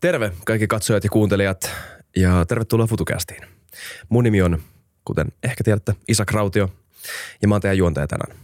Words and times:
Terve 0.00 0.32
kaikki 0.44 0.66
katsojat 0.66 1.04
ja 1.04 1.10
kuuntelijat 1.10 1.70
ja 2.16 2.44
tervetuloa 2.44 2.86
FutuCastiin. 2.86 3.42
Mun 4.08 4.24
nimi 4.24 4.42
on, 4.42 4.62
kuten 5.04 5.26
ehkä 5.42 5.64
tiedätte, 5.64 5.94
Isa 6.08 6.24
Krautio 6.24 6.72
ja 7.42 7.48
mä 7.48 7.54
oon 7.54 7.60
teidän 7.60 7.78
juontaja 7.78 8.06
tänään. 8.06 8.36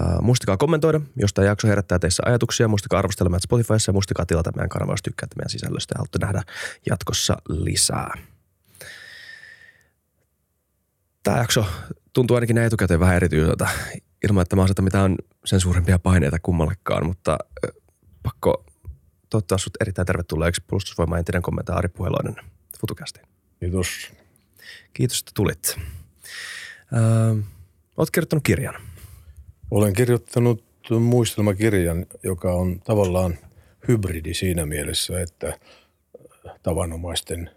Uh, 0.00 0.22
muistakaa 0.22 0.56
kommentoida, 0.56 1.00
jos 1.16 1.34
tämä 1.34 1.46
jakso 1.46 1.68
herättää 1.68 1.98
teissä 1.98 2.22
ajatuksia. 2.26 2.68
Muistakaa 2.68 2.98
arvostella 2.98 3.30
meidät 3.30 3.42
Spotifyssa 3.42 3.90
ja 3.90 3.92
muistakaa 3.92 4.26
tilata 4.26 4.52
meidän 4.56 4.68
kanavaa, 4.68 4.92
jos 4.92 5.02
tykkäätte 5.02 5.36
meidän 5.36 5.50
sisällöstä 5.50 5.92
ja 5.92 5.98
haluatte 5.98 6.18
nähdä 6.18 6.42
jatkossa 6.90 7.36
lisää. 7.48 8.18
Tämä 11.22 11.38
jakso 11.38 11.66
tuntuu 12.12 12.34
ainakin 12.34 12.54
näin 12.54 12.66
etukäteen 12.66 13.00
vähän 13.00 13.16
erityiseltä, 13.16 13.68
ilman 14.28 14.42
että 14.42 14.56
mä 14.56 14.62
asetan 14.62 14.84
mitään 14.84 15.16
sen 15.44 15.60
suurempia 15.60 15.98
paineita 15.98 16.38
kummallekaan, 16.42 17.06
mutta 17.06 17.38
uh, 17.66 17.82
pakko 18.22 18.64
toivottaa 19.34 19.58
sut 19.58 19.76
erittäin 19.80 20.06
tervetulleeksi 20.06 20.62
puolustusvoimaan 20.66 21.18
entinen 21.18 21.42
komentaari 21.42 21.78
Ari 21.78 21.88
Puheloinen 21.88 22.36
FutuCastiin. 22.80 23.26
Kiitos. 23.60 24.12
Kiitos, 24.92 25.18
että 25.18 25.30
tulit. 25.34 25.76
Öö, 26.92 27.42
oot 27.96 28.10
kirjoittanut 28.10 28.44
kirjan. 28.44 28.74
Olen 29.70 29.92
kirjoittanut 29.92 30.64
muistelmakirjan, 31.00 32.06
joka 32.22 32.52
on 32.52 32.80
tavallaan 32.80 33.38
hybridi 33.88 34.34
siinä 34.34 34.66
mielessä, 34.66 35.20
että 35.20 35.58
tavanomaisten 36.62 37.50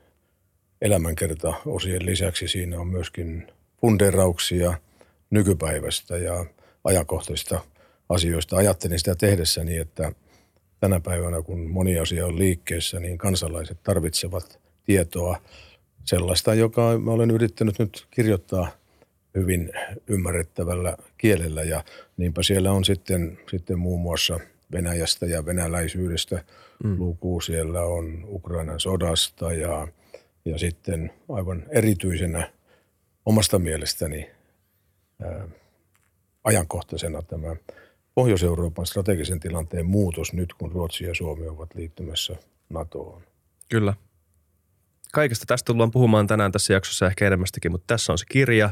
elämänkertaosien 0.81 2.05
lisäksi 2.05 2.47
siinä 2.47 2.79
on 2.79 2.87
myöskin 2.87 3.47
funderauksia 3.81 4.77
nykypäivästä 5.29 6.17
ja 6.17 6.45
ajankohtaisista 6.83 7.59
asioista. 8.09 8.57
Ajattelin 8.57 8.99
sitä 8.99 9.15
tehdessäni, 9.15 9.77
että 9.77 10.11
tänä 10.79 10.99
päivänä, 10.99 11.41
kun 11.41 11.69
moni 11.69 11.99
asia 11.99 12.25
on 12.25 12.39
liikkeessä, 12.39 12.99
niin 12.99 13.17
kansalaiset 13.17 13.77
tarvitsevat 13.83 14.59
tietoa 14.83 15.41
sellaista, 16.05 16.53
joka 16.53 16.99
mä 16.99 17.11
olen 17.11 17.31
yrittänyt 17.31 17.79
nyt 17.79 18.07
kirjoittaa 18.11 18.71
hyvin 19.35 19.71
ymmärrettävällä 20.07 20.97
kielellä 21.17 21.63
ja 21.63 21.83
niinpä 22.17 22.43
siellä 22.43 22.71
on 22.71 22.85
sitten, 22.85 23.39
sitten 23.49 23.79
muun 23.79 24.01
muassa 24.01 24.39
Venäjästä 24.71 25.25
ja 25.25 25.45
venäläisyydestä 25.45 26.43
mm. 26.83 26.99
luku. 26.99 27.41
Siellä 27.41 27.81
on 27.81 28.25
Ukrainan 28.27 28.79
sodasta 28.79 29.53
ja, 29.53 29.87
ja 30.45 30.57
sitten 30.57 31.13
aivan 31.29 31.63
erityisenä 31.69 32.51
omasta 33.25 33.59
mielestäni 33.59 34.29
ää, 35.21 35.47
ajankohtaisena 36.43 37.21
tämä 37.21 37.55
Pohjois-Euroopan 38.17 38.85
strategisen 38.85 39.39
tilanteen 39.39 39.85
muutos 39.85 40.33
nyt, 40.33 40.53
kun 40.53 40.71
Ruotsi 40.71 41.03
ja 41.03 41.15
Suomi 41.15 41.47
ovat 41.47 41.75
liittymässä 41.75 42.35
NATOon. 42.69 43.21
Kyllä. 43.69 43.93
Kaikesta 45.13 45.45
tästä 45.47 45.65
tullaan 45.65 45.91
puhumaan 45.91 46.27
tänään 46.27 46.51
tässä 46.51 46.73
jaksossa 46.73 47.07
ehkä 47.07 47.27
enemmästäkin, 47.27 47.71
mutta 47.71 47.87
tässä 47.87 48.11
on 48.11 48.17
se 48.17 48.25
kirja 48.29 48.69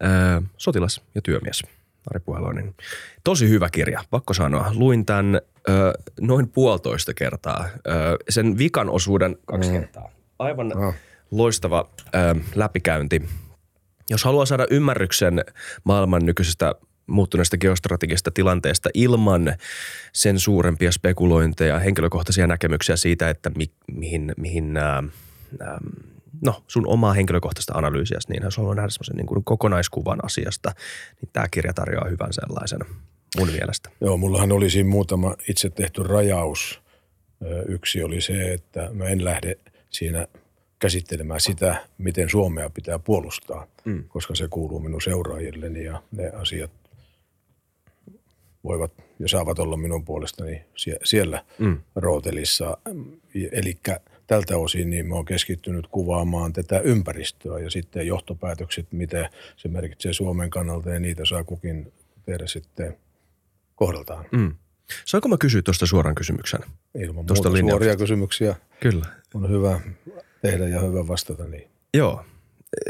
ää, 0.00 0.42
Sotilas 0.56 1.02
ja 1.14 1.22
työmies. 1.22 1.62
Ari 2.10 2.20
Puheloinen. 2.20 2.74
Tosi 3.24 3.48
hyvä 3.48 3.68
kirja, 3.70 4.04
pakko 4.10 4.34
sanoa. 4.34 4.70
Luin 4.74 5.06
tämän 5.06 5.34
ää, 5.34 5.92
noin 6.20 6.48
puolitoista 6.48 7.14
kertaa. 7.14 7.60
Ää, 7.60 8.16
sen 8.28 8.58
vikan 8.58 8.90
osuuden 8.90 9.36
kaksi 9.46 9.70
mm. 9.70 9.80
kertaa. 9.80 10.10
Aivan 10.38 10.76
oh. 10.76 10.94
loistava 11.30 11.90
ää, 12.12 12.36
läpikäynti. 12.54 13.22
Jos 14.10 14.24
haluaa 14.24 14.46
saada 14.46 14.66
ymmärryksen 14.70 15.44
maailman 15.84 16.26
nykyisestä 16.26 16.74
muuttuneesta 17.10 17.58
geostrategisesta 17.58 18.30
tilanteesta 18.30 18.90
ilman 18.94 19.54
sen 20.12 20.38
suurempia 20.38 20.92
spekulointeja, 20.92 21.78
henkilökohtaisia 21.78 22.46
näkemyksiä 22.46 22.96
siitä, 22.96 23.30
että 23.30 23.50
mi, 23.50 23.70
mihin, 23.92 24.32
mihin 24.36 24.76
ää, 24.76 25.02
no, 26.42 26.62
sun 26.68 26.86
omaa 26.86 27.12
henkilökohtaista 27.12 27.72
analyysiä, 27.74 28.18
niin 28.28 28.42
jos 28.42 28.56
haluaa 28.56 28.74
nähdä 28.74 28.90
semmoisen 28.90 29.16
niin 29.16 29.26
kuin 29.26 29.44
kokonaiskuvan 29.44 30.24
asiasta, 30.24 30.72
niin 31.20 31.30
tämä 31.32 31.46
kirja 31.50 31.72
tarjoaa 31.72 32.08
hyvän 32.08 32.32
sellaisen 32.32 32.80
mun 33.38 33.48
mielestä. 33.48 33.90
Joo, 34.00 34.16
mullahan 34.16 34.52
oli 34.52 34.70
siinä 34.70 34.90
muutama 34.90 35.36
itse 35.48 35.70
tehty 35.70 36.02
rajaus. 36.02 36.80
Yksi 37.68 38.02
oli 38.02 38.20
se, 38.20 38.52
että 38.52 38.90
mä 38.92 39.04
en 39.04 39.24
lähde 39.24 39.58
siinä 39.90 40.26
käsittelemään 40.78 41.40
sitä, 41.40 41.86
miten 41.98 42.30
Suomea 42.30 42.70
pitää 42.70 42.98
puolustaa, 42.98 43.66
mm. 43.84 44.04
koska 44.08 44.34
se 44.34 44.48
kuuluu 44.48 44.80
minun 44.80 45.02
seuraajilleni 45.02 45.84
ja 45.84 46.02
ne 46.12 46.30
asiat 46.30 46.70
voivat 48.64 48.92
ja 49.18 49.28
saavat 49.28 49.58
olla 49.58 49.76
minun 49.76 50.04
puolestani 50.04 50.64
siellä 51.04 51.44
mm. 51.58 51.78
rootelissa. 51.94 52.76
Eli 53.52 53.78
tältä 54.26 54.56
osin 54.58 54.90
niin 54.90 55.06
mä 55.06 55.14
oon 55.14 55.24
keskittynyt 55.24 55.86
kuvaamaan 55.86 56.52
tätä 56.52 56.80
ympäristöä 56.80 57.58
ja 57.58 57.70
sitten 57.70 58.06
johtopäätökset, 58.06 58.92
mitä 58.92 59.30
se 59.56 59.68
merkitsee 59.68 60.12
Suomen 60.12 60.50
kannalta 60.50 60.90
ja 60.90 61.00
niitä 61.00 61.24
saa 61.24 61.44
kukin 61.44 61.92
tehdä 62.26 62.46
sitten 62.46 62.96
kohdaltaan. 63.74 64.24
Mm. 64.32 64.54
Saanko 65.04 65.28
mä 65.28 65.36
kysyä 65.40 65.62
tuosta 65.62 65.86
suoran 65.86 66.14
kysymyksen? 66.14 66.60
Ilman 66.94 67.26
tuosta 67.26 67.50
muuta 67.50 67.68
suoria 67.68 67.96
kysymyksiä 67.96 68.54
Kyllä. 68.80 69.06
on 69.34 69.50
hyvä 69.50 69.80
tehdä 70.42 70.68
ja 70.68 70.80
hyvä 70.80 71.08
vastata 71.08 71.44
niin. 71.44 71.70
Joo. 71.94 72.24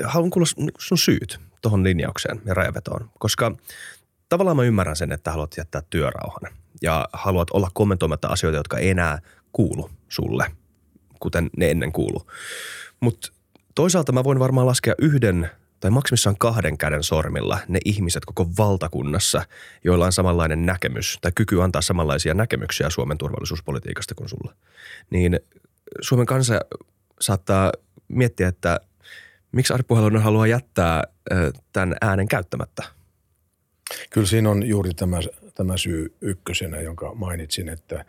Haluan 0.05 0.31
kuulla 0.31 0.49
sun 0.79 0.99
syyt 0.99 1.39
tuohon 1.63 1.85
linjaukseen 1.85 2.41
ja 2.45 2.55
rajavetoon, 2.55 3.11
koska 3.19 3.53
tavallaan 4.31 4.57
mä 4.57 4.63
ymmärrän 4.63 4.97
sen, 4.97 5.13
että 5.13 5.31
haluat 5.31 5.57
jättää 5.57 5.83
työrauhan 5.91 6.53
ja 6.83 7.09
haluat 7.13 7.51
olla 7.51 7.71
kommentoimatta 7.75 8.29
asioita, 8.29 8.59
jotka 8.59 8.79
ei 8.79 8.91
enää 8.91 9.19
kuulu 9.53 9.91
sulle, 10.09 10.47
kuten 11.21 11.51
ne 11.57 11.71
ennen 11.71 11.93
kuulu. 11.93 12.27
Mutta 13.01 13.33
toisaalta 13.75 14.13
mä 14.13 14.25
voin 14.25 14.39
varmaan 14.39 14.67
laskea 14.67 14.95
yhden 14.99 15.51
tai 15.81 15.91
maksimissaan 15.91 16.39
kahden 16.39 16.79
käden 16.79 17.03
sormilla 17.03 17.59
ne 17.69 17.79
ihmiset 17.85 18.25
koko 18.25 18.49
valtakunnassa, 18.59 19.43
joilla 19.85 20.07
on 20.07 20.13
samanlainen 20.13 20.67
näkemys 20.67 21.19
tai 21.21 21.33
kyky 21.35 21.63
antaa 21.63 21.83
samanlaisia 21.83 22.35
näkemyksiä 22.35 22.91
Suomen 22.91 23.19
turvallisuuspolitiikasta 23.19 24.15
kuin 24.15 24.29
sulla. 24.29 24.55
Niin 25.11 25.41
Suomen 26.01 26.27
kansa 26.27 26.61
saattaa 27.21 27.73
miettiä, 28.09 28.49
että 28.49 28.81
miksi 29.53 29.75
Puhelonen 29.89 30.23
haluaa 30.23 30.47
jättää 30.47 31.05
tämän 31.73 31.97
äänen 32.01 32.29
käyttämättä– 32.29 32.83
Kyllä 34.11 34.27
siinä 34.27 34.51
on 34.51 34.67
juuri 34.67 34.95
tämä, 34.95 35.19
tämä 35.55 35.77
syy 35.77 36.15
ykkösenä, 36.21 36.81
jonka 36.81 37.15
mainitsin, 37.15 37.69
että 37.69 38.05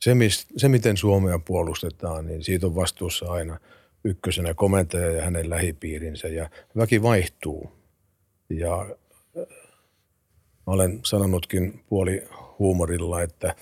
se, 0.00 0.14
mis, 0.14 0.46
se, 0.56 0.68
miten 0.68 0.96
Suomea 0.96 1.38
puolustetaan, 1.38 2.26
niin 2.26 2.44
siitä 2.44 2.66
on 2.66 2.74
vastuussa 2.74 3.26
aina 3.26 3.58
ykkösenä 4.04 4.54
komentaja 4.54 5.10
ja 5.10 5.24
hänen 5.24 5.50
lähipiirinsä 5.50 6.28
ja 6.28 6.50
väki 6.76 7.02
vaihtuu. 7.02 7.72
Ja 8.50 8.96
mä 10.66 10.72
olen 10.72 11.00
sanonutkin 11.04 11.84
puoli 11.88 12.22
huumorilla, 12.58 13.22
että 13.22 13.54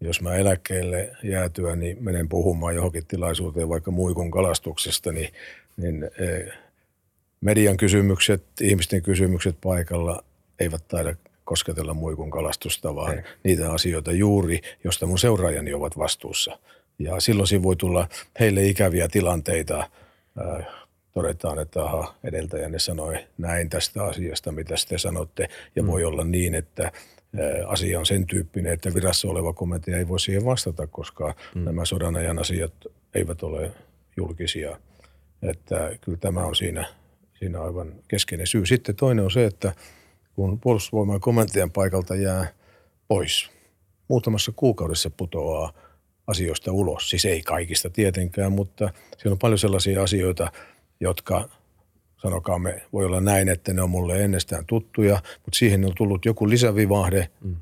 jos 0.00 0.20
mä 0.20 0.34
eläkkeelle 0.34 1.12
jäätyä, 1.22 1.76
niin 1.76 2.04
menen 2.04 2.28
puhumaan 2.28 2.74
johonkin 2.74 3.06
tilaisuuteen 3.06 3.68
vaikka 3.68 3.90
muikun 3.90 4.30
kalastuksesta, 4.30 5.12
niin, 5.12 5.32
niin 5.76 6.10
median 7.42 7.76
kysymykset, 7.76 8.42
ihmisten 8.60 9.02
kysymykset 9.02 9.56
paikalla 9.60 10.24
eivät 10.60 10.88
taida 10.88 11.14
kosketella 11.44 11.94
muikun 11.94 12.30
kalastusta, 12.30 12.94
vaan 12.94 13.14
Ei. 13.14 13.24
niitä 13.44 13.72
asioita 13.72 14.12
juuri, 14.12 14.60
josta 14.84 15.06
mun 15.06 15.18
seuraajani 15.18 15.74
ovat 15.74 15.98
vastuussa. 15.98 16.58
Ja 16.98 17.20
silloin 17.20 17.46
siinä 17.46 17.62
voi 17.62 17.76
tulla 17.76 18.08
heille 18.40 18.66
ikäviä 18.66 19.08
tilanteita. 19.08 19.78
Äh, 19.80 20.66
todetaan, 21.14 21.58
että 21.58 21.84
aha, 21.84 22.14
edeltäjänne 22.24 22.78
sanoi 22.78 23.14
näin 23.38 23.70
tästä 23.70 24.04
asiasta, 24.04 24.52
mitä 24.52 24.74
te 24.88 24.98
sanotte. 24.98 25.48
Ja 25.76 25.82
mm. 25.82 25.88
voi 25.88 26.04
olla 26.04 26.24
niin, 26.24 26.54
että 26.54 26.84
äh, 26.84 26.92
asia 27.66 27.98
on 27.98 28.06
sen 28.06 28.26
tyyppinen, 28.26 28.72
että 28.72 28.94
virassa 28.94 29.28
oleva 29.28 29.52
komentaja 29.52 29.98
ei 29.98 30.08
voi 30.08 30.20
siihen 30.20 30.44
vastata, 30.44 30.86
koska 30.86 31.34
mm. 31.54 31.64
nämä 31.64 31.84
sodan 31.84 32.16
ajan 32.16 32.38
asiat 32.38 32.72
eivät 33.14 33.42
ole 33.42 33.70
julkisia. 34.16 34.78
Että 35.42 35.90
kyllä 36.00 36.18
tämä 36.18 36.44
on 36.44 36.56
siinä 36.56 37.01
siinä 37.42 37.62
aivan 37.62 37.94
keskeinen 38.08 38.46
syy. 38.46 38.66
Sitten 38.66 38.96
toinen 38.96 39.24
on 39.24 39.30
se, 39.30 39.44
että 39.44 39.72
kun 40.34 40.60
puolustusvoiman 40.60 41.20
komentajan 41.20 41.70
paikalta 41.70 42.16
jää 42.16 42.46
pois, 43.08 43.50
muutamassa 44.08 44.52
kuukaudessa 44.56 45.10
putoaa 45.10 45.72
asioista 46.26 46.72
ulos. 46.72 47.10
Siis 47.10 47.24
ei 47.24 47.42
kaikista 47.42 47.90
tietenkään, 47.90 48.52
mutta 48.52 48.90
siellä 49.18 49.34
on 49.34 49.38
paljon 49.38 49.58
sellaisia 49.58 50.02
asioita, 50.02 50.52
jotka 51.00 51.48
sanokaamme, 52.16 52.82
voi 52.92 53.04
olla 53.04 53.20
näin, 53.20 53.48
että 53.48 53.72
ne 53.72 53.82
on 53.82 53.90
mulle 53.90 54.24
ennestään 54.24 54.66
tuttuja, 54.66 55.14
mutta 55.14 55.58
siihen 55.58 55.84
on 55.84 55.92
tullut 55.96 56.24
joku 56.24 56.48
lisävivahde, 56.48 57.28
mm. 57.40 57.56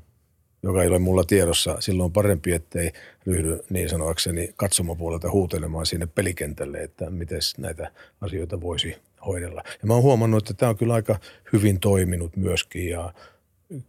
joka 0.63 0.81
ei 0.81 0.87
ole 0.87 0.99
mulla 0.99 1.23
tiedossa. 1.23 1.77
Silloin 1.79 2.05
on 2.05 2.13
parempi, 2.13 2.51
ettei 2.51 2.91
ryhdy 3.27 3.59
niin 3.69 3.89
sanoakseni 3.89 4.53
katsomapuolelta 4.55 5.31
huutelemaan 5.31 5.85
sinne 5.85 6.05
pelikentälle, 6.05 6.77
että 6.77 7.09
miten 7.09 7.39
näitä 7.57 7.91
asioita 8.21 8.61
voisi 8.61 8.95
hoidella. 9.25 9.63
Ja 9.65 9.87
mä 9.87 9.93
oon 9.93 10.03
huomannut, 10.03 10.49
että 10.49 10.59
tämä 10.59 10.69
on 10.69 10.77
kyllä 10.77 10.93
aika 10.93 11.19
hyvin 11.53 11.79
toiminut 11.79 12.35
myöskin 12.35 12.89
ja 12.89 13.13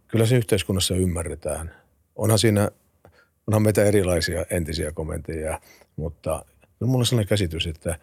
kyllä 0.07 0.25
se 0.25 0.37
yhteiskunnassa 0.37 0.95
ymmärretään. 0.95 1.75
Onhan 2.15 2.39
siinä 2.39 2.71
onhan 3.47 3.61
meitä 3.61 3.83
erilaisia 3.83 4.45
entisiä 4.49 4.91
komentajia, 4.91 5.59
mutta 5.95 6.45
mulla 6.79 6.99
on 6.99 7.05
sellainen 7.05 7.29
käsitys, 7.29 7.67
että 7.67 7.99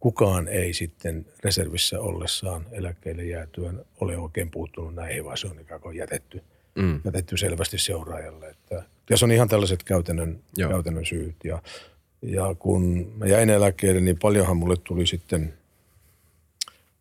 kukaan 0.00 0.48
ei 0.48 0.72
sitten 0.72 1.26
reservissä 1.44 2.00
ollessaan 2.00 2.66
eläkkeelle 2.72 3.24
jäätyön 3.24 3.84
ole 4.00 4.16
oikein 4.16 4.50
puuttunut 4.50 4.94
näihin, 4.94 5.24
vaan 5.24 5.36
se 5.36 5.46
on 5.46 5.60
ikään 5.60 5.80
kuin 5.80 5.96
jätetty, 5.96 6.42
mm. 6.74 7.00
jätetty 7.04 7.36
selvästi 7.36 7.78
seuraajalle. 7.78 8.48
Että, 8.48 8.82
ja 9.10 9.16
se 9.16 9.24
on 9.24 9.32
ihan 9.32 9.48
tällaiset 9.48 9.82
käytännön, 9.82 10.40
käytännön 10.58 11.06
syyt. 11.06 11.36
Ja, 11.44 11.62
ja 12.22 12.54
kun 12.58 13.12
mä 13.16 13.26
jäin 13.26 13.50
eläkkeelle, 13.50 14.00
niin 14.00 14.18
paljonhan 14.22 14.56
mulle 14.56 14.76
tuli 14.84 15.06
sitten 15.06 15.54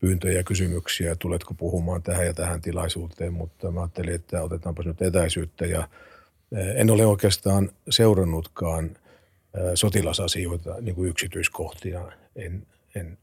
pyyntöjä 0.06 0.34
ja 0.34 0.44
kysymyksiä, 0.44 1.16
tuletko 1.16 1.54
puhumaan 1.54 2.04
tähän 2.04 2.25
ja 2.25 2.34
tähän 2.34 2.62
tilaisuuteen, 2.62 3.34
mutta 3.34 3.72
mä 3.72 3.81
ajattelin, 3.81 4.16
että 4.16 4.44
otetaanpa 4.44 4.84
nyt 4.84 5.02
etäisyyttä 5.02 5.66
ja 5.66 5.90
eh, 6.52 6.75
en 6.75 6.92
ole 6.92 7.06
oikeastaan 7.06 7.72
seurannutkaan 7.90 8.86
eh, 8.86 9.72
sotilasasioita 9.74 10.75
niin 10.81 10.96
kuin 10.96 11.10
yksityiskohtia. 11.10 12.12
En, 12.36 12.68
en 12.96 13.18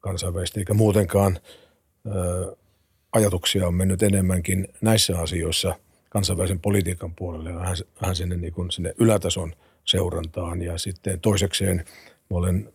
kansainvälisesti 0.00 0.60
eikä 0.60 0.74
muutenkaan 0.74 1.38
ö, 2.06 2.56
ajatuksia 3.12 3.66
on 3.66 3.74
mennyt 3.74 4.02
enemmänkin 4.02 4.68
näissä 4.80 5.18
asioissa 5.18 5.74
kansainvälisen 6.08 6.60
politiikan 6.60 7.14
puolelle 7.14 7.54
vähän, 7.54 7.76
vähän 8.00 8.16
sinne, 8.16 8.36
niin 8.36 8.52
kuin 8.52 8.70
sinne 8.70 8.94
ylätason 8.98 9.52
seurantaan. 9.84 10.62
Ja 10.62 10.78
sitten 10.78 11.20
toisekseen 11.20 11.84
olen 12.30 12.72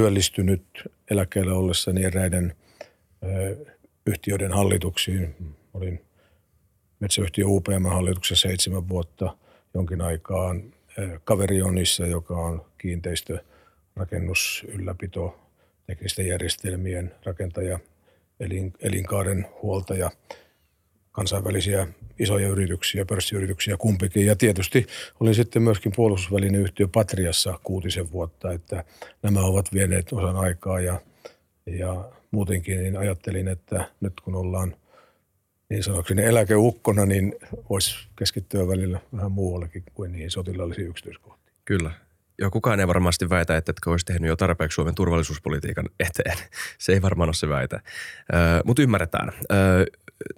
työllistynyt 0.00 0.62
eläkkeellä 1.10 1.54
ollessani 1.54 2.04
eräiden 2.04 2.56
yhtiöiden 4.06 4.52
hallituksiin. 4.52 5.34
Olin 5.74 6.00
metsäyhtiö 7.00 7.44
UPM-hallituksessa 7.46 8.48
seitsemän 8.48 8.88
vuotta 8.88 9.36
jonkin 9.74 10.00
aikaan. 10.00 10.62
Kaverionissa, 11.24 12.06
joka 12.06 12.36
on 12.36 12.66
kiinteistö– 12.78 13.38
rakennus, 13.96 14.64
ylläpito, 14.68 15.40
teknisten 15.86 16.26
järjestelmien 16.26 17.14
rakentaja, 17.24 17.78
elin, 18.40 18.72
elinkaaren 18.80 19.46
huoltaja, 19.62 20.10
kansainvälisiä 21.20 21.86
isoja 22.18 22.48
yrityksiä, 22.48 23.04
pörssiyrityksiä 23.04 23.76
kumpikin. 23.76 24.26
Ja 24.26 24.36
tietysti 24.36 24.86
olin 25.20 25.34
sitten 25.34 25.62
myöskin 25.62 25.92
puolustusvälinen 25.96 26.60
yhtiö 26.60 26.88
Patriassa 26.88 27.58
kuutisen 27.62 28.12
vuotta, 28.12 28.52
että 28.52 28.84
nämä 29.22 29.40
ovat 29.40 29.74
vieneet 29.74 30.12
osan 30.12 30.36
aikaa 30.36 30.80
ja, 30.80 31.00
ja 31.66 32.04
muutenkin 32.30 32.78
niin 32.78 32.96
ajattelin, 32.96 33.48
että 33.48 33.90
nyt 34.00 34.20
kun 34.20 34.34
ollaan 34.34 34.76
niin 35.70 35.82
sanokseni 35.82 36.24
eläkeukkona, 36.24 37.06
niin 37.06 37.34
voisi 37.70 38.08
keskittyä 38.18 38.68
välillä 38.68 39.00
vähän 39.16 39.32
muuallekin 39.32 39.82
kuin 39.94 40.12
niihin 40.12 40.30
sotilaallisiin 40.30 40.88
yksityiskohtiin. 40.88 41.54
Kyllä, 41.64 41.90
Joo, 42.38 42.50
kukaan 42.50 42.80
ei 42.80 42.88
varmasti 42.88 43.30
väitä, 43.30 43.56
että 43.56 43.70
etkö 43.70 43.90
olisi 43.90 44.06
tehnyt 44.06 44.28
jo 44.28 44.36
tarpeeksi 44.36 44.74
Suomen 44.74 44.94
turvallisuuspolitiikan 44.94 45.88
eteen. 46.00 46.38
Se 46.78 46.92
ei 46.92 47.02
varmaan 47.02 47.28
ole 47.28 47.34
se 47.34 47.48
väite. 47.48 47.80
Mutta 48.64 48.82
ymmärretään. 48.82 49.32
Öö, 49.52 49.84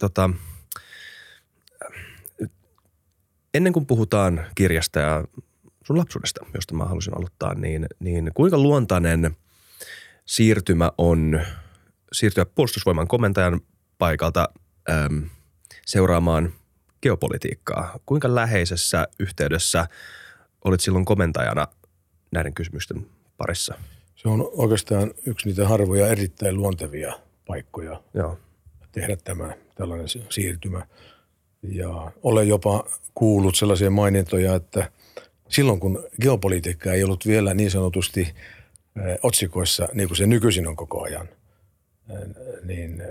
tota, 0.01 0.31
ennen 3.55 3.73
kuin 3.73 3.87
puhutaan 3.87 4.47
kirjasta 4.55 5.01
ja 5.01 5.25
sun 5.85 5.99
lapsuudesta, 5.99 6.47
josta 6.55 6.75
mä 6.75 6.85
halusin 6.85 7.17
aloittaa, 7.17 7.55
niin, 7.55 7.87
niin 8.01 8.31
kuinka 8.35 8.59
luontainen 8.59 9.37
siirtymä 10.25 10.93
on 10.99 11.41
siirtyä 12.13 12.47
puolustusvoiman 12.47 13.09
komentajan 13.09 13.61
paikalta 13.99 14.49
äm, 14.91 15.31
seuraamaan 15.87 16.53
geopolitiikkaa? 17.03 17.99
Kuinka 18.07 18.35
läheisessä 18.35 19.09
yhteydessä 19.19 19.89
olit 20.65 20.81
silloin 20.81 21.05
komentajana– 21.05 21.67
näiden 22.33 22.55
kysymysten 22.55 23.07
parissa? 23.37 23.75
Se 24.17 24.29
on 24.29 24.51
oikeastaan 24.53 25.15
yksi 25.27 25.49
niitä 25.49 25.69
harvoja 25.69 26.07
erittäin 26.07 26.57
luontevia 26.57 27.13
paikkoja 27.47 28.03
Joo. 28.15 28.39
tehdä 28.93 29.17
tämä 29.17 29.53
tällainen 29.75 30.09
siirtymä. 30.31 30.87
Ja 31.63 32.13
olen 32.23 32.49
jopa 32.49 32.85
kuullut 33.15 33.55
sellaisia 33.55 33.91
mainintoja, 33.91 34.55
että 34.55 34.91
silloin 35.49 35.81
kun 35.81 36.05
geopolitiikka 36.21 36.93
ei 36.93 37.05
ollut 37.05 37.27
vielä 37.27 37.55
niin 37.55 37.71
sanotusti 37.71 38.21
eh, 38.21 39.19
otsikoissa, 39.23 39.89
niin 39.93 40.09
kuin 40.09 40.17
se 40.17 40.27
nykyisin 40.27 40.69
on 40.69 40.77
koko 40.77 41.03
ajan, 41.03 41.29
eh, 42.11 42.19
niin 42.65 43.03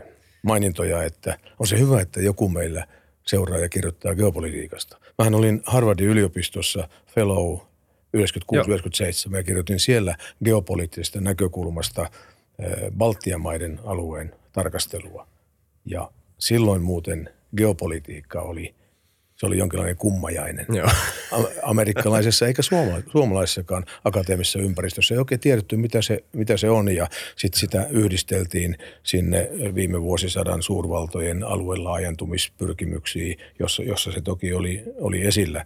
mainintoja, 0.44 1.03
että 1.03 1.38
on 1.59 1.68
se 1.68 1.80
hyvä, 1.80 2.01
että 2.01 2.21
joku 2.21 2.50
meillä 2.50 2.88
seuraa 3.25 3.57
ja 3.57 3.69
kirjoittaa 3.69 4.15
geopolitiikasta. 4.15 4.97
Mähän 5.18 5.36
olin 5.36 5.62
Harvardin 5.65 6.07
yliopistossa 6.07 6.89
fellow 7.07 7.59
96-97 8.18 9.36
ja 9.36 9.44
kirjoitin 9.44 9.80
siellä 9.80 10.15
geopoliittisesta 10.45 11.21
näkökulmasta 11.21 12.01
eh, 12.59 12.92
Baltian 12.97 13.42
maiden 13.42 13.80
alueen 13.86 14.36
tarkastelua. 14.51 15.27
Ja 15.86 16.12
silloin 16.38 16.81
muuten 16.81 17.30
geopolitiikka 17.57 18.42
oli, 18.42 18.75
se 19.36 19.45
oli 19.45 19.57
jonkinlainen 19.57 19.95
kummajainen. 19.95 20.65
Joo. 20.69 20.89
Amerikkalaisessa 21.63 22.48
eikä 22.48 22.62
suoma- 22.62 23.12
suomalaisessakaan 23.12 23.86
akateemisessa 24.03 24.59
ympäristössä 24.59 25.15
ei 25.15 25.19
oikein 25.19 25.42
tiedetty, 25.42 25.77
mitä 25.77 26.01
se, 26.01 26.24
mitä 26.33 26.57
se 26.57 26.69
on. 26.69 26.95
Ja 26.95 27.07
sitten 27.36 27.59
sitä 27.59 27.88
yhdisteltiin 27.89 28.77
sinne 29.03 29.50
viime 29.75 30.01
vuosisadan 30.01 30.62
suurvaltojen 30.62 31.44
alueen 31.44 31.83
laajentumispyrkimyksiin, 31.83 33.38
jossa, 33.59 33.83
jossa 33.83 34.12
se 34.12 34.21
toki 34.21 34.54
oli, 34.54 34.83
oli 35.00 35.21
esillä. 35.21 35.65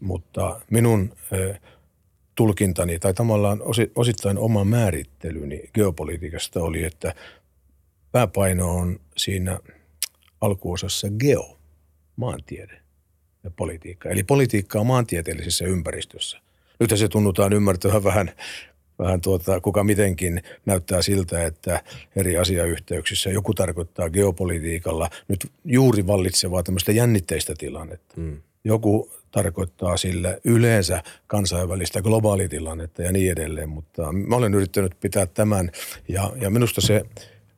Mutta 0.00 0.60
minun 0.70 1.12
eh, 1.32 1.60
tulkintani 2.34 2.98
tai 2.98 3.14
tavallaan 3.14 3.60
osittain 3.94 4.38
oma 4.38 4.64
määrittelyni 4.64 5.62
geopolitiikasta 5.74 6.62
oli, 6.62 6.84
että 6.84 7.14
pääpaino 8.12 8.76
on 8.76 9.00
siinä 9.16 9.58
alkuosassa 10.44 11.08
geo, 11.20 11.58
maantiede 12.16 12.80
ja 13.44 13.50
politiikka. 13.50 14.08
Eli 14.08 14.22
politiikka 14.22 14.80
on 14.80 14.86
maantieteellisessä 14.86 15.64
ympäristössä. 15.64 16.40
Nyt 16.80 16.98
se 16.98 17.08
tunnutaan 17.08 17.52
ymmärtävän 17.52 18.04
vähän, 18.04 18.32
vähän 18.98 19.20
tuota, 19.20 19.60
kuka 19.60 19.84
mitenkin 19.84 20.42
näyttää 20.66 21.02
siltä, 21.02 21.44
että 21.44 21.82
eri 22.16 22.36
asiayhteyksissä 22.36 23.30
joku 23.30 23.54
tarkoittaa 23.54 24.10
geopolitiikalla 24.10 25.10
nyt 25.28 25.52
juuri 25.64 26.06
vallitsevaa 26.06 26.62
tämmöistä 26.62 26.92
jännitteistä 26.92 27.54
tilannetta. 27.58 28.14
Mm. 28.16 28.42
Joku 28.64 29.10
tarkoittaa 29.30 29.96
sille 29.96 30.40
yleensä 30.44 31.02
kansainvälistä 31.26 32.02
globaalitilannetta 32.02 33.02
ja 33.02 33.12
niin 33.12 33.32
edelleen, 33.32 33.68
mutta 33.68 34.12
mä 34.12 34.36
olen 34.36 34.54
yrittänyt 34.54 35.00
pitää 35.00 35.26
tämän 35.26 35.70
ja, 36.08 36.32
ja 36.40 36.50
minusta 36.50 36.80
se 36.80 37.02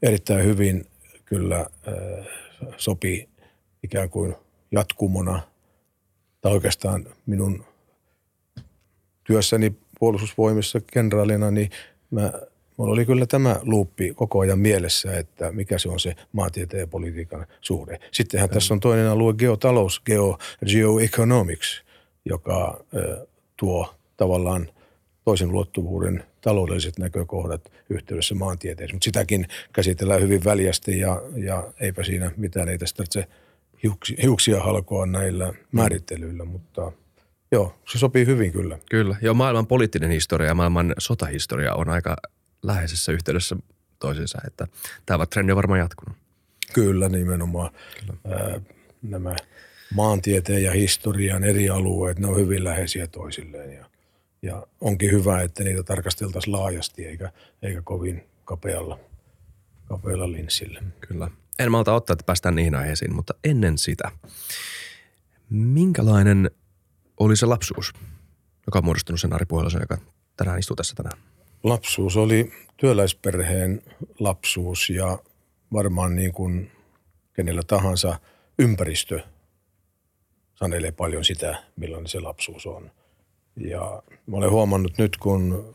erittäin 0.03 0.45
hyvin 0.45 0.87
kyllä 1.25 1.59
äh, 1.59 2.27
sopii 2.77 3.29
ikään 3.83 4.11
kuin 4.11 4.35
jatkumona 4.71 5.43
tai 6.41 6.53
oikeastaan 6.53 7.07
minun 7.27 7.65
työssäni 9.25 9.75
puolustusvoimissa 9.99 10.81
kenraalina, 10.81 11.51
niin 11.51 11.71
mä 12.11 12.33
Mulla 12.77 12.93
oli 12.93 13.07
kyllä 13.07 13.27
tämä 13.27 13.57
luuppi 13.63 14.15
koko 14.15 14.39
ajan 14.41 14.59
mielessä, 14.59 15.19
että 15.19 15.53
mikä 15.53 15.79
se 15.79 15.89
on 15.89 16.01
se 16.01 16.15
maantieteen 16.33 16.81
ja 16.81 16.87
politiikan 16.87 17.47
suhde. 17.61 17.99
Sittenhän 18.13 18.51
tässä 18.51 18.75
on 18.75 18.81
toinen 18.81 19.09
alue 19.09 19.35
geotalous, 19.35 20.03
geo, 20.07 20.39
geoeconomics, 20.67 21.83
joka 22.25 22.85
ö, 22.97 23.27
tuo 23.57 23.95
tavallaan 24.17 24.69
toisen 25.27 25.53
luottuvuuden 25.53 26.25
taloudelliset 26.41 26.99
näkökohdat 26.99 27.73
yhteydessä 27.91 28.35
maantieteeseen. 28.35 28.95
Mutta 28.95 29.05
sitäkin 29.05 29.47
käsitellään 29.73 30.21
hyvin 30.21 30.45
väljästi 30.45 30.99
ja, 30.99 31.23
ja 31.37 31.73
eipä 31.81 32.05
siinä 32.05 32.31
mitään, 32.37 32.69
ei 32.69 32.79
tästä 32.79 32.97
tarvitse 32.97 33.29
hiuksia 34.23 34.63
halkoa 34.63 35.07
näillä 35.07 35.53
määrittelyillä, 35.73 36.45
mutta 36.45 36.93
joo, 37.53 37.79
se 37.93 37.99
sopii 37.99 38.27
hyvin 38.27 38.53
kyllä. 38.53 38.79
Kyllä, 38.91 39.17
joo 39.23 39.35
maailman 39.35 39.67
poliittinen 39.67 40.11
historia 40.11 40.49
ja 40.49 40.55
maailman 40.55 40.95
sotahistoria 40.99 41.75
on 41.75 41.89
aika 41.89 42.17
läheisessä 42.63 43.13
yhteydessä 43.13 43.57
toisiinsa, 43.99 44.39
että 44.47 44.67
tämä 45.07 45.27
trendi 45.27 45.53
on 45.53 45.57
varmaan 45.57 45.81
jatkunut. 45.81 46.17
Kyllä, 46.73 47.09
nimenomaan. 47.09 47.71
Kyllä. 48.01 48.37
Ää, 48.37 48.61
nämä 49.03 49.37
maantieteen 49.95 50.63
ja 50.63 50.73
historian 50.73 51.45
eri 51.45 51.71
alueet, 51.71 52.19
ne 52.19 52.27
on 52.27 52.37
hyvin 52.37 52.65
läheisiä 52.65 53.07
toisilleen 53.07 53.73
ja, 53.73 53.87
ja 54.47 54.67
onkin 54.81 55.11
hyvä, 55.11 55.43
että 55.43 55.65
niitä 55.65 55.83
tarkasteltaisiin 55.83 56.57
laajasti 56.57 57.07
eikä, 57.07 57.33
eikä 57.63 57.83
kovin 57.83 58.29
kapealla, 58.45 58.99
kapealla 59.85 60.33
linssillä. 60.33 60.83
Kyllä. 61.09 61.31
En 61.59 61.71
malta 61.71 61.95
ottaa, 61.95 62.15
että 62.15 62.25
päästään 62.27 62.55
niihin 62.55 62.75
aiheisiin, 62.75 63.15
mutta 63.15 63.35
ennen 63.45 63.79
sitä, 63.79 64.11
minkälainen 65.51 66.51
oli 67.21 67.37
se 67.37 67.47
lapsuus, 67.47 67.93
joka 68.67 68.79
on 68.79 68.85
muodostunut 68.85 69.21
sen 69.21 69.33
Ari 69.33 69.47
Puhelosen, 69.47 69.81
joka 69.81 69.99
tänään 70.37 70.59
istuu 70.59 70.77
tässä 70.77 70.95
tänään? 70.95 71.19
Lapsuus 71.63 72.17
oli 72.17 72.53
työläisperheen 72.77 73.83
lapsuus 74.19 74.91
ja 74.91 75.19
varmaan 75.73 76.17
niin 76.17 76.33
kuin 76.33 76.71
kenellä 77.33 77.63
tahansa 77.67 78.19
ympäristö 78.59 79.21
sanelee 80.55 80.93
paljon 80.93 81.25
sitä, 81.25 81.63
millainen 81.77 82.09
se 82.09 82.21
lapsuus 82.21 82.67
on. 82.67 82.91
Ja 83.57 84.03
mä 84.27 84.37
olen 84.37 84.51
huomannut 84.51 84.99
nyt, 84.99 85.17
kun 85.17 85.75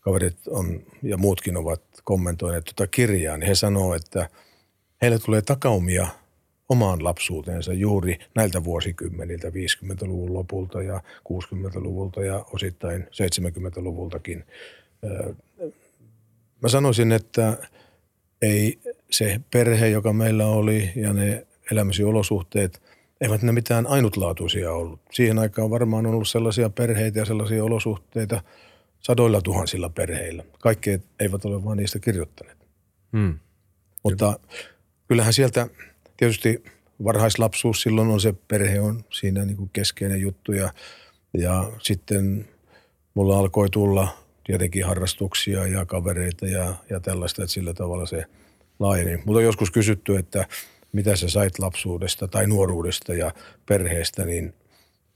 kaverit 0.00 0.48
on 0.48 0.82
ja 1.02 1.16
muutkin 1.16 1.56
ovat 1.56 1.82
kommentoineet 2.04 2.64
tuota 2.64 2.90
kirjaa, 2.90 3.36
niin 3.36 3.48
he 3.48 3.54
sanoo, 3.54 3.94
että 3.94 4.28
heille 5.02 5.18
tulee 5.18 5.42
takaumia 5.42 6.06
omaan 6.68 7.04
lapsuuteensa 7.04 7.72
juuri 7.72 8.18
näiltä 8.34 8.64
vuosikymmeniltä, 8.64 9.48
50-luvun 9.48 10.34
lopulta 10.34 10.82
ja 10.82 11.02
60-luvulta 11.28 12.22
ja 12.22 12.44
osittain 12.52 13.02
70-luvultakin. 13.02 14.44
Mä 16.62 16.68
sanoisin, 16.68 17.12
että 17.12 17.56
ei 18.42 18.78
se 19.10 19.40
perhe, 19.50 19.88
joka 19.88 20.12
meillä 20.12 20.46
oli 20.46 20.92
ja 20.96 21.12
ne 21.12 21.46
elämäsi 21.72 22.04
olosuhteet, 22.04 22.82
eivät 23.20 23.42
ne 23.42 23.52
mitään 23.52 23.86
ainutlaatuisia 23.86 24.72
ollut. 24.72 25.00
Siihen 25.12 25.38
aikaan 25.38 25.70
varmaan 25.70 26.06
on 26.06 26.14
ollut 26.14 26.28
sellaisia 26.28 26.70
perheitä 26.70 27.18
ja 27.18 27.24
sellaisia 27.24 27.64
olosuhteita 27.64 28.42
sadoilla 29.00 29.42
tuhansilla 29.42 29.88
perheillä. 29.88 30.44
Kaikki 30.60 31.00
eivät 31.20 31.44
ole 31.44 31.64
vain 31.64 31.76
niistä 31.76 31.98
kirjoittaneet. 31.98 32.58
Hmm. 33.16 33.38
Mutta 34.04 34.38
kyllähän 35.08 35.32
sieltä 35.32 35.66
tietysti 36.16 36.64
varhaislapsuus 37.04 37.82
silloin 37.82 38.08
on 38.08 38.20
se 38.20 38.34
perhe 38.48 38.80
on 38.80 39.04
siinä 39.10 39.44
niin 39.44 39.56
kuin 39.56 39.70
keskeinen 39.72 40.20
juttu 40.20 40.52
ja, 40.52 40.72
ja 41.38 41.72
sitten 41.82 42.48
mulla 43.14 43.38
alkoi 43.38 43.70
tulla 43.70 44.08
tietenkin 44.44 44.84
harrastuksia 44.84 45.66
ja 45.66 45.86
kavereita 45.86 46.46
ja, 46.46 46.74
ja 46.90 47.00
tällaista, 47.00 47.42
että 47.42 47.52
sillä 47.52 47.74
tavalla 47.74 48.06
se 48.06 48.24
laajeni. 48.78 49.16
Mutta 49.16 49.38
on 49.38 49.44
joskus 49.44 49.70
kysytty, 49.70 50.16
että 50.16 50.46
mitä 50.92 51.16
sä 51.16 51.28
sait 51.28 51.58
lapsuudesta 51.58 52.28
tai 52.28 52.46
nuoruudesta 52.46 53.14
ja 53.14 53.34
perheestä, 53.66 54.24
niin 54.24 54.54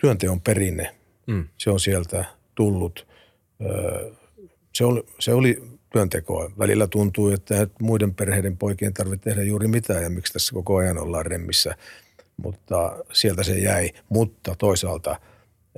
työnteon 0.00 0.40
perinne, 0.40 0.95
mm. 1.26 1.49
se 1.59 1.71
on 1.71 1.81
sieltä 1.81 2.25
tullut. 2.54 3.07
Se 4.75 4.85
oli, 4.85 5.07
se 5.19 5.33
oli 5.33 5.62
työntekoa. 5.93 6.50
Välillä 6.59 6.87
tuntuu, 6.87 7.31
että 7.31 7.66
muiden 7.81 8.14
perheiden 8.14 8.57
poikien 8.57 8.95
tarvitse 8.95 9.31
tehdä 9.31 9.43
juuri 9.43 9.69
mitään 9.69 10.02
ja 10.02 10.11
miksi 10.11 10.33
tässä 10.33 10.54
koko 10.54 10.76
ajan 10.76 10.99
ollaan 10.99 11.26
remmissä. 11.26 11.76
Mutta 12.37 13.04
sieltä 13.12 13.43
se 13.43 13.59
jäi. 13.59 13.90
Mutta 14.09 14.54
toisaalta 14.59 15.21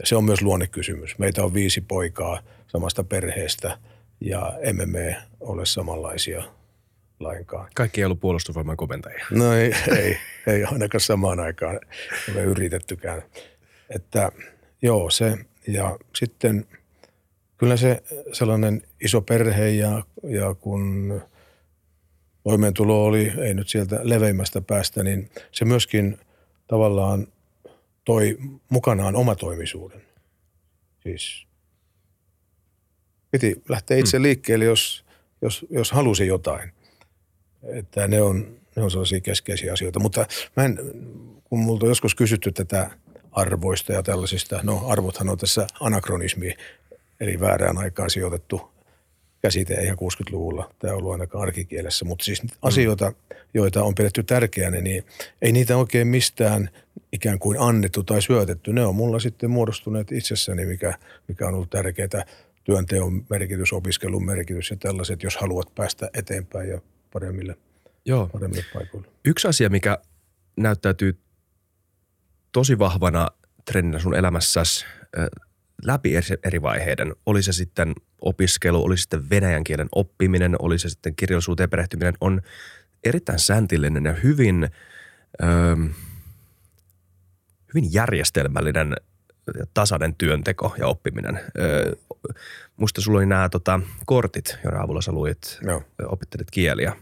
se 0.04 0.16
on 0.16 0.24
myös 0.24 0.42
luonnekysymys. 0.42 1.18
Meitä 1.18 1.44
on 1.44 1.54
viisi 1.54 1.80
poikaa 1.80 2.42
samasta 2.66 3.04
perheestä 3.04 3.78
ja 4.20 4.58
emme 4.60 4.86
me 4.86 5.16
ole 5.40 5.66
samanlaisia 5.66 6.44
lainkaan. 7.20 7.68
Kaikki 7.74 8.00
ei 8.00 8.04
ollut 8.04 8.20
puolustusvoiman 8.20 8.76
komentajia. 8.76 9.26
No 9.30 9.52
ei, 9.52 9.72
ei, 9.98 10.18
ei 10.46 10.64
ainakaan 10.64 11.00
samaan 11.00 11.40
aikaan 11.40 11.80
ole 12.34 12.42
yritettykään. 12.42 13.22
Että 13.90 14.32
joo 14.82 15.10
se 15.10 15.38
ja 15.66 15.98
sitten– 16.14 16.64
kyllä 17.58 17.76
se 17.76 18.02
sellainen 18.32 18.82
iso 19.00 19.20
perhe 19.20 19.68
ja, 19.68 20.02
ja 20.28 20.54
kun 20.54 21.20
toimeentulo 22.42 23.04
oli, 23.04 23.32
ei 23.38 23.54
nyt 23.54 23.68
sieltä 23.68 24.00
leveimmästä 24.02 24.60
päästä, 24.60 25.02
niin 25.02 25.30
se 25.52 25.64
myöskin 25.64 26.18
tavallaan 26.66 27.26
toi 28.04 28.38
mukanaan 28.68 29.16
omatoimisuuden. 29.16 30.02
Siis 31.02 31.46
piti 33.30 33.62
lähteä 33.68 33.96
itse 33.96 34.16
hmm. 34.16 34.22
liikkeelle, 34.22 34.64
jos, 34.64 35.04
jos, 35.42 35.66
jos 35.70 35.92
halusi 35.92 36.26
jotain. 36.26 36.72
Että 37.68 38.08
ne 38.08 38.22
on, 38.22 38.56
ne 38.76 38.82
on 38.82 38.90
sellaisia 38.90 39.20
keskeisiä 39.20 39.72
asioita. 39.72 40.00
Mutta 40.00 40.26
mä 40.56 40.64
en, 40.64 40.78
kun 41.44 41.58
multa 41.58 41.86
on 41.86 41.90
joskus 41.90 42.14
kysytty 42.14 42.52
tätä 42.52 42.90
arvoista 43.32 43.92
ja 43.92 44.02
tällaisista, 44.02 44.60
no 44.62 44.88
arvothan 44.88 45.28
on 45.28 45.38
tässä 45.38 45.66
anakronismi, 45.80 46.54
eli 47.20 47.40
väärään 47.40 47.78
aikaan 47.78 48.10
sijoitettu 48.10 48.70
käsite 49.42 49.74
ihan 49.74 49.98
60-luvulla. 49.98 50.70
Tämä 50.78 50.92
on 50.92 50.98
ollut 50.98 51.12
ainakaan 51.12 51.42
arkikielessä, 51.42 52.04
mutta 52.04 52.24
siis 52.24 52.42
mm. 52.42 52.48
asioita, 52.62 53.12
joita 53.54 53.84
on 53.84 53.94
pidetty 53.94 54.22
tärkeänä, 54.22 54.80
niin 54.80 55.04
ei 55.42 55.52
niitä 55.52 55.76
oikein 55.76 56.08
mistään 56.08 56.70
ikään 57.12 57.38
kuin 57.38 57.60
annettu 57.60 58.02
tai 58.02 58.22
syötetty. 58.22 58.72
Ne 58.72 58.86
on 58.86 58.94
mulla 58.94 59.18
sitten 59.18 59.50
muodostuneet 59.50 60.12
itsessäni, 60.12 60.66
mikä, 60.66 60.94
mikä 61.28 61.48
on 61.48 61.54
ollut 61.54 61.70
tärkeää. 61.70 62.24
Työnteon 62.64 63.24
merkitys, 63.30 63.72
opiskelun 63.72 64.26
merkitys 64.26 64.70
ja 64.70 64.76
tällaiset, 64.76 65.22
jos 65.22 65.36
haluat 65.36 65.74
päästä 65.74 66.10
eteenpäin 66.14 66.68
ja 66.68 66.80
paremmille, 67.20 67.56
Joo. 68.04 68.26
paremmille 68.26 68.64
paikoille. 68.74 69.08
Yksi 69.24 69.48
asia, 69.48 69.68
mikä 69.68 69.98
näyttäytyy 70.56 71.18
tosi 72.52 72.78
vahvana 72.78 73.28
trendinä 73.64 73.98
sun 73.98 74.16
elämässäsi 74.16 74.84
läpi 75.84 76.12
eri 76.44 76.62
vaiheiden. 76.62 77.14
Oli 77.26 77.42
se 77.42 77.52
sitten 77.52 77.94
opiskelu, 78.20 78.84
oli 78.84 78.96
se 78.96 79.00
sitten 79.00 79.30
venäjän 79.30 79.64
kielen 79.64 79.88
oppiminen, 79.92 80.56
oli 80.58 80.78
se 80.78 80.88
sitten 80.88 81.16
kirjallisuuteen 81.16 81.70
perehtyminen, 81.70 82.14
on 82.20 82.40
erittäin 83.04 83.38
säntillinen 83.38 84.04
ja 84.04 84.12
hyvin, 84.12 84.68
öö, 85.42 85.76
hyvin 87.74 87.92
järjestelmällinen 87.92 88.96
ja 89.58 89.66
tasainen 89.74 90.14
työnteko 90.14 90.74
ja 90.78 90.86
oppiminen. 90.86 91.40
Öö, 91.58 91.92
musta 92.76 93.00
sulla 93.00 93.18
oli 93.18 93.26
nämä 93.26 93.48
tota, 93.48 93.80
kortit, 94.06 94.58
joiden 94.64 94.80
avulla 94.80 95.02
sä 95.02 95.12
luit, 95.12 95.58
no. 95.62 95.82
opittelit 96.08 96.50
kieliä. 96.50 96.96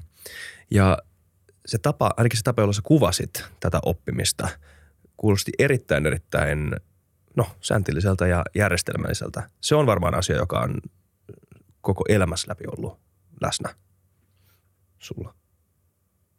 Ja 0.71 0.99
se 1.67 1.79
tapa, 1.79 2.11
ainakin 2.17 2.37
se 2.39 2.43
tapa, 2.43 2.63
jolla 2.63 2.73
sä 2.73 2.83
kuvasit 2.85 3.45
tätä 3.61 3.81
oppimista, 3.85 4.49
kuulosti 5.17 5.53
erittäin, 5.59 6.07
erittäin– 6.07 6.71
no, 7.37 7.47
sääntilliseltä 7.61 8.27
ja 8.27 8.45
järjestelmälliseltä. 8.55 9.43
Se 9.61 9.75
on 9.75 9.87
varmaan 9.87 10.15
asia, 10.15 10.37
joka 10.37 10.61
on 10.61 10.81
koko 11.81 12.05
elämässä 12.09 12.49
läpi 12.49 12.65
ollut 12.77 12.99
läsnä 13.41 13.75
sulla. 14.99 15.35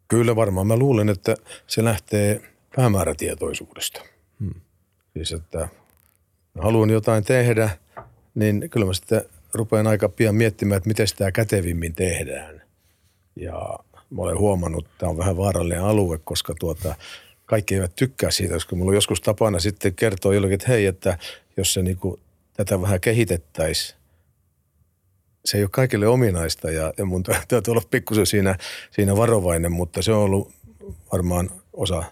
Kyllä 0.08 0.36
varmaan. 0.36 0.66
Mä 0.66 0.76
luulen, 0.76 1.08
että 1.08 1.36
se 1.66 1.84
lähtee 1.84 2.42
päämäärätietoisuudesta. 2.76 4.00
Hmm. 4.40 4.60
Siis, 5.12 5.32
että 5.32 5.68
haluan 6.62 6.90
jotain 6.90 7.24
tehdä, 7.24 7.70
niin 8.34 8.70
kyllä 8.70 8.86
mä 8.86 8.92
sitten 8.92 9.22
rupean 9.54 9.86
aika 9.86 10.08
pian 10.08 10.34
miettimään, 10.34 10.76
että 10.76 10.88
miten 10.88 11.08
sitä 11.08 11.32
kätevimmin 11.32 11.94
tehdään. 11.94 12.62
Ja 13.36 13.78
mä 14.10 14.22
olen 14.22 14.38
huomannut, 14.38 14.84
että 14.84 14.98
tämä 14.98 15.10
on 15.10 15.18
vähän 15.18 15.36
vaarallinen 15.36 15.84
alue, 15.84 16.18
koska 16.24 16.54
tuota, 16.60 16.94
kaikki 17.46 17.74
eivät 17.74 17.96
tykkää 17.96 18.30
siitä, 18.30 18.54
koska 18.54 18.76
mulla 18.76 18.90
on 18.90 18.94
joskus 18.94 19.20
tapana 19.20 19.58
sitten 19.58 19.94
kertoa 19.94 20.34
jollekin, 20.34 20.54
että 20.54 20.68
hei, 20.68 20.86
että 20.86 21.18
jos 21.56 21.74
se 21.74 21.82
niin 21.82 21.96
kuin, 21.96 22.20
tätä 22.52 22.80
vähän 22.82 23.00
kehitettäisiin, 23.00 23.98
se 25.44 25.56
ei 25.56 25.64
ole 25.64 25.70
kaikille 25.72 26.06
ominaista 26.06 26.70
ja, 26.70 26.92
ja 26.98 27.04
mun 27.04 27.22
täytyy 27.22 27.70
olla 27.70 27.82
pikkusen 27.90 28.26
siinä, 28.26 28.58
siinä 28.90 29.16
varovainen, 29.16 29.72
mutta 29.72 30.02
se 30.02 30.12
on 30.12 30.22
ollut 30.22 30.52
varmaan 31.12 31.50
osa 31.72 32.04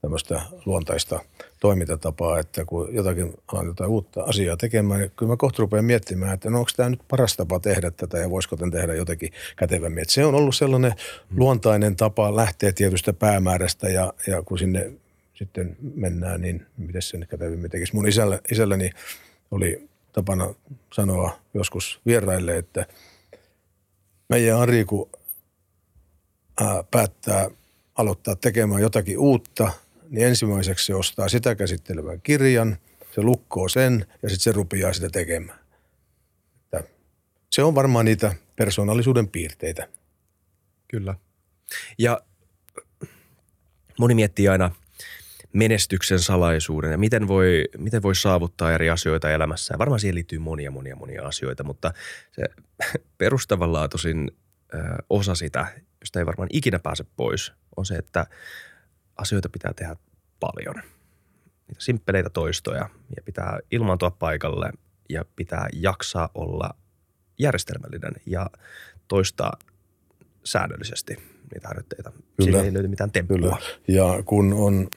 tämmöistä 0.00 0.42
luontaista 0.64 1.20
toimintatapaa, 1.64 2.38
että 2.38 2.64
kun 2.64 2.94
jotakin 2.94 3.32
alan 3.46 3.66
jotain 3.66 3.90
uutta 3.90 4.22
asiaa 4.22 4.56
tekemään, 4.56 5.00
niin 5.00 5.10
kyllä 5.16 5.32
mä 5.32 5.36
kohta 5.36 5.62
rupean 5.62 5.84
miettimään, 5.84 6.34
että 6.34 6.50
no 6.50 6.58
onko 6.58 6.70
tämä 6.76 6.88
nyt 6.88 7.00
paras 7.08 7.36
tapa 7.36 7.60
tehdä 7.60 7.90
tätä 7.90 8.18
ja 8.18 8.30
voisiko 8.30 8.56
tämän 8.56 8.70
tehdä 8.70 8.94
jotenkin 8.94 9.32
kätevämmin. 9.56 10.02
Että 10.02 10.14
se 10.14 10.24
on 10.24 10.34
ollut 10.34 10.56
sellainen 10.56 10.92
hmm. 10.92 11.38
luontainen 11.38 11.96
tapa 11.96 12.36
lähteä 12.36 12.72
tietystä 12.72 13.12
päämäärästä 13.12 13.88
ja, 13.88 14.12
ja 14.26 14.42
kun 14.42 14.58
sinne 14.58 14.92
sitten 15.34 15.76
mennään, 15.94 16.40
niin 16.40 16.66
miten 16.76 17.02
sen 17.02 17.26
kätevämmin 17.30 17.70
tekisi. 17.70 17.94
Mun 17.94 18.08
isällä, 18.08 18.38
isälläni 18.52 18.90
oli 19.50 19.88
tapana 20.12 20.54
sanoa 20.92 21.38
joskus 21.54 22.00
vieraille, 22.06 22.58
että 22.58 22.86
meidän 24.28 24.58
Ari, 24.58 24.84
kun 24.84 25.10
päättää 26.90 27.50
aloittaa 27.94 28.36
tekemään 28.36 28.82
jotakin 28.82 29.18
uutta– 29.18 29.70
niin 30.14 30.26
ensimmäiseksi 30.26 30.86
se 30.86 30.94
ostaa 30.94 31.28
sitä 31.28 31.54
käsittelevän 31.54 32.20
kirjan, 32.20 32.76
se 33.14 33.22
lukkoo 33.22 33.68
sen 33.68 34.06
ja 34.22 34.28
sitten 34.28 34.44
se 34.44 34.52
rupeaa 34.52 34.92
sitä 34.92 35.10
tekemään. 35.10 35.58
Että 36.62 36.84
se 37.50 37.62
on 37.62 37.74
varmaan 37.74 38.04
niitä 38.04 38.34
persoonallisuuden 38.56 39.28
piirteitä. 39.28 39.88
Kyllä. 40.88 41.14
Ja 41.98 42.20
moni 43.98 44.14
miettii 44.14 44.48
aina 44.48 44.70
menestyksen 45.52 46.18
salaisuuden 46.18 46.90
ja 46.90 46.98
miten 46.98 47.28
voi, 47.28 47.64
miten 47.78 48.02
voi 48.02 48.14
saavuttaa 48.14 48.72
eri 48.72 48.90
asioita 48.90 49.30
elämässä. 49.30 49.74
Varmaan 49.78 50.00
siihen 50.00 50.14
liittyy 50.14 50.38
monia, 50.38 50.70
monia, 50.70 50.96
monia 50.96 51.26
asioita, 51.26 51.64
mutta 51.64 51.92
se 52.32 52.42
perustavanlaatuisin 53.18 54.30
osa 55.10 55.34
sitä, 55.34 55.66
josta 56.00 56.18
ei 56.18 56.26
varmaan 56.26 56.48
ikinä 56.52 56.78
pääse 56.78 57.04
pois, 57.16 57.52
on 57.76 57.86
se, 57.86 57.94
että 57.94 58.26
asioita 59.16 59.48
pitää 59.48 59.72
tehdä 59.76 59.96
paljon. 60.40 60.74
Niitä 61.68 61.82
simppeleitä 61.82 62.30
toistoja 62.30 62.90
ja 63.16 63.22
pitää 63.24 63.58
ilmaantua 63.70 64.10
paikalle 64.10 64.72
ja 65.08 65.24
pitää 65.36 65.68
jaksaa 65.72 66.28
olla 66.34 66.70
järjestelmällinen 67.38 68.12
ja 68.26 68.50
toistaa 69.08 69.52
säännöllisesti 70.44 71.16
niitä 71.52 71.68
harjoitteita. 71.68 72.12
Kyllä. 72.12 72.50
Siinä 72.50 72.62
ei 72.62 72.72
löydy 72.74 72.88
mitään 72.88 73.10
temppua. 73.10 73.36
Kyllä. 73.36 73.56
Ja 73.88 74.22
kun 74.24 74.52
on 74.52 74.88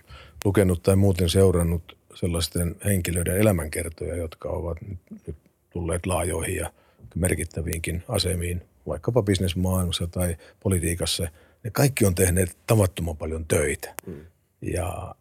lukenut 0.45 0.83
tai 0.83 0.95
muuten 0.95 1.29
seurannut 1.29 1.97
sellaisten 2.15 2.75
henkilöiden 2.85 3.37
elämänkertoja, 3.37 4.15
jotka 4.15 4.49
ovat 4.49 4.77
nyt 5.25 5.35
tulleet 5.69 6.05
laajoihin 6.05 6.55
ja 6.55 6.71
merkittäviinkin 7.15 8.03
asemiin, 8.07 8.61
vaikkapa 8.87 9.23
bisnesmaailmassa 9.23 10.07
tai 10.07 10.37
politiikassa. 10.59 11.27
Ne 11.63 11.69
kaikki 11.69 12.05
on 12.05 12.15
tehneet 12.15 12.57
tavattoman 12.67 13.17
paljon 13.17 13.45
töitä. 13.45 13.95
Mm. 14.05 14.25
Ja 14.61 15.15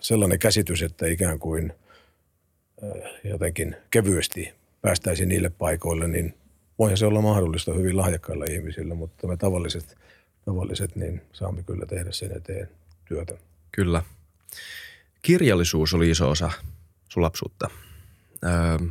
sellainen 0.00 0.38
käsitys, 0.38 0.82
että 0.82 1.06
ikään 1.06 1.38
kuin 1.38 1.72
jotenkin 3.24 3.76
kevyesti 3.90 4.54
päästäisiin 4.82 5.28
niille 5.28 5.50
paikoille, 5.50 6.08
niin 6.08 6.34
voihan 6.78 6.96
se 6.96 7.06
olla 7.06 7.20
mahdollista 7.20 7.72
hyvin 7.72 7.96
lahjakkailla 7.96 8.44
ihmisillä, 8.50 8.94
mutta 8.94 9.26
me 9.26 9.36
tavalliset, 9.36 9.96
tavalliset 10.44 10.96
niin 10.96 11.22
saamme 11.32 11.62
kyllä 11.62 11.86
tehdä 11.86 12.12
sen 12.12 12.36
eteen 12.36 12.68
työtä. 13.04 13.38
Kyllä. 13.72 14.02
Kirjallisuus 15.22 15.94
oli 15.94 16.10
iso 16.10 16.30
osa 16.30 16.50
sun 17.08 17.22
lapsuutta. 17.22 17.70
Öö, 18.44 18.88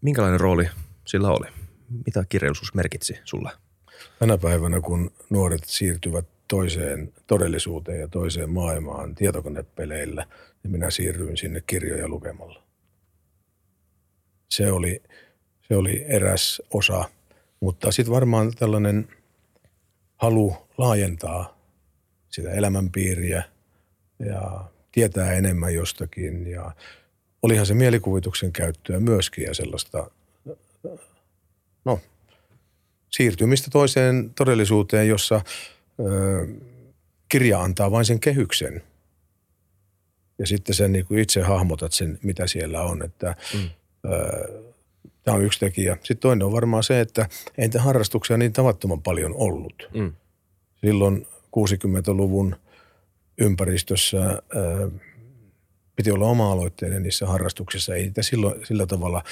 minkälainen 0.00 0.40
rooli 0.40 0.68
sillä 1.04 1.28
oli? 1.28 1.46
Mitä 2.06 2.24
kirjallisuus 2.28 2.74
merkitsi 2.74 3.18
sulle? 3.24 3.50
Tänä 4.18 4.38
päivänä, 4.38 4.80
kun 4.80 5.10
nuoret 5.30 5.64
siirtyvät 5.64 6.26
toiseen 6.48 7.12
todellisuuteen 7.26 8.00
ja 8.00 8.08
toiseen 8.08 8.50
maailmaan 8.50 9.14
tietokonepeleillä, 9.14 10.26
niin 10.62 10.70
minä 10.70 10.90
siirryin 10.90 11.36
sinne 11.36 11.62
kirjoja 11.66 12.08
lukemalla. 12.08 12.62
Se 14.50 14.72
oli, 14.72 15.02
se 15.68 15.76
oli 15.76 16.04
eräs 16.08 16.62
osa, 16.70 17.04
mutta 17.60 17.92
sitten 17.92 18.14
varmaan 18.14 18.52
tällainen 18.58 19.08
halu 20.16 20.56
laajentaa 20.78 21.58
sitä 22.30 22.50
elämänpiiriä 22.50 23.42
ja 24.18 24.64
tietää 24.92 25.32
enemmän 25.32 25.74
jostakin 25.74 26.46
ja 26.46 26.74
olihan 27.42 27.66
se 27.66 27.74
mielikuvituksen 27.74 28.52
käyttöä 28.52 29.00
myöskin 29.00 29.44
ja 29.44 29.54
sellaista, 29.54 30.10
no, 31.84 32.00
siirtymistä 33.16 33.70
toiseen 33.70 34.30
todellisuuteen, 34.34 35.08
jossa 35.08 35.40
ö, 36.00 36.46
kirja 37.28 37.60
antaa 37.60 37.90
vain 37.90 38.04
sen 38.04 38.20
kehyksen. 38.20 38.82
Ja 40.38 40.46
sitten 40.46 40.74
sen 40.74 40.92
niin 40.92 41.04
kuin 41.04 41.20
itse 41.20 41.42
hahmotat 41.42 41.92
sen, 41.92 42.18
mitä 42.22 42.46
siellä 42.46 42.82
on. 42.82 43.02
Että, 43.02 43.36
mm. 43.54 43.70
Tämä 45.22 45.36
on 45.36 45.44
yksi 45.44 45.60
tekijä. 45.60 45.94
Sitten 45.94 46.18
toinen 46.18 46.46
on 46.46 46.52
varmaan 46.52 46.82
se, 46.82 47.00
että 47.00 47.28
ei 47.58 47.64
niitä 47.64 47.82
harrastuksia 47.82 48.36
niin 48.36 48.52
tavattoman 48.52 49.02
paljon 49.02 49.34
ollut. 49.36 49.88
Mm. 49.94 50.12
Silloin 50.76 51.26
60-luvun 51.56 52.56
ympäristössä 53.38 54.18
ää, 54.20 54.40
piti 55.96 56.10
olla 56.10 56.26
oma-aloitteinen 56.26 57.02
niissä 57.02 57.26
harrastuksissa. 57.26 57.94
Ei 57.94 58.02
niitä 58.02 58.22
silloin 58.22 58.66
sillä 58.66 58.86
tavalla 58.86 59.22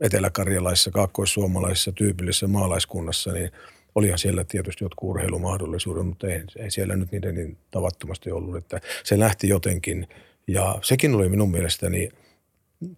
etelä-karjalaisessa, 0.00 0.90
kaakkois-suomalaisessa 0.90 1.92
tyypillisessä 1.92 2.46
maalaiskunnassa, 2.46 3.32
niin 3.32 3.50
olihan 3.94 4.18
siellä 4.18 4.44
tietysti 4.44 4.84
jotkut 4.84 5.10
urheilumahdollisuudet, 5.10 6.06
mutta 6.06 6.26
ei, 6.26 6.42
ei 6.56 6.70
siellä 6.70 6.96
nyt 6.96 7.12
niiden 7.12 7.34
niin 7.34 7.56
tavattomasti 7.70 8.30
ollut, 8.30 8.56
että 8.56 8.80
se 9.04 9.18
lähti 9.18 9.48
jotenkin. 9.48 10.08
Ja 10.46 10.78
sekin 10.82 11.14
oli 11.14 11.28
minun 11.28 11.50
mielestäni 11.50 12.08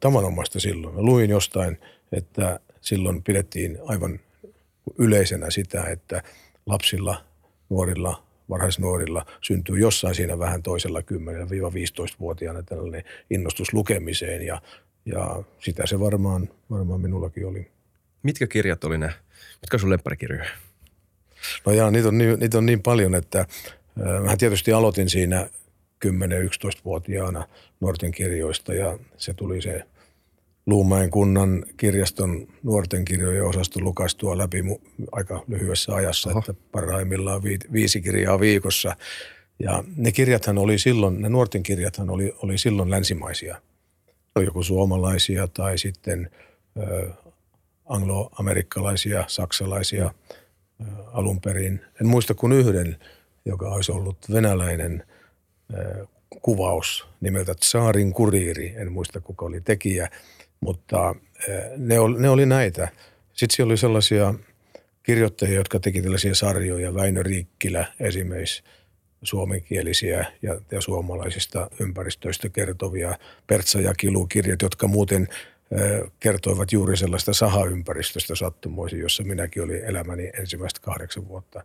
tavanomaista 0.00 0.60
silloin. 0.60 0.94
Mä 0.94 1.02
luin 1.02 1.30
jostain, 1.30 1.78
että 2.12 2.60
silloin 2.80 3.22
pidettiin 3.22 3.78
aivan 3.84 4.20
yleisenä 4.98 5.50
sitä, 5.50 5.82
että 5.82 6.22
lapsilla, 6.66 7.24
nuorilla, 7.70 8.22
varhaisnuorilla 8.48 9.26
syntyy 9.40 9.78
jossain 9.78 10.14
siinä 10.14 10.38
vähän 10.38 10.62
toisella 10.62 11.00
10-15-vuotiaana 11.00 12.62
tällainen 12.62 13.04
innostus 13.30 13.72
lukemiseen 13.72 14.46
ja, 14.46 14.62
ja 15.04 15.42
sitä 15.58 15.86
se 15.86 16.00
varmaan, 16.00 16.48
varmaan 16.70 17.00
minullakin 17.00 17.46
oli. 17.46 17.70
Mitkä 18.22 18.46
kirjat 18.46 18.84
oli 18.84 18.98
ne? 18.98 19.14
Mitkä 19.60 19.78
sun 19.78 19.90
lempparikirjoja? 19.90 20.50
No 21.66 21.72
jaa, 21.72 21.90
niitä 21.90 22.08
on, 22.08 22.18
niin, 22.18 22.38
niitä 22.38 22.58
on 22.58 22.66
niin 22.66 22.82
paljon, 22.82 23.14
että 23.14 23.46
mä 24.24 24.36
tietysti 24.36 24.72
aloitin 24.72 25.10
siinä 25.10 25.48
10-11-vuotiaana 26.06 27.48
nuorten 27.80 28.10
kirjoista 28.12 28.74
ja 28.74 28.98
se 29.16 29.34
tuli 29.34 29.62
se 29.62 29.86
Luumäen 30.66 31.10
kunnan 31.10 31.64
kirjaston 31.76 32.48
nuorten 32.62 33.04
kirjojen 33.04 33.44
osasto 33.44 33.80
lukaistua 33.80 34.38
läpi 34.38 34.64
aika 35.12 35.44
lyhyessä 35.48 35.94
ajassa, 35.94 36.30
Oho. 36.30 36.38
että 36.38 36.54
parhaimmillaan 36.72 37.42
viisi 37.72 38.00
kirjaa 38.00 38.40
viikossa. 38.40 38.96
Ja 39.58 39.84
ne 39.96 40.12
kirjathan 40.12 40.58
oli 40.58 40.78
silloin, 40.78 41.22
ne 41.22 41.28
nuorten 41.28 41.62
kirjathan 41.62 42.10
oli, 42.10 42.34
oli 42.42 42.58
silloin 42.58 42.90
länsimaisia. 42.90 43.60
Joku 44.40 44.62
suomalaisia 44.62 45.48
tai 45.48 45.78
sitten 45.78 46.30
angloamerikkalaisia, 47.86 49.24
saksalaisia 49.28 50.14
alun 51.12 51.40
perin. 51.40 51.80
En 52.00 52.06
muista 52.06 52.34
kuin 52.34 52.52
yhden, 52.52 52.96
joka 53.44 53.68
olisi 53.68 53.92
ollut 53.92 54.18
venäläinen 54.32 55.06
kuvaus 56.42 57.06
nimeltä 57.20 57.54
Tsaarin 57.54 58.12
kuriiri. 58.12 58.74
En 58.76 58.92
muista 58.92 59.20
kuka 59.20 59.44
oli 59.44 59.60
tekijä– 59.60 60.08
mutta 60.62 61.14
ne 61.76 61.98
oli, 61.98 62.20
ne 62.20 62.28
oli 62.28 62.46
näitä. 62.46 62.88
Sitten 63.32 63.56
siellä 63.56 63.70
oli 63.70 63.78
sellaisia 63.78 64.34
kirjoittajia, 65.02 65.54
jotka 65.54 65.80
teki 65.80 66.02
tällaisia 66.02 66.34
sarjoja. 66.34 66.94
Väinö 66.94 67.22
Riikkilä 67.22 67.86
esimerkiksi 68.00 68.62
suomenkielisiä 69.22 70.26
ja, 70.42 70.60
ja 70.70 70.80
suomalaisista 70.80 71.70
ympäristöistä 71.80 72.48
kertovia 72.48 73.18
Pertsa 73.46 73.80
ja 73.80 73.94
Kilu-kirjat, 73.94 74.62
jotka 74.62 74.86
muuten 74.86 75.28
kertoivat 76.20 76.72
juuri 76.72 76.96
sellaista 76.96 77.32
sahaympäristöstä 77.32 78.34
sattumoisin, 78.34 79.00
jossa 79.00 79.22
minäkin 79.22 79.62
olin 79.62 79.84
elämäni 79.84 80.30
ensimmäistä 80.38 80.80
kahdeksan 80.82 81.28
vuotta 81.28 81.64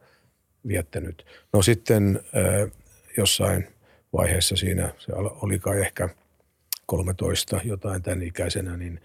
viettänyt. 0.67 1.26
No 1.54 1.62
sitten 1.62 2.20
jossain 3.17 3.67
vaiheessa 4.13 4.56
siinä 4.56 4.93
se 4.98 5.12
oli 5.41 5.60
kai 5.60 5.82
ehkä– 5.82 6.10
13 6.88 7.60
jotain 7.63 8.02
tämän 8.02 8.22
ikäisenä, 8.22 8.78
niin 8.78 9.02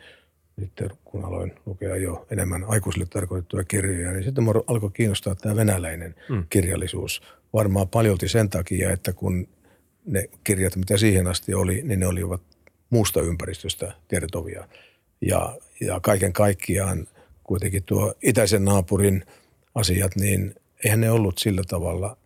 sitten 0.61 0.91
kun 1.05 1.25
aloin 1.25 1.53
lukea 1.67 1.97
jo 1.97 2.27
enemmän 2.31 2.65
aikuisille 2.69 3.07
tarkoitettuja 3.11 3.65
kirjoja, 3.65 4.13
niin 4.13 4.25
sitten 4.25 4.45
alkoi 4.67 4.91
kiinnostaa 4.91 5.35
tämä 5.35 5.57
venäläinen 5.57 6.15
mm. 6.29 6.45
kirjallisuus. 6.51 7.23
Varmaan 7.53 7.89
paljolti 7.89 8.29
sen 8.29 8.49
takia, 8.49 8.91
että 8.91 9.13
kun 9.13 9.49
ne 10.07 10.29
kirjat, 10.45 10.77
mitä 10.77 10.97
siihen 10.97 11.27
asti 11.27 11.55
oli, 11.55 11.83
niin 11.83 12.01
ne 12.01 12.07
olivat 12.07 12.43
muusta 12.91 13.21
ympäristöstä 13.21 13.93
kertovia. 14.09 14.69
Ja, 15.21 15.59
ja 15.81 16.01
kaiken 16.01 16.33
kaikkiaan 16.33 17.09
kuitenkin 17.45 17.83
tuo 17.85 18.15
itäisen 18.23 18.65
naapurin 18.65 19.25
asiat, 19.75 20.17
niin 20.17 20.55
eihän 20.85 21.01
ne 21.01 21.11
ollut 21.11 21.39
sillä 21.39 21.63
tavalla 21.69 22.17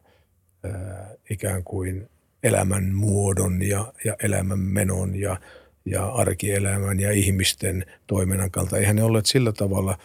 ää, 0.64 1.14
ikään 1.30 1.64
kuin 1.64 2.08
elämän 2.42 2.94
muodon 2.94 3.62
ja, 3.62 3.92
ja 4.04 4.16
elämän 4.22 4.58
menon 4.58 5.20
ja, 5.20 5.40
ja 5.84 6.06
arkielämän 6.06 7.00
ja 7.00 7.10
ihmisten 7.10 7.86
toiminnan 8.06 8.50
kalta. 8.50 8.78
Eihän 8.78 8.96
ne 8.96 9.02
olleet 9.02 9.26
sillä 9.26 9.52
tavalla 9.52 9.98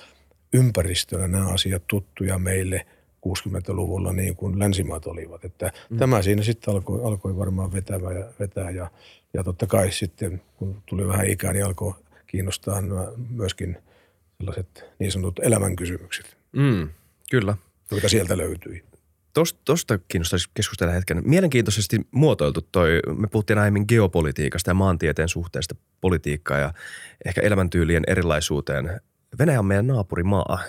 ympäristönä 0.53 1.27
nämä 1.27 1.47
asiat 1.47 1.83
tuttuja 1.87 2.39
meille 2.39 2.85
60-luvulla 3.27 4.13
niin 4.13 4.35
kuin 4.35 4.59
länsimaat 4.59 5.05
olivat. 5.05 5.45
Että 5.45 5.71
mm. 5.89 5.97
Tämä 5.97 6.21
siinä 6.21 6.41
sitten 6.41 6.73
alkoi, 6.73 7.01
alkoi 7.03 7.37
varmaan 7.37 7.73
vetää 7.73 7.97
ja, 7.97 8.31
vetää 8.39 8.69
ja, 8.69 8.91
ja 9.33 9.43
totta 9.43 9.67
kai 9.67 9.91
sitten 9.91 10.41
kun 10.57 10.83
tuli 10.85 11.07
vähän 11.07 11.29
ikää, 11.29 11.53
niin 11.53 11.65
alkoi 11.65 11.93
kiinnostaa 12.27 12.81
myöskin 13.29 13.77
sellaiset 14.37 14.85
niin 14.99 15.11
sanotut 15.11 15.39
elämänkysymykset. 15.45 16.37
Mm, 16.51 16.89
kyllä. 17.31 17.57
Joita 17.91 18.09
sieltä 18.09 18.37
löytyi. 18.37 18.83
Tuosta 19.65 19.99
kiinnostaisi 20.07 20.49
keskustella 20.53 20.93
hetken. 20.93 21.21
Mielenkiintoisesti 21.25 22.01
muotoiltu 22.11 22.61
toi, 22.71 22.99
me 23.17 23.27
puhuttiin 23.27 23.59
aiemmin 23.59 23.85
geopolitiikasta 23.87 24.69
ja 24.69 24.73
maantieteen 24.73 25.29
suhteesta 25.29 25.75
politiikkaa 26.01 26.59
ja 26.59 26.73
ehkä 27.25 27.41
elämäntyylien 27.41 28.03
erilaisuuteen. 28.07 29.01
Venäjä 29.39 29.59
on 29.59 29.65
meidän 29.65 29.87
naapurimaa, 29.87 30.59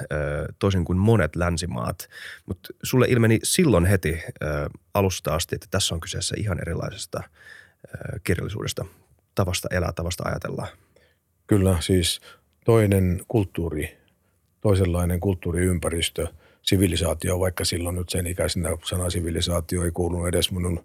toisin 0.58 0.84
kuin 0.84 0.98
monet 0.98 1.36
länsimaat, 1.36 2.08
mutta 2.46 2.68
sulle 2.82 3.06
ilmeni 3.08 3.38
silloin 3.42 3.86
heti 3.86 4.22
alusta 4.94 5.34
asti, 5.34 5.54
että 5.54 5.66
tässä 5.70 5.94
on 5.94 6.00
kyseessä 6.00 6.34
ihan 6.38 6.58
erilaisesta 6.60 7.22
kirjallisuudesta, 8.24 8.84
tavasta 9.34 9.68
elää, 9.70 9.92
tavasta 9.92 10.24
ajatella. 10.26 10.66
Kyllä, 11.46 11.76
siis 11.80 12.20
toinen 12.64 13.22
kulttuuri, 13.28 13.98
toisenlainen 14.60 15.20
kulttuuriympäristö– 15.20 16.26
sivilisaatio, 16.62 17.40
vaikka 17.40 17.64
silloin 17.64 17.96
nyt 17.96 18.08
sen 18.08 18.26
ikäisenä 18.26 18.68
sana 18.84 19.10
sivilisaatio 19.10 19.84
ei 19.84 19.90
kuulu 19.90 20.26
edes 20.26 20.50
minun 20.50 20.84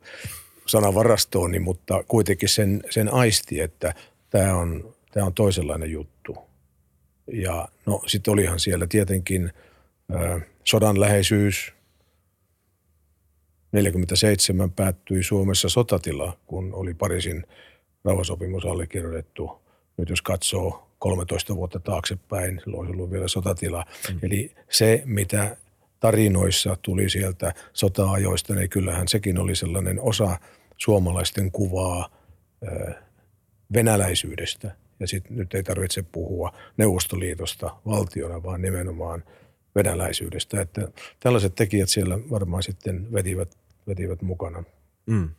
sanavarastooni, 0.65 1.59
mutta 1.59 2.03
kuitenkin 2.07 2.49
sen, 2.49 2.81
sen 2.89 3.13
aisti, 3.13 3.61
että 3.61 3.93
tämä 4.29 4.55
on, 4.55 4.95
tämä 5.11 5.25
on 5.25 5.33
toisenlainen 5.33 5.91
juttu. 5.91 6.46
Ja 7.33 7.67
no 7.85 8.01
sitten 8.07 8.31
olihan 8.31 8.59
siellä 8.59 8.87
tietenkin 8.87 9.51
ö, 10.11 10.39
sodan 10.63 10.99
läheisyys, 10.99 11.73
47 13.71 14.71
päättyi 14.71 15.23
Suomessa 15.23 15.69
sotatila, 15.69 16.37
kun 16.45 16.73
oli 16.73 16.93
Pariisin 16.93 17.43
rauhasopimus 18.05 18.65
allekirjoitettu. 18.65 19.61
Nyt 19.97 20.09
jos 20.09 20.21
katsoo 20.21 20.87
13 20.99 21.55
vuotta 21.55 21.79
taaksepäin, 21.79 22.59
silloin 22.63 22.79
olisi 22.79 22.93
ollut 22.93 23.11
vielä 23.11 23.27
sotatila. 23.27 23.85
Mm. 24.11 24.19
Eli 24.21 24.51
se, 24.69 25.01
mitä 25.05 25.57
tarinoissa 25.99 26.77
tuli 26.81 27.09
sieltä 27.09 27.53
sota-ajoista, 27.73 28.55
niin 28.55 28.69
kyllähän 28.69 29.07
sekin 29.07 29.37
oli 29.37 29.55
sellainen 29.55 30.01
osa 30.01 30.39
suomalaisten 30.77 31.51
kuvaa 31.51 32.09
venäläisyydestä. 33.73 34.75
Ja 34.99 35.07
sitten 35.07 35.37
nyt 35.37 35.53
ei 35.53 35.63
tarvitse 35.63 36.03
puhua 36.03 36.53
Neuvostoliitosta 36.77 37.75
valtiona, 37.85 38.43
vaan 38.43 38.61
nimenomaan 38.61 39.23
venäläisyydestä. 39.75 40.61
Että 40.61 40.87
tällaiset 41.19 41.55
tekijät 41.55 41.89
siellä 41.89 42.17
varmaan 42.29 42.63
sitten 42.63 43.13
vetivät, 43.13 43.57
vetivät 43.87 44.21
mukana. 44.21 44.63
Mm. 45.05 45.29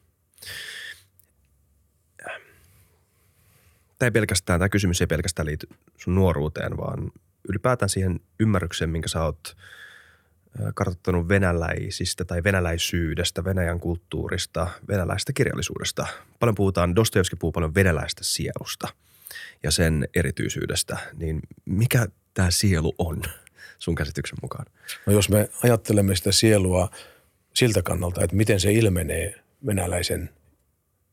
Tämä, 3.99 4.07
ei 4.07 4.11
pelkästään, 4.11 4.61
tämä 4.61 4.69
kysymys 4.69 5.01
ei 5.01 5.07
pelkästään 5.07 5.47
liity 5.47 5.69
sun 5.97 6.15
nuoruuteen, 6.15 6.77
vaan 6.77 7.13
ylipäätään 7.49 7.89
siihen 7.89 8.21
ymmärrykseen, 8.41 8.91
minkä 8.91 9.09
sä 9.09 9.25
oot– 9.25 9.57
kartoittanut 10.75 11.29
venäläisistä 11.29 12.25
tai 12.25 12.45
venäläisyydestä, 12.45 13.45
Venäjän 13.45 13.81
kulttuurista, 13.81 14.69
venäläistä 14.89 15.33
kirjallisuudesta. 15.33 16.07
Paljon 16.39 16.55
puhutaan, 16.55 16.97
Dostojevski 16.97 17.37
puhuu 17.37 17.53
paljon 17.53 17.75
venäläistä 17.75 18.25
sielusta 18.25 18.89
ja 19.63 19.71
sen 19.71 20.09
erityisyydestä. 20.15 20.99
Niin 21.17 21.41
mikä 21.65 22.07
tämä 22.35 22.51
sielu 22.51 22.95
on 22.99 23.23
sun 23.79 23.95
käsityksen 23.95 24.39
mukaan? 24.43 24.67
No 25.07 25.13
jos 25.13 25.29
me 25.29 25.49
ajattelemme 25.63 26.17
sitä 26.17 26.33
sielua 26.33 26.91
siltä 27.55 27.83
kannalta, 27.83 28.25
että 28.25 28.37
miten 28.37 28.61
se 28.61 28.73
ilmenee 28.73 29.35
venäläisen 29.67 30.31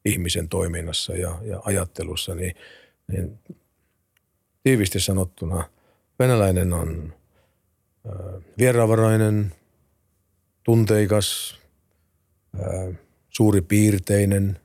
ihmisen 0.05 0.49
toiminnassa 0.49 1.13
ja, 1.13 1.39
ja 1.43 1.61
ajattelussa, 1.65 2.35
niin, 2.35 2.55
niin 3.11 3.39
tiivisti 4.63 4.99
sanottuna 4.99 5.69
venäläinen 6.19 6.73
on– 6.73 7.13
vieraanvarainen, 8.57 9.53
tunteikas, 10.63 11.59
suuripiirteinen 13.29 14.59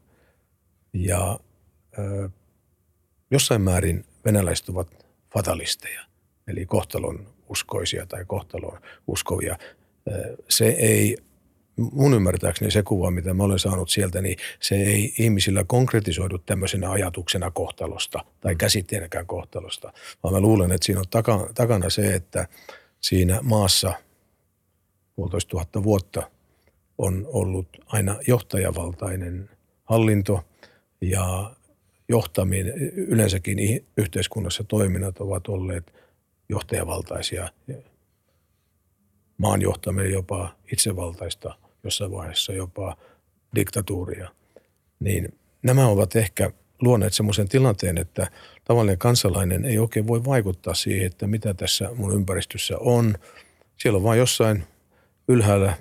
ja 0.93 1.41
jossain 3.31 3.63
määrin 3.63 4.05
venäläiset 4.25 4.69
ovat 4.69 5.07
fatalisteja, 5.33 6.01
eli 6.47 6.67
kohtalon 6.67 7.27
uskoisia 7.49 8.07
tai 8.07 8.25
kohtalon 8.25 8.81
uskovia. 9.07 9.59
Se 10.49 10.69
ei, 10.69 11.17
mun 11.77 12.15
ymmärtääkseni 12.15 12.71
se 12.71 12.83
kuva, 12.83 13.11
mitä 13.11 13.35
mä 13.35 13.43
olen 13.43 13.59
saanut 13.59 13.91
sieltä, 13.91 14.23
niin 14.23 14.37
se 14.61 14.75
ei 14.75 15.15
ihmisillä 15.19 15.65
konkretisoidu 15.65 16.39
tämmöisenä 16.39 16.91
ajatuksena 16.91 17.51
kohtalosta 17.51 18.25
tai 18.41 18.57
käsitteenäkään 18.57 19.27
kohtalosta, 19.27 19.93
vaan 20.23 20.35
mä 20.35 20.41
luulen, 20.41 20.73
että 20.73 20.87
siinä 20.87 21.01
on 21.01 21.45
takana 21.55 21.91
se, 21.91 22.15
että– 22.15 22.49
siinä 23.01 23.39
maassa 23.43 23.93
puolitoista 25.17 25.51
tuhatta 25.51 25.83
vuotta 25.83 26.31
on 26.99 27.27
ollut 27.33 27.69
aina 27.87 28.17
johtajavaltainen 28.27 29.51
hallinto 29.85 30.45
ja 31.01 31.55
johtaminen, 32.11 32.75
yleensäkin 32.97 33.87
yhteiskunnassa 33.97 34.65
toiminnat 34.65 35.19
ovat 35.19 35.49
olleet 35.49 35.93
johtajavaltaisia. 36.49 37.49
Maan 39.39 39.63
johtaminen 39.63 40.13
jopa 40.13 40.57
itsevaltaista, 40.73 41.55
jossain 41.85 42.11
vaiheessa 42.11 42.53
jopa 42.53 42.97
diktatuuria. 43.55 44.29
Niin 45.01 45.39
nämä 45.63 45.87
ovat 45.87 46.17
ehkä 46.17 46.51
luoneet 46.81 47.13
sellaisen 47.13 47.49
tilanteen, 47.49 47.99
että 47.99 48.31
tavallinen 48.65 48.99
kansalainen 48.99 49.65
ei 49.65 49.79
oikein 49.79 50.07
voi 50.07 50.25
vaikuttaa 50.25 50.75
siihen, 50.75 51.07
että 51.07 51.27
mitä 51.27 51.55
tässä 51.55 51.91
mun 51.95 52.15
ympäristössä 52.15 52.79
on. 52.79 53.15
Siellä 53.77 53.97
on 53.97 54.03
vain 54.03 54.19
jossain 54.19 54.65
ylhäällä 55.29 55.75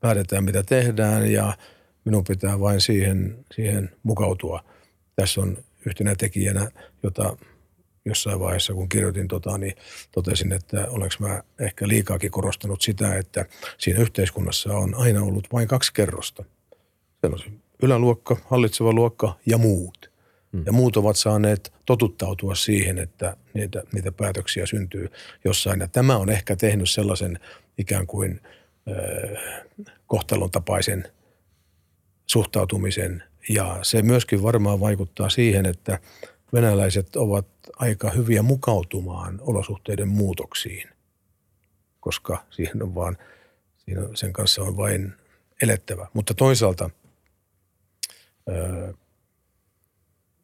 päätetään, 0.00 0.44
mitä 0.44 0.62
tehdään 0.62 1.32
ja 1.32 1.56
minun 2.04 2.24
pitää 2.24 2.60
vain 2.60 2.80
siihen, 2.80 3.44
siihen 3.54 3.90
mukautua. 4.02 4.73
Tässä 5.16 5.40
on 5.40 5.58
yhtenä 5.86 6.14
tekijänä, 6.14 6.70
jota 7.02 7.36
jossain 8.04 8.40
vaiheessa, 8.40 8.74
kun 8.74 8.88
kirjoitin 8.88 9.28
tota, 9.28 9.58
niin 9.58 9.74
totesin, 10.12 10.52
että 10.52 10.86
olenko 10.88 11.14
mä 11.18 11.42
ehkä 11.58 11.88
liikaakin 11.88 12.30
korostanut 12.30 12.82
sitä, 12.82 13.18
että 13.18 13.46
siinä 13.78 14.00
yhteiskunnassa 14.00 14.72
on 14.72 14.94
aina 14.94 15.22
ollut 15.22 15.48
vain 15.52 15.68
kaksi 15.68 15.92
kerrosta. 15.92 16.44
Siellä 17.20 17.34
on 17.34 17.38
se 17.38 17.50
yläluokka, 17.82 18.36
hallitseva 18.44 18.92
luokka 18.92 19.38
ja 19.46 19.58
muut. 19.58 20.14
Ja 20.66 20.72
muut 20.72 20.96
ovat 20.96 21.16
saaneet 21.16 21.72
totuttautua 21.86 22.54
siihen, 22.54 22.98
että 22.98 23.36
niitä, 23.54 23.82
niitä 23.92 24.12
päätöksiä 24.12 24.66
syntyy 24.66 25.08
jossain. 25.44 25.80
Ja 25.80 25.88
tämä 25.88 26.16
on 26.16 26.30
ehkä 26.30 26.56
tehnyt 26.56 26.90
sellaisen 26.90 27.38
ikään 27.78 28.06
kuin 28.06 28.40
äh, 28.88 29.84
kohtalon 30.06 30.50
tapaisen 30.50 31.04
suhtautumisen. 32.26 33.22
Ja 33.48 33.78
se 33.82 34.02
myöskin 34.02 34.42
varmaan 34.42 34.80
vaikuttaa 34.80 35.28
siihen, 35.28 35.66
että 35.66 35.98
venäläiset 36.52 37.16
ovat 37.16 37.46
aika 37.76 38.10
hyviä 38.10 38.42
mukautumaan 38.42 39.40
olosuhteiden 39.42 40.08
muutoksiin, 40.08 40.88
koska 42.00 42.44
siihen 42.50 42.82
on 42.82 42.94
vaan, 42.94 43.18
siinä 43.76 44.02
sen 44.14 44.32
kanssa 44.32 44.62
on 44.62 44.76
vain 44.76 45.12
elettävä. 45.62 46.06
Mutta 46.12 46.34
toisaalta 46.34 46.90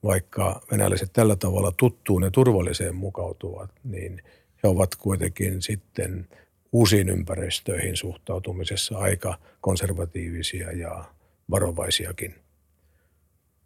vaikka 0.03 0.61
venäläiset 0.71 1.13
tällä 1.13 1.37
tavalla 1.37 1.73
tuttuun 1.73 2.23
ja 2.23 2.31
turvalliseen 2.31 2.95
mukautuvat, 2.95 3.71
niin 3.85 4.23
he 4.63 4.69
ovat 4.69 4.95
kuitenkin 4.95 5.63
sitten 5.63 6.29
uusiin 6.73 7.09
ympäristöihin 7.09 7.97
suhtautumisessa 7.97 8.99
aika 8.99 9.39
konservatiivisia 9.61 10.73
ja 10.73 11.05
varovaisiakin. 11.51 12.35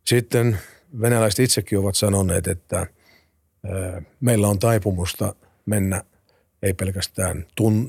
Sitten 0.05 0.59
venäläiset 1.01 1.39
itsekin 1.39 1.79
ovat 1.79 1.95
sanoneet, 1.95 2.47
että 2.47 2.87
meillä 4.21 4.49
on 4.49 4.59
taipumusta 4.59 5.35
mennä 5.67 6.05
ei 6.63 6.75
pelkästään 6.75 7.47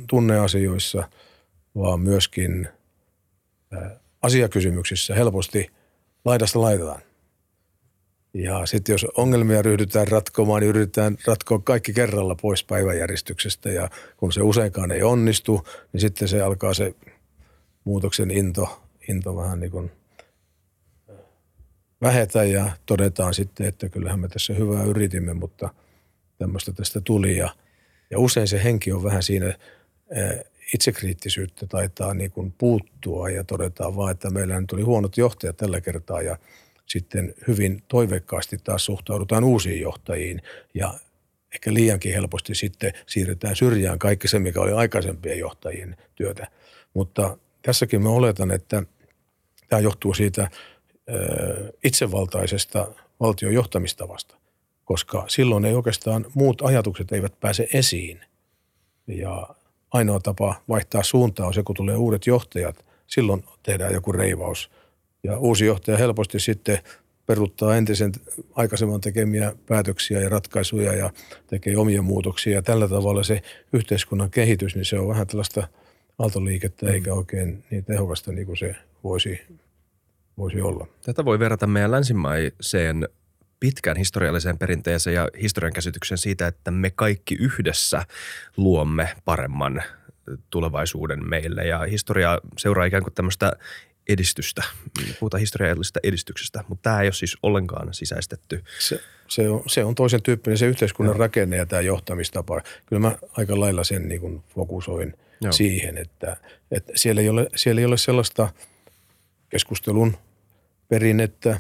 tunneasioissa, 0.09 1.09
vaan 1.75 1.99
myöskin 1.99 2.67
asiakysymyksissä 4.21 5.15
helposti 5.15 5.71
laidasta 6.25 6.61
laitetaan. 6.61 7.01
Ja 8.33 8.65
sitten 8.65 8.93
jos 8.93 9.05
ongelmia 9.17 9.61
ryhdytään 9.61 10.07
ratkomaan, 10.07 10.61
niin 10.61 10.69
yritetään 10.69 11.17
ratkoa 11.27 11.59
kaikki 11.59 11.93
kerralla 11.93 12.35
pois 12.35 12.63
päiväjärjestyksestä. 12.63 13.69
Ja 13.69 13.89
kun 14.17 14.33
se 14.33 14.41
useinkaan 14.41 14.91
ei 14.91 15.03
onnistu, 15.03 15.67
niin 15.93 16.01
sitten 16.01 16.27
se 16.27 16.41
alkaa 16.41 16.73
se 16.73 16.95
muutoksen 17.83 18.31
into, 18.31 18.81
into 19.09 19.35
vähän 19.35 19.59
niin 19.59 19.71
kuin 19.71 19.91
vähetä 22.01 22.43
ja 22.43 22.69
todetaan 22.85 23.33
sitten, 23.33 23.67
että 23.67 23.89
kyllähän 23.89 24.19
me 24.19 24.27
tässä 24.27 24.53
hyvää 24.53 24.83
yritimme, 24.83 25.33
mutta 25.33 25.69
tämmöistä 26.37 26.71
tästä 26.71 27.01
tuli. 27.01 27.37
Ja, 27.37 27.49
ja 28.09 28.19
usein 28.19 28.47
se 28.47 28.63
henki 28.63 28.91
on 28.91 29.03
vähän 29.03 29.23
siinä 29.23 29.57
itsekriittisyyttä 30.73 31.67
taitaa 31.67 32.13
niin 32.13 32.31
kuin 32.31 32.51
puuttua 32.51 33.29
ja 33.29 33.43
todetaan 33.43 33.95
vaan, 33.95 34.11
että 34.11 34.29
meillä 34.29 34.61
nyt 34.61 34.71
oli 34.71 34.81
huonot 34.81 35.17
johtajat 35.17 35.57
tällä 35.57 35.81
kertaa 35.81 36.21
ja– 36.21 36.37
sitten 36.85 37.33
hyvin 37.47 37.83
toiveikkaasti 37.87 38.57
taas 38.57 38.85
suhtaudutaan 38.85 39.43
uusiin 39.43 39.81
johtajiin 39.81 40.41
ja 40.73 40.93
ehkä 41.53 41.73
liiankin 41.73 42.13
helposti 42.13 42.55
sitten 42.55 42.93
siirretään 43.07 43.55
syrjään 43.55 43.99
kaikki 43.99 44.27
se, 44.27 44.39
mikä 44.39 44.61
oli 44.61 44.71
aikaisempien 44.71 45.39
johtajien 45.39 45.97
työtä. 46.15 46.47
Mutta 46.93 47.37
tässäkin 47.61 48.01
mä 48.01 48.09
oletan, 48.09 48.51
että 48.51 48.83
tämä 49.69 49.79
johtuu 49.79 50.13
siitä 50.13 50.49
itsevaltaisesta 51.83 52.87
valtion 53.19 53.53
johtamistavasta, 53.53 54.35
koska 54.85 55.25
silloin 55.27 55.65
ei 55.65 55.73
oikeastaan 55.73 56.25
muut 56.33 56.61
ajatukset 56.61 57.11
eivät 57.11 57.39
pääse 57.39 57.67
esiin. 57.73 58.19
Ja 59.07 59.47
ainoa 59.91 60.19
tapa 60.19 60.55
vaihtaa 60.69 61.03
suuntaa 61.03 61.47
on 61.47 61.53
se, 61.53 61.63
kun 61.63 61.75
tulee 61.75 61.95
uudet 61.95 62.27
johtajat, 62.27 62.85
silloin 63.07 63.43
tehdään 63.63 63.93
joku 63.93 64.11
reivaus– 64.11 64.69
ja 65.25 65.37
uusi 65.37 65.65
johtaja 65.65 65.97
helposti 65.97 66.39
sitten 66.39 66.79
peruttaa 67.25 67.77
entisen 67.77 68.11
aikaisemman 68.55 69.01
tekemiä 69.01 69.55
päätöksiä 69.67 70.21
ja 70.21 70.29
ratkaisuja 70.29 70.93
ja 70.93 71.09
tekee 71.47 71.77
omia 71.77 72.01
muutoksia. 72.01 72.53
Ja 72.53 72.61
tällä 72.61 72.87
tavalla 72.87 73.23
se 73.23 73.41
yhteiskunnan 73.73 74.31
kehitys, 74.31 74.75
niin 74.75 74.85
se 74.85 74.99
on 74.99 75.07
vähän 75.07 75.27
tällaista 75.27 75.67
aaltoliikettä 76.19 76.91
eikä 76.91 77.13
oikein 77.13 77.63
niin 77.71 77.85
tehokasta 77.85 78.31
niin 78.31 78.45
kuin 78.45 78.57
se 78.57 78.75
voisi, 79.03 79.41
voisi 80.37 80.61
olla. 80.61 80.87
Tätä 81.01 81.25
voi 81.25 81.39
verrata 81.39 81.67
meidän 81.67 81.91
länsimaiseen 81.91 83.07
pitkään 83.59 83.97
historialliseen 83.97 84.57
perinteeseen 84.57 85.13
ja 85.13 85.27
historian 85.41 85.73
käsityksen 85.73 86.17
siitä, 86.17 86.47
että 86.47 86.71
me 86.71 86.89
kaikki 86.89 87.35
yhdessä 87.39 88.05
luomme 88.57 89.09
paremman 89.25 89.83
tulevaisuuden 90.49 91.29
meille. 91.29 91.67
Ja 91.67 91.79
historia 91.79 92.39
seuraa 92.57 92.85
ikään 92.85 93.03
kuin 93.03 93.13
tämmöistä 93.13 93.51
edistystä, 94.09 94.63
puhutaan 95.19 95.39
historiallisesta 95.39 95.99
edistyksestä, 96.03 96.63
mutta 96.67 96.83
tämä 96.83 97.01
ei 97.01 97.07
ole 97.07 97.13
siis 97.13 97.37
ollenkaan 97.43 97.93
sisäistetty. 97.93 98.63
Se, 98.79 99.01
se, 99.27 99.49
on, 99.49 99.63
se 99.67 99.83
on 99.83 99.95
toisen 99.95 100.21
tyyppinen 100.21 100.57
se 100.57 100.65
yhteiskunnan 100.65 101.13
Joo. 101.13 101.19
rakenne 101.19 101.57
ja 101.57 101.65
tämä 101.65 101.81
johtamistapa. 101.81 102.61
Kyllä 102.85 102.99
mä 102.99 103.15
aika 103.37 103.59
lailla 103.59 103.83
sen 103.83 104.07
niin 104.07 104.21
kuin 104.21 104.43
fokusoin 104.55 105.13
Joo. 105.41 105.51
siihen, 105.51 105.97
että, 105.97 106.37
että 106.71 106.93
siellä, 106.95 107.21
ei 107.21 107.29
ole, 107.29 107.49
siellä 107.55 107.81
ei 107.81 107.85
ole 107.85 107.97
sellaista 107.97 108.49
keskustelun 109.55 110.17
perinnettä, 110.87 111.59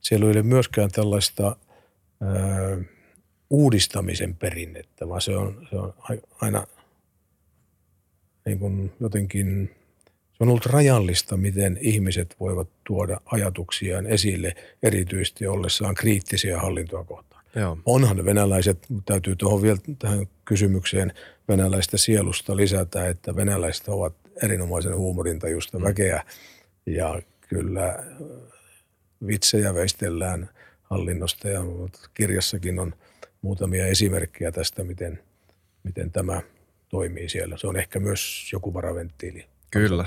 siellä 0.00 0.26
ei 0.26 0.32
ole 0.32 0.42
myöskään 0.42 0.90
tällaista 0.90 1.56
ää, 2.20 2.78
uudistamisen 3.50 4.36
perinnettä, 4.36 5.08
vaan 5.08 5.20
se 5.20 5.36
on, 5.36 5.66
se 5.70 5.76
on 5.76 5.94
aina 6.40 6.66
niin 8.46 8.58
kuin 8.58 8.92
jotenkin– 9.00 9.70
se 10.36 10.44
on 10.44 10.48
ollut 10.48 10.66
rajallista, 10.66 11.36
miten 11.36 11.78
ihmiset 11.80 12.36
voivat 12.40 12.68
tuoda 12.86 13.20
ajatuksiaan 13.24 14.06
esille, 14.06 14.54
erityisesti 14.82 15.46
ollessaan 15.46 15.94
kriittisiä 15.94 16.60
hallintoa 16.60 17.04
kohtaan. 17.04 17.44
Joo. 17.54 17.78
Onhan 17.86 18.24
venäläiset, 18.24 18.78
täytyy 19.04 19.36
tuohon 19.36 19.62
vielä 19.62 19.78
tähän 19.98 20.26
kysymykseen 20.44 21.12
venäläistä 21.48 21.98
sielusta 21.98 22.56
lisätä, 22.56 23.08
että 23.08 23.36
venäläiset 23.36 23.88
ovat 23.88 24.14
erinomaisen 24.42 24.96
huumorintajusta 24.96 25.78
mm. 25.78 25.84
väkeä 25.84 26.24
ja 26.86 27.22
kyllä 27.48 28.04
vitsejä 29.26 29.74
veistellään 29.74 30.50
hallinnosta 30.82 31.48
ja 31.48 31.60
kirjassakin 32.14 32.78
on 32.78 32.94
muutamia 33.42 33.86
esimerkkejä 33.86 34.52
tästä, 34.52 34.84
miten, 34.84 35.18
miten 35.82 36.10
tämä 36.10 36.42
toimii 36.88 37.28
siellä. 37.28 37.56
Se 37.56 37.66
on 37.66 37.76
ehkä 37.76 38.00
myös 38.00 38.48
joku 38.52 38.74
varaventtiili 38.74 39.46
Kyllä. 39.70 40.04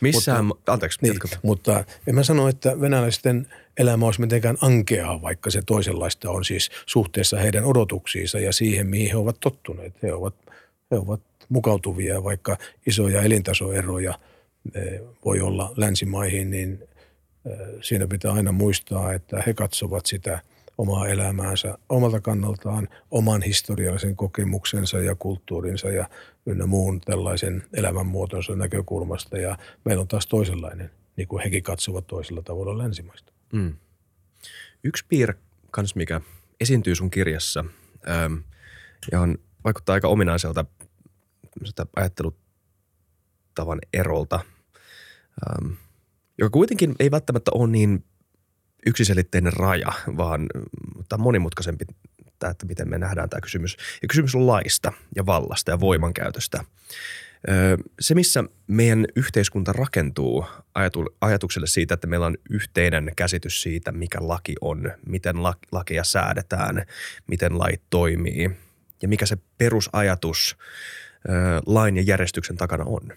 Missään, 0.00 0.44
mutta, 0.44 0.72
anteeksi, 0.72 0.98
niin, 1.02 1.16
Mutta 1.42 1.84
en 2.06 2.14
mä 2.14 2.22
sano, 2.22 2.48
että 2.48 2.80
venäläisten 2.80 3.46
elämä 3.76 4.06
olisi 4.06 4.20
mitenkään 4.20 4.56
ankeaa, 4.60 5.22
vaikka 5.22 5.50
se 5.50 5.62
toisenlaista 5.66 6.30
on 6.30 6.44
siis 6.44 6.70
suhteessa 6.86 7.38
heidän 7.38 7.64
odotuksiinsa 7.64 8.38
ja 8.38 8.52
siihen, 8.52 8.86
mihin 8.86 9.08
he 9.10 9.16
ovat 9.16 9.36
tottuneet. 9.40 10.02
He 10.02 10.12
ovat, 10.12 10.34
he 10.90 10.96
ovat 10.96 11.20
mukautuvia, 11.48 12.24
vaikka 12.24 12.56
isoja 12.86 13.22
elintasoeroja 13.22 14.18
voi 15.24 15.40
olla 15.40 15.72
länsimaihin, 15.76 16.50
niin 16.50 16.88
siinä 17.80 18.06
pitää 18.06 18.32
aina 18.32 18.52
muistaa, 18.52 19.12
että 19.12 19.42
he 19.46 19.54
katsovat 19.54 20.06
sitä– 20.06 20.40
omaa 20.78 21.08
elämäänsä 21.08 21.78
omalta 21.88 22.20
kannaltaan, 22.20 22.88
oman 23.10 23.42
historiallisen 23.42 24.16
kokemuksensa 24.16 24.98
ja 24.98 25.14
kulttuurinsa 25.14 25.88
ja 25.88 26.08
ynnä 26.46 26.66
muun 26.66 27.00
tällaisen 27.00 27.64
elämänmuotonsa 27.72 28.56
näkökulmasta. 28.56 29.38
Ja 29.38 29.58
meillä 29.84 30.00
on 30.00 30.08
taas 30.08 30.26
toisenlainen, 30.26 30.90
niin 31.16 31.28
kuin 31.28 31.42
hekin 31.42 31.62
katsovat 31.62 32.06
toisella 32.06 32.42
tavalla 32.42 32.78
länsimaista. 32.78 33.32
Mm. 33.52 33.74
Yksi 34.84 35.04
piirre 35.08 35.34
kans, 35.70 35.94
mikä 35.94 36.20
esiintyy 36.60 36.94
sun 36.94 37.10
kirjassa 37.10 37.64
ähm, 38.08 38.34
ja 39.12 39.20
on, 39.20 39.38
vaikuttaa 39.64 39.94
aika 39.94 40.08
ominaiselta 40.08 40.64
ajattelutavan 41.96 43.78
erolta, 43.92 44.40
ähm, 45.50 45.72
joka 46.38 46.50
kuitenkin 46.50 46.94
ei 47.00 47.10
välttämättä 47.10 47.50
ole 47.54 47.70
niin 47.70 48.04
yksiselitteinen 48.86 49.52
raja, 49.52 49.92
vaan 50.16 50.46
tämä 51.08 51.22
monimutkaisempi 51.22 51.84
tämä, 52.38 52.50
että 52.50 52.66
miten 52.66 52.88
me 52.88 52.98
nähdään 52.98 53.28
tämä 53.28 53.40
kysymys. 53.40 53.76
Ja 54.02 54.08
kysymys 54.08 54.34
on 54.34 54.46
laista 54.46 54.92
ja 55.16 55.26
vallasta 55.26 55.70
ja 55.70 55.80
voimankäytöstä. 55.80 56.64
Se, 58.00 58.14
missä 58.14 58.44
meidän 58.66 59.06
yhteiskunta 59.16 59.72
rakentuu 59.72 60.44
ajatukselle 61.20 61.66
siitä, 61.66 61.94
että 61.94 62.06
meillä 62.06 62.26
on 62.26 62.36
yhteinen 62.50 63.12
käsitys 63.16 63.62
siitä, 63.62 63.92
mikä 63.92 64.18
laki 64.20 64.54
on, 64.60 64.92
miten 65.06 65.42
lakeja 65.72 66.04
säädetään, 66.04 66.84
miten 67.26 67.58
lait 67.58 67.82
toimii 67.90 68.50
ja 69.02 69.08
mikä 69.08 69.26
se 69.26 69.36
perusajatus 69.58 70.56
lain 71.66 71.96
ja 71.96 72.02
järjestyksen 72.02 72.56
takana 72.56 72.84
on. 72.84 73.12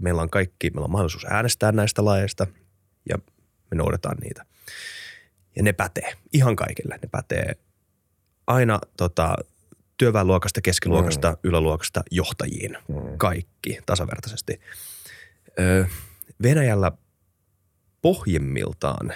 Meillä 0.00 0.22
on 0.22 0.30
kaikki, 0.30 0.70
meillä 0.70 0.84
on 0.84 0.90
mahdollisuus 0.90 1.24
äänestää 1.24 1.72
näistä 1.72 2.04
laeista 2.04 2.46
ja 3.08 3.16
me 3.70 3.76
noudataan 3.76 4.16
niitä. 4.16 4.44
Ja 5.56 5.62
ne 5.62 5.72
pätee 5.72 6.12
ihan 6.32 6.56
kaikille. 6.56 6.98
Ne 7.02 7.08
pätee 7.10 7.56
aina 8.46 8.80
tota, 8.96 9.36
työväenluokasta, 9.96 10.60
keskiluokasta, 10.60 11.30
mm. 11.30 11.36
yläluokasta 11.42 12.02
johtajiin. 12.10 12.76
Mm. 12.88 13.18
Kaikki 13.18 13.78
tasavertaisesti. 13.86 14.60
Ö, 15.58 15.86
Venäjällä 16.42 16.92
pohjimmiltaan 18.02 19.12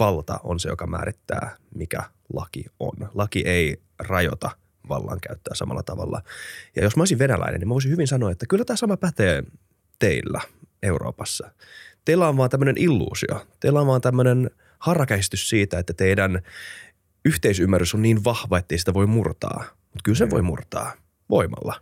valta 0.00 0.40
on 0.42 0.60
se, 0.60 0.68
joka 0.68 0.86
määrittää, 0.86 1.56
mikä 1.74 2.02
laki 2.32 2.64
on. 2.78 3.10
Laki 3.14 3.40
ei 3.46 3.82
rajoita 3.98 4.50
vallankäyttöä 4.88 5.54
samalla 5.54 5.82
tavalla. 5.82 6.22
Ja 6.76 6.82
jos 6.82 6.96
mä 6.96 7.00
olisin 7.00 7.18
venäläinen, 7.18 7.60
niin 7.60 7.68
mä 7.68 7.74
voisin 7.74 7.90
hyvin 7.90 8.08
sanoa, 8.08 8.30
että 8.30 8.46
kyllä 8.48 8.64
tämä 8.64 8.76
sama 8.76 8.96
pätee 8.96 9.42
teillä 9.98 10.40
Euroopassa. 10.82 11.50
Teillä 12.04 12.28
on 12.28 12.36
vaan 12.36 12.50
tämmöinen 12.50 12.78
illuusio. 12.78 13.46
Teillä 13.60 13.80
on 13.80 13.86
vaan 13.86 14.00
tämmöinen– 14.00 14.50
harrakäistys 14.84 15.48
siitä, 15.48 15.78
että 15.78 15.94
teidän 15.94 16.42
yhteisymmärrys 17.24 17.94
on 17.94 18.02
niin 18.02 18.24
vahva, 18.24 18.58
ettei 18.58 18.78
sitä 18.78 18.94
voi 18.94 19.06
murtaa. 19.06 19.64
Mutta 19.78 20.00
kyllä 20.04 20.16
se 20.16 20.30
voi 20.30 20.42
murtaa 20.42 20.92
voimalla. 21.30 21.80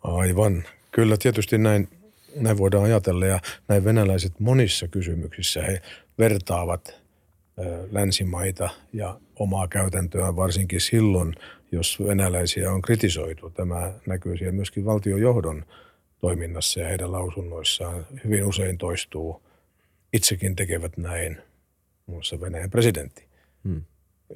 Aivan. 0.00 0.64
Kyllä 0.90 1.16
tietysti 1.16 1.58
näin, 1.58 1.88
näin 2.36 2.58
voidaan 2.58 2.84
ajatella 2.84 3.26
ja 3.26 3.40
näin 3.68 3.84
venäläiset 3.84 4.40
monissa 4.40 4.88
kysymyksissä 4.88 5.62
he 5.62 5.82
vertaavat 6.18 7.01
länsimaita 7.90 8.70
ja 8.92 9.20
omaa 9.36 9.68
käytäntöä 9.68 10.36
varsinkin 10.36 10.80
silloin, 10.80 11.34
jos 11.72 11.98
venäläisiä 12.06 12.72
on 12.72 12.82
kritisoitu. 12.82 13.50
Tämä 13.50 13.92
näkyy 14.06 14.36
siellä 14.36 14.52
myöskin 14.52 14.84
valtiojohdon 14.84 15.64
toiminnassa 16.20 16.80
ja 16.80 16.88
heidän 16.88 17.12
lausunnoissaan 17.12 18.06
hyvin 18.24 18.44
usein 18.44 18.78
toistuu 18.78 19.42
itsekin 20.12 20.56
tekevät 20.56 20.96
näin. 20.96 21.36
Muun 22.06 22.16
muassa 22.16 22.40
Venäjän 22.40 22.70
presidentti 22.70 23.24
hmm. 23.64 23.82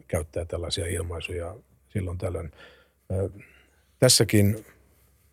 käyttää 0.08 0.44
tällaisia 0.44 0.86
ilmaisuja 0.86 1.56
silloin 1.88 2.18
tällöin. 2.18 2.50
Tässäkin 3.98 4.64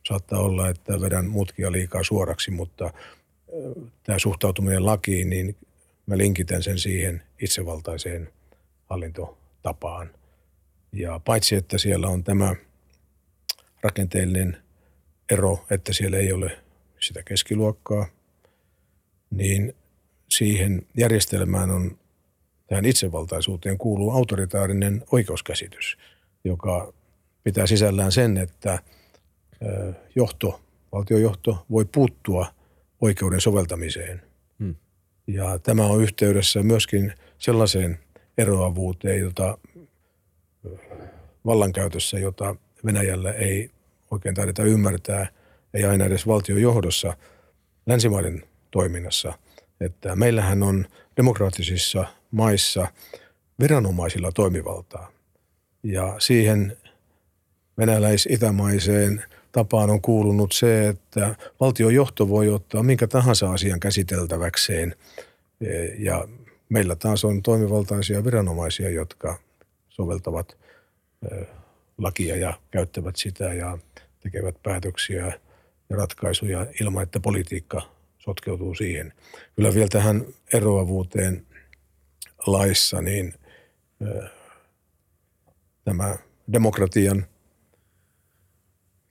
saattaa 0.08 0.40
olla, 0.40 0.70
että 0.70 1.02
vedän 1.02 1.26
mutkia 1.26 1.72
liikaa 1.72 2.04
suoraksi, 2.04 2.52
mutta 2.52 2.94
tämä 4.04 4.20
suhtautuminen 4.20 4.86
lakiin, 4.86 5.30
niin 5.30 5.56
mä 6.06 6.18
linkitän 6.18 6.64
sen 6.64 6.80
siihen 6.80 7.24
itsevaltaiseen 7.42 8.30
hallintotapaan. 8.90 10.10
Ja 10.92 11.20
paitsi, 11.26 11.56
että 11.56 11.78
siellä 11.78 12.08
on 12.08 12.24
tämä 12.24 12.56
rakenteellinen 13.82 14.58
ero, 15.32 15.66
että 15.70 15.94
siellä 15.94 16.18
ei 16.18 16.32
ole 16.32 16.58
sitä 17.00 17.24
keskiluokkaa, 17.24 18.08
niin 19.30 19.76
siihen 20.30 20.88
järjestelmään 20.98 21.72
on, 21.72 22.00
tähän 22.68 22.86
itsevaltaisuuteen 22.86 23.78
kuuluu 23.78 24.12
autoritaarinen 24.12 25.04
oikeuskäsitys, 25.12 25.98
joka 26.44 26.94
pitää 27.44 27.68
sisällään 27.68 28.12
sen, 28.12 28.38
että 28.38 28.80
johto, 30.16 30.62
valtiojohto 30.92 31.66
voi 31.72 31.86
puuttua 31.86 32.54
oikeuden 33.02 33.42
soveltamiseen. 33.42 34.33
Ja 35.28 35.60
tämä 35.60 35.86
on 35.86 36.04
yhteydessä 36.04 36.64
myöskin 36.64 37.14
sellaiseen 37.38 38.00
eroavuuteen, 38.38 39.20
jota 39.20 39.58
vallankäytössä, 41.46 42.20
jota 42.20 42.56
Venäjällä 42.86 43.32
ei 43.32 43.72
oikein 44.12 44.36
taideta 44.36 44.64
ymmärtää, 44.64 45.28
ei 45.74 45.84
aina 45.84 46.06
edes 46.06 46.28
valtiojohdossa 46.28 47.18
länsimaiden 47.86 48.44
toiminnassa– 48.72 49.34
että 49.86 50.16
meillähän 50.16 50.64
on 50.64 50.86
demokraattisissa 51.18 52.06
maissa 52.32 52.88
viranomaisilla 53.60 54.32
toimivaltaa. 54.32 55.12
Ja 55.84 56.16
siihen 56.20 56.78
venäläis-itämaiseen 57.78 59.24
tapaan 59.54 59.90
on 59.90 60.02
kuulunut 60.02 60.52
se, 60.52 60.88
että 60.88 61.36
valtiojohto 61.60 62.30
voi 62.30 62.50
ottaa 62.50 62.84
minkä 62.84 63.08
tahansa 63.08 63.52
asian 63.52 63.80
käsiteltäväkseen. 63.80 64.96
Ja 65.98 66.28
meillä 66.70 66.96
taas 66.96 67.26
on 67.26 67.42
toimivaltaisia 67.42 68.24
viranomaisia, 68.26 68.90
jotka 68.90 69.40
soveltavat 69.90 70.58
lakia 71.98 72.36
ja 72.36 72.54
käyttävät 72.72 73.16
sitä 73.16 73.54
ja 73.54 73.78
tekevät 74.20 74.56
päätöksiä 74.64 75.26
ja 75.90 75.96
ratkaisuja 75.96 76.68
ilman, 76.82 77.04
että 77.04 77.20
politiikka 77.20 77.82
sotkeutuu 78.18 78.76
siihen. 78.76 79.14
Kyllä 79.56 79.74
vielä 79.74 79.88
tähän 79.88 80.26
eroavuuteen 80.54 81.46
laissa, 82.48 83.02
niin 83.02 83.34
tämä 85.84 86.18
demokratian 86.54 87.26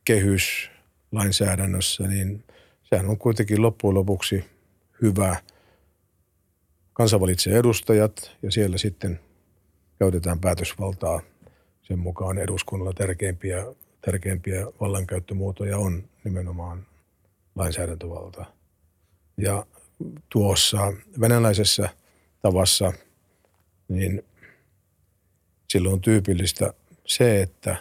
kehys 0.05 0.71
lainsäädännössä, 1.12 2.09
niin 2.09 2.45
sehän 2.83 3.09
on 3.09 3.19
kuitenkin 3.19 3.62
loppujen 3.62 3.95
lopuksi 3.95 4.45
hyvä. 5.03 5.37
Kansa 6.93 7.21
valitsee 7.21 7.59
edustajat 7.59 8.37
ja 8.43 8.51
siellä 8.51 8.79
sitten 8.79 9.21
käytetään 9.99 10.41
päätösvaltaa 10.41 11.21
sen 11.83 11.99
mukaan 11.99 12.38
eduskunnalla 12.38 12.93
tärkeimpiä, 12.93 13.67
tärkeimpiä 14.01 14.67
vallankäyttömuotoja 14.81 15.79
on 15.79 16.09
nimenomaan 16.25 16.87
lainsäädäntövalta. 17.55 18.45
Ja 19.37 19.67
tuossa 20.29 20.93
venäläisessä 21.21 21.88
tavassa, 22.43 22.93
niin 23.88 24.25
silloin 25.69 25.93
on 25.93 26.01
tyypillistä 26.01 26.75
se, 27.07 27.43
että 27.43 27.77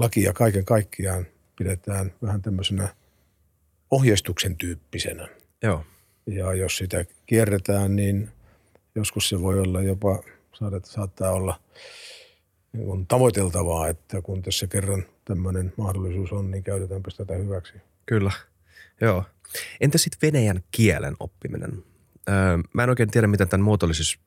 lakia 0.00 0.32
kaiken 0.32 0.64
kaikkiaan 0.64 1.26
pidetään 1.58 2.12
vähän 2.22 2.42
tämmöisenä 2.42 2.88
ohjeistuksen 3.90 4.56
tyyppisenä. 4.56 5.28
Joo. 5.62 5.84
Ja 6.26 6.54
jos 6.54 6.76
sitä 6.76 7.04
kierretään, 7.26 7.96
niin 7.96 8.30
joskus 8.94 9.28
se 9.28 9.40
voi 9.40 9.60
olla 9.60 9.82
jopa, 9.82 10.22
saattaa 10.84 11.32
olla 11.32 11.60
niin 12.72 12.84
kuin 12.84 13.06
tavoiteltavaa, 13.06 13.88
että 13.88 14.22
kun 14.22 14.42
tässä 14.42 14.66
kerran 14.66 15.04
tämmöinen 15.24 15.72
mahdollisuus 15.76 16.32
on, 16.32 16.50
niin 16.50 16.64
käytetäänpä 16.64 17.10
tätä 17.16 17.34
hyväksi. 17.34 17.72
Kyllä, 18.06 18.32
joo. 19.00 19.24
Entä 19.80 19.98
sitten 19.98 20.32
venäjän 20.32 20.62
kielen 20.70 21.16
oppiminen? 21.20 21.84
Öö, 22.28 22.58
mä 22.72 22.82
en 22.82 22.90
oikein 22.90 23.10
tiedä, 23.10 23.26
miten 23.26 23.48
tämän 23.48 23.64
muotoilisi 23.64 24.18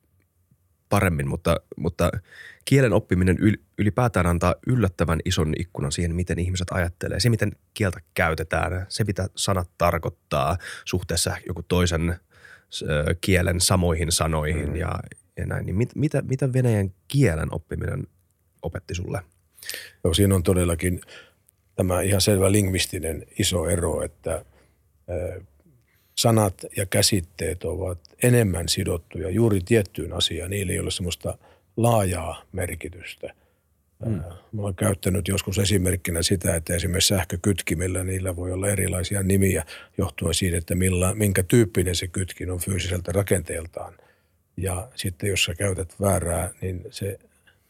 paremmin, 0.88 1.28
mutta, 1.28 1.60
mutta 1.76 2.10
kielen 2.64 2.92
oppiminen 2.92 3.36
ylipäätään 3.78 4.26
antaa 4.26 4.54
yllättävän 4.66 5.20
ison 5.24 5.52
ikkunan 5.58 5.92
siihen, 5.92 6.14
miten 6.14 6.38
ihmiset 6.38 6.68
ajattelee. 6.70 7.20
Se, 7.20 7.30
miten 7.30 7.52
kieltä 7.74 8.00
käytetään, 8.14 8.86
se, 8.88 9.04
mitä 9.04 9.28
sanat 9.36 9.70
tarkoittaa 9.78 10.58
suhteessa 10.84 11.36
joku 11.46 11.62
toisen 11.62 12.16
kielen 13.20 13.60
samoihin 13.60 14.12
sanoihin 14.12 14.68
mm. 14.68 14.76
ja, 14.76 14.98
ja 15.36 15.46
näin. 15.46 15.66
Niin 15.66 15.76
mit, 15.76 15.90
mitä, 15.94 16.22
mitä 16.22 16.52
venäjän 16.52 16.94
kielen 17.08 17.54
oppiminen 17.54 18.06
opetti 18.62 18.94
sulle? 18.94 19.20
Joo, 20.04 20.14
siinä 20.14 20.34
on 20.34 20.42
todellakin 20.42 21.00
tämä 21.74 22.00
ihan 22.00 22.20
selvä 22.20 22.52
lingvistinen 22.52 23.26
iso 23.38 23.68
ero, 23.68 24.02
että 24.02 24.44
sanat 26.18 26.64
ja 26.76 26.86
käsitteet 26.86 27.64
ovat 27.64 27.98
enemmän 28.22 28.68
sidottuja 28.68 29.30
juuri 29.30 29.60
tiettyyn 29.64 30.12
asiaan. 30.12 30.50
Niillä 30.50 30.72
ei 30.72 30.80
ole 30.80 30.90
semmoista 30.90 31.38
laajaa 31.76 32.42
merkitystä. 32.52 33.34
Mm. 34.06 34.22
Mä 34.52 34.62
olen 34.62 34.74
käyttänyt 34.74 35.28
joskus 35.28 35.58
esimerkkinä 35.58 36.22
sitä, 36.22 36.54
että 36.54 36.74
esimerkiksi 36.74 37.08
sähkökytkimillä 37.08 38.04
niillä 38.04 38.36
voi 38.36 38.52
olla 38.52 38.68
erilaisia 38.68 39.22
nimiä 39.22 39.64
johtuen 39.98 40.34
siitä, 40.34 40.56
että 40.56 40.74
millä, 40.74 41.14
minkä 41.14 41.42
tyyppinen 41.42 41.96
se 41.96 42.06
kytkin 42.06 42.50
on 42.50 42.58
fyysiseltä 42.58 43.12
rakenteeltaan. 43.12 43.94
Ja 44.56 44.88
sitten 44.94 45.30
jos 45.30 45.44
sä 45.44 45.54
käytät 45.54 45.94
väärää, 46.00 46.50
niin 46.60 46.84
se 46.90 47.18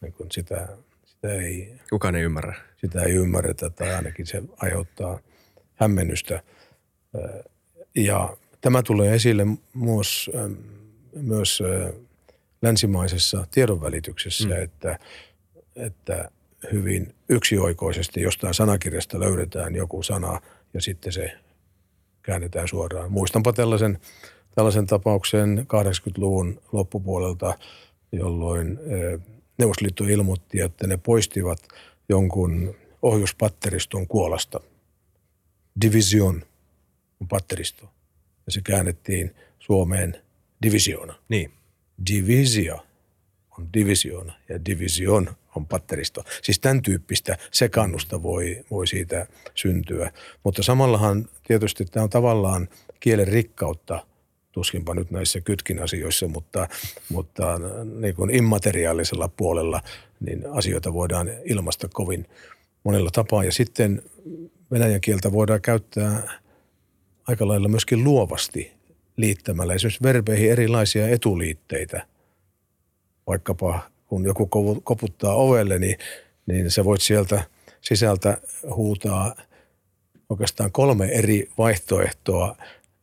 niin 0.01 0.13
kun 0.13 0.27
sitä, 0.31 0.67
sitä 1.05 1.33
ei... 1.33 1.73
Kukaan 1.89 2.15
ei 2.15 2.23
ymmärrä. 2.23 2.55
Sitä 2.77 3.01
ei 3.01 3.13
ymmärretä 3.13 3.69
tai 3.69 3.95
ainakin 3.95 4.25
se 4.25 4.43
aiheuttaa 4.57 5.19
hämmennystä. 5.75 6.43
Ja 7.95 8.37
tämä 8.61 8.83
tulee 8.83 9.15
esille 9.15 9.45
myös, 9.73 10.31
myös 11.13 11.63
länsimaisessa 12.61 13.47
tiedonvälityksessä, 13.51 14.47
mm. 14.47 14.61
että, 14.61 14.99
että 15.75 16.31
hyvin 16.71 17.15
yksioikoisesti 17.29 18.21
jostain 18.21 18.53
sanakirjasta 18.53 19.19
löydetään 19.19 19.75
joku 19.75 20.03
sana 20.03 20.41
ja 20.73 20.81
sitten 20.81 21.13
se 21.13 21.31
käännetään 22.21 22.67
suoraan. 22.67 23.11
Muistanpa 23.11 23.53
tällaisen, 23.53 23.99
tällaisen 24.55 24.87
tapauksen 24.87 25.59
80-luvun 25.59 26.61
loppupuolelta, 26.71 27.57
jolloin 28.11 28.79
Neuvostoliitto 29.57 30.03
ilmoitti, 30.03 30.61
että 30.61 30.87
ne 30.87 30.97
poistivat 30.97 31.59
jonkun 32.09 32.75
ohjuspatteriston 33.01 34.07
kuolasta. 34.07 34.59
Division 35.81 36.45
on 37.21 37.27
patteristo. 37.27 37.91
Ja 38.45 38.51
se 38.51 38.61
käännettiin 38.61 39.35
Suomeen 39.59 40.21
divisioona. 40.61 41.15
Niin. 41.29 41.51
Divisio 42.11 42.85
on 43.57 43.67
divisioona 43.73 44.33
ja 44.49 44.65
division 44.65 45.35
on 45.55 45.65
patteristo. 45.65 46.23
Siis 46.43 46.59
tämän 46.59 46.81
tyyppistä 46.81 47.37
sekannusta 47.51 48.23
voi, 48.23 48.65
voi 48.71 48.87
siitä 48.87 49.27
syntyä. 49.55 50.11
Mutta 50.43 50.63
samallahan 50.63 51.29
tietysti 51.47 51.85
tämä 51.85 52.03
on 52.03 52.09
tavallaan 52.09 52.69
kielen 52.99 53.27
rikkautta, 53.27 54.05
tuskinpa 54.51 54.93
nyt 54.93 55.11
näissä 55.11 55.41
kytkin 55.41 55.83
asioissa, 55.83 56.27
mutta, 56.27 56.67
mutta 57.09 57.59
niin 57.99 58.15
kuin 58.15 58.35
immateriaalisella 58.35 59.27
puolella 59.27 59.81
niin 60.19 60.43
asioita 60.51 60.93
voidaan 60.93 61.29
ilmaista 61.45 61.87
kovin 61.93 62.25
monella 62.83 63.09
tapaa. 63.11 63.43
Ja 63.43 63.51
sitten 63.51 64.01
venäjän 64.71 65.01
kieltä 65.01 65.31
voidaan 65.31 65.61
käyttää 65.61 66.39
aika 67.27 67.47
lailla 67.47 67.67
myöskin 67.67 68.03
luovasti 68.03 68.74
liittämällä 69.17 69.73
esimerkiksi 69.73 70.03
verbeihin 70.03 70.51
erilaisia 70.51 71.07
etuliitteitä. 71.07 72.07
Vaikkapa 73.27 73.79
kun 74.07 74.25
joku 74.25 74.49
koputtaa 74.83 75.35
ovelle, 75.35 75.79
niin, 75.79 75.97
niin 76.45 76.71
se 76.71 76.85
voit 76.85 77.01
sieltä 77.01 77.43
sisältä 77.81 78.37
huutaa 78.75 79.35
oikeastaan 80.29 80.71
kolme 80.71 81.05
eri 81.05 81.49
vaihtoehtoa 81.57 82.55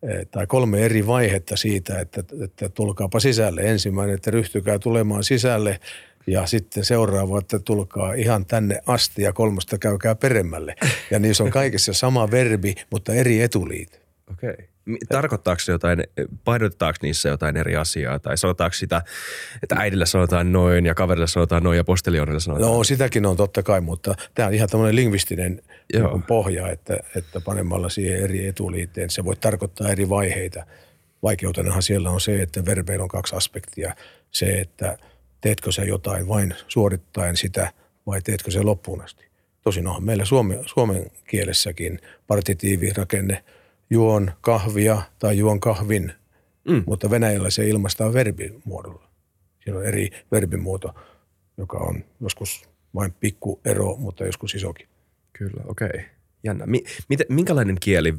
eh, 0.03 0.27
tai 0.31 0.47
kolme 0.47 0.85
eri 0.85 1.07
vaihetta 1.07 1.57
siitä, 1.57 2.01
että, 2.01 2.25
että 2.45 2.69
tulkaapa 2.69 3.21
sisälle. 3.21 3.61
Ensimmäinen, 3.61 4.15
että 4.15 4.31
ryhtykää 4.31 4.79
tulemaan 4.79 5.25
sisälle 5.25 5.81
ja 6.27 6.47
sitten 6.47 6.85
seuraava, 6.85 7.39
että 7.39 7.59
tulkaa 7.59 8.15
ihan 8.15 8.47
tänne 8.47 8.81
asti 8.87 9.23
ja 9.23 9.33
kolmasta 9.33 9.79
käykää 9.79 10.15
peremmälle. 10.15 10.75
Ja 11.11 11.19
niissä 11.19 11.45
on 11.45 11.51
kaikissa 11.51 11.93
sama 11.93 12.31
verbi, 12.31 12.75
mutta 12.91 13.15
eri 13.15 13.43
etuliite. 13.43 14.01
Okei. 14.33 14.51
Okay. 14.51 14.72
Tarkoittaako 15.09 15.61
se 15.61 15.73
jotain, 15.73 16.05
painotetaanko 16.45 16.99
niissä 17.03 17.29
jotain 17.29 17.57
eri 17.57 17.77
asiaa 17.77 18.19
tai 18.19 18.39
sanotaanko 18.39 18.75
sitä, 18.75 19.03
että 19.63 19.75
äidille 19.79 20.07
sanotaan 20.07 20.53
noin 20.53 20.87
ja 20.87 20.95
kaverille 20.95 21.27
sanotaan 21.27 21.63
noin 21.63 21.77
ja 21.77 21.85
postelionille 21.85 22.41
sanotaan? 22.41 22.73
No 22.73 22.85
sitäkin 22.85 23.27
on 23.27 23.37
totta 23.37 23.63
kai, 23.63 23.81
mutta 23.81 24.15
tämä 24.35 24.49
on 24.49 24.55
ihan 24.55 24.69
tämmöinen 24.69 24.97
lingvistinen 24.97 25.63
niin 25.93 26.23
pohja, 26.23 26.69
että, 26.69 26.99
että 27.17 27.41
panemalla 27.41 27.89
siihen 27.89 28.23
eri 28.23 28.47
etuliitteen 28.47 29.11
se 29.11 29.25
voi 29.25 29.37
tarkoittaa 29.37 29.89
eri 29.89 30.09
vaiheita. 30.09 30.67
Vaikeutenahan 31.23 31.83
siellä 31.83 32.11
on 32.11 32.21
se, 32.21 32.43
että 32.43 32.65
verbeillä 32.65 33.03
on 33.03 33.09
kaksi 33.09 33.37
aspektia. 33.37 33.97
Se, 34.31 34.47
että 34.47 34.99
teetkö 35.41 35.73
sä 35.73 35.85
jotain 35.85 36.29
vain 36.29 36.55
suorittaen 36.69 37.37
sitä 37.37 37.73
vai 38.07 38.23
teetkö 38.23 38.51
se 38.51 38.63
loppuun 38.63 39.03
asti. 39.03 39.25
Tosin 39.63 39.87
onhan 39.87 40.05
meillä 40.05 40.25
suomen, 40.25 40.59
suomen 40.67 41.11
kielessäkin 41.27 41.99
partitiivirakenne– 42.27 43.45
juon 43.93 44.33
kahvia 44.41 45.03
tai 45.19 45.39
juon 45.39 45.61
kahvin, 45.61 46.13
mm. 46.69 46.83
mutta 46.87 47.11
Venäjällä 47.11 47.51
se 47.51 47.69
ilmaistaan 47.69 48.13
verbimuodolla. 48.13 49.09
Siinä 49.65 49.79
on 49.79 49.87
eri 49.87 50.11
verbimuoto, 50.33 50.95
joka 51.57 51.79
on 51.79 52.05
joskus 52.21 52.69
vain 52.95 53.13
pikku 53.21 53.61
ero, 53.65 53.97
mutta 53.97 54.25
joskus 54.25 54.55
isokin. 54.55 54.89
Kyllä, 55.33 55.63
okei. 55.67 55.89
Okay. 55.89 56.01
Jännä. 56.45 56.67
Mi- 56.67 56.85
miten, 57.09 57.27
minkälainen 57.29 57.77
kieli, 57.81 58.15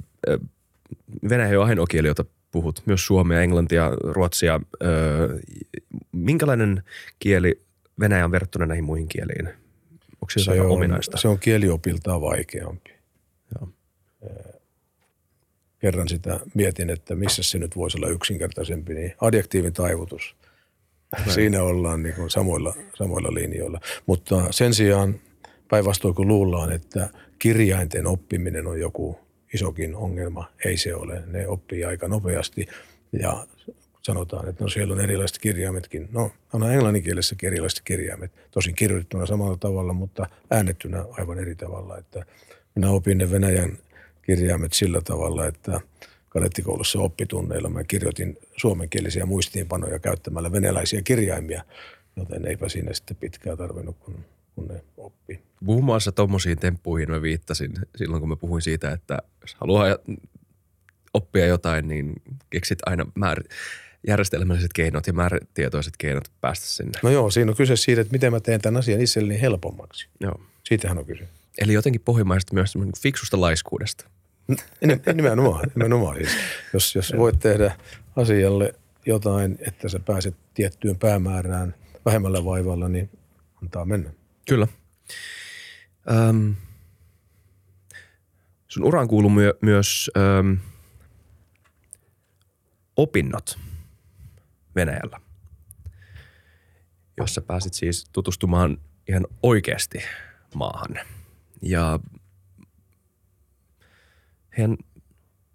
Venäjä 1.30 1.60
on 1.60 1.68
ainoa 1.68 1.88
kieli, 1.88 2.08
jota 2.08 2.26
puhut, 2.52 2.84
myös 2.86 3.06
suomea, 3.06 3.42
englantia, 3.42 3.92
ruotsia. 4.04 4.60
Minkälainen 6.12 6.84
kieli 7.20 7.62
Venäjä 8.00 8.26
on 8.26 8.32
verrattuna 8.32 8.66
näihin 8.66 8.84
muihin 8.84 9.08
kieliin? 9.08 9.48
Onko 10.22 10.30
se, 10.30 10.40
se 10.44 10.62
on, 10.62 10.72
ominaista? 10.72 11.18
Se 11.18 11.28
on 11.28 11.40
kieliopiltaan 11.40 12.22
vaikeampi. 12.22 12.92
Joo 13.60 13.70
kerran 15.84 16.08
sitä 16.08 16.40
mietin, 16.54 16.90
että 16.90 17.16
missä 17.16 17.44
se 17.44 17.60
nyt 17.60 17.76
voisi 17.76 17.98
olla 17.98 18.08
yksinkertaisempi, 18.08 18.94
niin 18.94 19.14
adjektiivin 19.22 19.74
taivutus. 19.74 20.36
Näin. 21.18 21.32
Siinä 21.32 21.64
ollaan 21.64 22.04
niin 22.04 22.16
kuin 22.16 22.30
samoilla, 22.30 22.74
samoilla 22.94 23.34
linjoilla. 23.34 23.80
Mutta 24.06 24.52
sen 24.52 24.74
sijaan 24.74 25.20
päinvastoin 25.70 26.16
kun 26.16 26.28
luullaan, 26.28 26.72
että 26.72 27.10
kirjainten 27.40 28.08
oppiminen 28.08 28.68
on 28.68 28.80
joku 28.80 29.20
isokin 29.54 29.96
ongelma, 29.96 30.50
ei 30.66 30.78
se 30.78 30.96
ole. 30.96 31.24
Ne 31.28 31.48
oppii 31.48 31.86
aika 31.86 32.08
nopeasti 32.08 32.68
ja 33.20 33.48
sanotaan, 34.02 34.50
että 34.50 34.64
no 34.64 34.70
siellä 34.70 34.94
on 34.94 35.02
erilaiset 35.02 35.38
kirjaimetkin. 35.40 36.10
No, 36.12 36.32
on 36.54 36.72
englanninkielessä 36.72 37.36
erilaiset 37.44 37.82
kirjaimet, 37.84 38.32
tosin 38.52 38.76
kirjoitettuna 38.76 39.26
samalla 39.26 39.58
tavalla, 39.58 39.94
mutta 39.94 40.28
äännettynä 40.52 41.06
aivan 41.12 41.40
eri 41.40 41.56
tavalla. 41.56 41.98
Että 41.98 42.26
minä 42.76 42.90
opin 42.90 43.18
ne 43.18 43.32
Venäjän 43.32 43.78
kirjaimet 44.26 44.74
sillä 44.74 45.02
tavalla, 45.02 45.48
että 45.48 45.82
kadettikoulussa 46.30 47.00
oppitunneilla 47.00 47.70
mä 47.70 47.84
kirjoitin 47.84 48.38
suomenkielisiä 48.58 49.26
muistiinpanoja 49.26 50.00
käyttämällä 50.00 50.52
venäläisiä 50.52 51.02
kirjaimia, 51.02 51.64
joten 52.16 52.48
eipä 52.48 52.70
siinä 52.70 52.94
sitten 52.94 53.18
pitkään 53.18 53.58
tarvinnut, 53.58 53.98
kun, 54.00 54.26
kun 54.56 54.68
ne 54.68 54.84
oppi. 54.98 55.42
Muun 55.60 55.84
muassa 55.84 56.12
tuommoisiin 56.12 56.58
temppuihin 56.58 57.12
mä 57.12 57.22
viittasin 57.22 57.74
silloin, 57.96 58.20
kun 58.20 58.30
mä 58.30 58.36
puhuin 58.36 58.62
siitä, 58.62 58.92
että 58.92 59.18
jos 59.42 59.56
haluaa 59.56 59.88
oppia 61.14 61.46
jotain, 61.46 61.88
niin 61.88 62.14
keksit 62.50 62.80
aina 62.86 63.06
määr, 63.16 63.44
järjestelmälliset 64.08 64.74
keinot 64.74 65.08
ja 65.08 65.14
määrätietoiset 65.14 65.94
keinot 65.98 66.24
päästä 66.42 66.66
sinne. 66.66 67.00
No 67.04 67.10
joo, 67.10 67.30
siinä 67.30 67.52
on 67.52 67.58
kyse 67.58 67.76
siitä, 67.76 68.02
että 68.02 68.12
miten 68.12 68.32
mä 68.32 68.40
teen 68.40 68.62
tämän 68.62 68.80
asian 68.80 69.02
itselleni 69.02 69.42
helpommaksi. 69.42 70.08
Joo. 70.20 70.42
Siitähän 70.64 70.98
on 70.98 71.06
kyse. 71.06 71.28
Eli 71.58 71.74
jotenkin 71.74 72.02
pohjimmaisesti 72.02 72.54
myös 72.54 72.72
semmoinen 72.72 73.02
fiksusta 73.02 73.42
laiskuudesta. 73.42 74.10
Nimenomaan, 75.14 75.72
nimenomaan. 75.76 76.16
Siis, 76.16 76.32
jos, 76.74 76.96
jos 76.96 77.14
voit 77.18 77.40
tehdä 77.40 77.76
asialle 78.16 78.74
jotain, 79.06 79.58
että 79.68 79.90
sä 79.90 80.00
pääset 80.00 80.36
tiettyyn 80.54 81.00
päämäärään 81.00 81.76
vähemmällä 82.06 82.46
vaivalla, 82.46 82.90
niin 82.90 83.10
antaa 83.64 83.86
mennä. 83.86 84.10
Kyllä. 84.48 84.68
Öm, 86.12 86.56
sun 88.68 88.84
uraan 88.84 89.08
kuuluu 89.08 89.30
myö, 89.30 89.54
myös 89.62 90.12
öm, 90.18 90.58
opinnot 92.98 93.60
Venäjällä, 94.76 95.20
jossa 97.18 97.42
pääsit 97.42 97.74
siis 97.74 98.10
tutustumaan 98.12 98.78
ihan 99.10 99.28
oikeasti 99.44 100.04
maahan. 100.56 101.00
Ja 101.64 102.00
heidän 104.58 104.78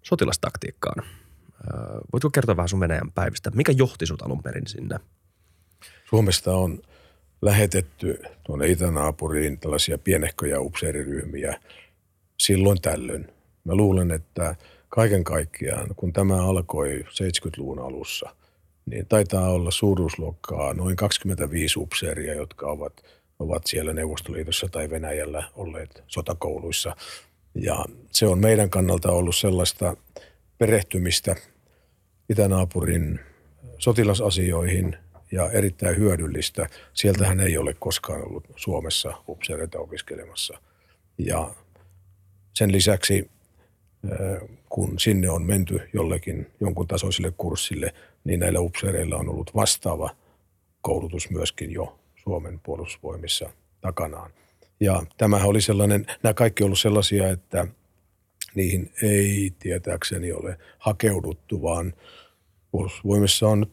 sotilastaktiikkaan. 0.01 1.05
Voitko 2.13 2.29
kertoa 2.29 2.57
vähän 2.57 2.69
sun 2.69 2.79
Venäjän 2.79 3.11
päivistä? 3.11 3.51
Mikä 3.51 3.71
johti 3.71 4.05
sut 4.05 4.21
alun 4.21 4.43
perin 4.43 4.67
sinne? 4.67 4.99
Suomesta 6.09 6.55
on 6.55 6.81
lähetetty 7.41 8.21
tuonne 8.43 8.67
itänaapuriin 8.67 9.59
tällaisia 9.59 9.97
pienehköjä 9.97 10.59
upseeriryhmiä 10.59 11.59
silloin 12.39 12.81
tällöin. 12.81 13.27
Mä 13.63 13.75
luulen, 13.75 14.11
että 14.11 14.55
kaiken 14.89 15.23
kaikkiaan, 15.23 15.95
kun 15.95 16.13
tämä 16.13 16.45
alkoi 16.45 17.03
70-luvun 17.07 17.79
alussa, 17.79 18.35
niin 18.85 19.05
taitaa 19.05 19.49
olla 19.49 19.71
suuruusluokkaa 19.71 20.73
noin 20.73 20.95
25 20.95 21.79
upseeria, 21.79 22.33
jotka 22.33 22.67
ovat, 22.67 23.03
ovat 23.39 23.67
siellä 23.67 23.93
Neuvostoliitossa 23.93 24.67
tai 24.67 24.89
Venäjällä 24.89 25.43
olleet 25.55 26.03
sotakouluissa. 26.07 26.95
Ja 27.55 27.85
se 28.11 28.25
on 28.25 28.39
meidän 28.39 28.69
kannalta 28.69 29.11
ollut 29.11 29.35
sellaista 29.35 29.97
perehtymistä 30.57 31.35
itänaapurin 32.29 33.19
sotilasasioihin– 33.77 34.95
ja 35.31 35.51
erittäin 35.51 35.97
hyödyllistä. 35.97 36.69
Sieltähän 36.93 37.39
ei 37.39 37.57
ole 37.57 37.73
koskaan 37.73 38.27
ollut 38.27 38.43
Suomessa 38.55 39.13
upseereita 39.27 39.79
opiskelemassa. 39.79 40.61
Ja 41.17 41.51
sen 42.53 42.71
lisäksi, 42.71 43.31
kun 44.69 44.99
sinne 44.99 45.29
on 45.29 45.43
menty 45.43 45.89
jollekin 45.93 46.47
jonkun 46.59 46.87
tasoiselle 46.87 47.33
kurssille, 47.37 47.93
niin 48.23 48.39
näillä 48.39 48.59
upseereilla 48.59 49.15
on 49.15 49.29
ollut 49.29 49.55
vastaava 49.55 50.15
koulutus 50.81 51.29
myöskin 51.29 51.71
jo 51.71 51.99
Suomen 52.29 52.59
puolustusvoimissa 52.59 53.49
takanaan. 53.81 54.31
Ja 54.79 55.03
tämähän 55.17 55.49
oli 55.49 55.61
sellainen, 55.61 56.05
nämä 56.23 56.33
kaikki 56.33 56.63
ollut 56.63 56.79
sellaisia, 56.79 57.29
että 57.29 57.67
niihin 58.55 58.91
ei 59.01 59.53
tietääkseni 59.59 60.31
ole 60.31 60.57
hakeuduttu, 60.77 61.61
vaan 61.61 61.93
puolustusvoimissa 62.71 63.47
on 63.47 63.65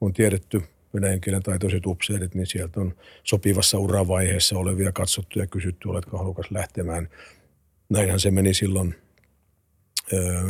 on 0.00 0.12
tiedetty 0.12 0.62
venäjän 0.94 1.20
kielen 1.20 1.42
taitoiset 1.42 1.86
upseerit, 1.86 2.34
niin 2.34 2.46
sieltä 2.46 2.80
on 2.80 2.94
sopivassa 3.24 3.78
uravaiheessa 3.78 4.58
olevia 4.58 4.92
katsottu 4.92 5.38
ja 5.38 5.46
kysytty, 5.46 5.88
oletko 5.88 6.18
halukas 6.18 6.50
lähtemään. 6.50 7.08
Näinhän 7.88 8.20
se 8.20 8.30
meni 8.30 8.54
silloin 8.54 8.94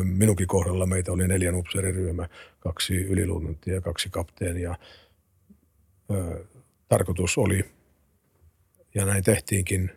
minunkin 0.02 0.46
kohdalla. 0.46 0.86
Meitä 0.86 1.12
oli 1.12 1.28
neljän 1.28 1.54
upseeriryhmä, 1.54 2.28
kaksi 2.60 2.94
yliluutnanttia 2.94 3.74
ja 3.74 3.80
kaksi 3.80 4.08
kapteenia. 4.10 4.74
Tarkoitus 6.90 7.38
oli, 7.38 7.64
ja 8.94 9.04
näin 9.04 9.24
tehtiinkin, 9.24 9.90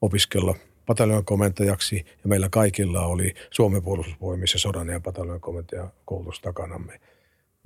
opiskella 0.00 0.54
pataljon 0.86 1.24
komentajaksi 1.24 1.96
ja 1.96 2.28
meillä 2.28 2.48
kaikilla 2.50 3.06
oli 3.06 3.34
Suomen 3.50 3.82
puolustusvoimissa 3.82 4.58
sodan 4.58 4.88
ja 4.88 5.00
pataljon 5.00 5.40
komentaja 5.40 5.90
koulutus 6.04 6.40
takanamme– 6.40 7.00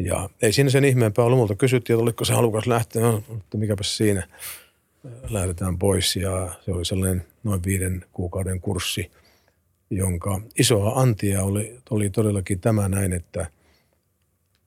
ja 0.05 0.31
ei 0.43 0.53
siinä 0.53 0.71
sen 0.71 0.85
ihmeempää 0.85 1.25
ollut. 1.25 1.39
Multa 1.39 1.55
kysyttiin, 1.55 1.95
että 1.95 2.03
oliko 2.03 2.25
se 2.25 2.33
halukas 2.33 2.66
lähteä, 2.66 3.03
no, 3.03 3.23
mutta 3.29 3.59
mikäpä 3.59 3.83
siinä 3.83 4.29
lähdetään 5.31 5.79
pois. 5.79 6.16
Ja 6.16 6.55
se 6.64 6.73
oli 6.73 6.85
sellainen 6.85 7.25
noin 7.45 7.62
viiden 7.64 8.05
kuukauden 8.12 8.61
kurssi, 8.61 9.11
jonka 9.91 10.41
isoa 10.59 11.01
antia 11.01 11.43
oli, 11.43 11.79
oli 11.91 12.11
todellakin 12.11 12.61
tämä 12.61 12.89
näin, 12.89 13.12
että 13.12 13.47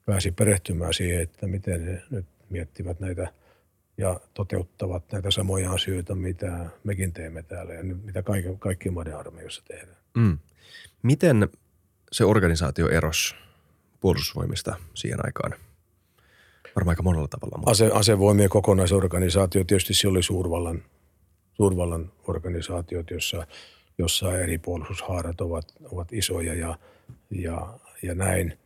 pääsi 0.06 0.32
perehtymään 0.32 0.94
siihen, 0.94 1.22
että 1.22 1.48
miten 1.48 1.86
ne 1.86 2.02
nyt 2.10 2.26
miettivät 2.50 3.00
näitä 3.00 3.34
ja 3.98 4.20
toteuttavat 4.34 5.12
näitä 5.12 5.32
samoja 5.32 5.72
asioita, 5.72 6.16
mitä 6.16 6.66
mekin 6.84 7.14
teemme 7.14 7.44
täällä 7.44 7.74
ja 7.74 7.84
mitä 7.84 8.24
kaikki, 8.24 8.50
kaikki 8.60 8.90
maiden 8.90 9.18
armeijossa 9.18 9.64
tehdään. 9.68 9.98
Mm. 10.18 10.38
Miten 11.04 11.50
se 12.12 12.26
organisaatio 12.26 12.90
erosi 12.90 13.36
puolustusvoimista 14.00 14.76
siihen 14.94 15.26
aikaan? 15.26 15.56
Varmaan 16.76 16.92
aika 16.92 17.04
monella 17.04 17.28
tavalla. 17.28 17.64
Ase, 17.66 17.90
asevoimien 17.94 18.50
kokonaisorganisaatio, 18.50 19.64
tietysti 19.64 19.94
se 19.94 20.08
oli 20.08 20.24
suurvallan, 20.24 20.84
suurvallan 21.54 22.12
organisaatiot, 22.28 23.12
jossa, 23.12 23.48
jossa 23.98 24.38
eri 24.38 24.58
puolustushaarat 24.58 25.42
ovat, 25.42 25.66
ovat 25.92 26.14
isoja 26.14 26.54
ja, 26.54 26.78
ja, 27.30 27.80
ja 28.04 28.16
näin. 28.16 28.60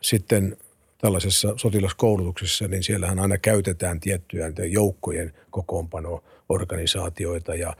Sitten 0.00 0.56
tällaisessa 1.06 1.54
sotilaskoulutuksessa, 1.56 2.68
niin 2.68 2.82
siellähän 2.82 3.18
aina 3.18 3.38
käytetään 3.38 4.00
tiettyjä 4.00 4.46
joukkojen 4.70 5.32
kokoonpano-organisaatioita 5.50 7.54
ja 7.54 7.76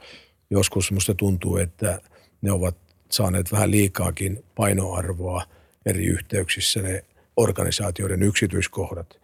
joskus 0.49 0.91
musta 0.91 1.13
tuntuu, 1.13 1.57
että 1.57 2.01
ne 2.41 2.51
ovat 2.51 2.77
saaneet 3.11 3.51
vähän 3.51 3.71
liikaakin 3.71 4.43
painoarvoa– 4.55 5.43
eri 5.87 6.05
yhteyksissä 6.05 6.81
ne 6.81 7.03
organisaatioiden 7.37 8.23
yksityiskohdat. 8.23 9.19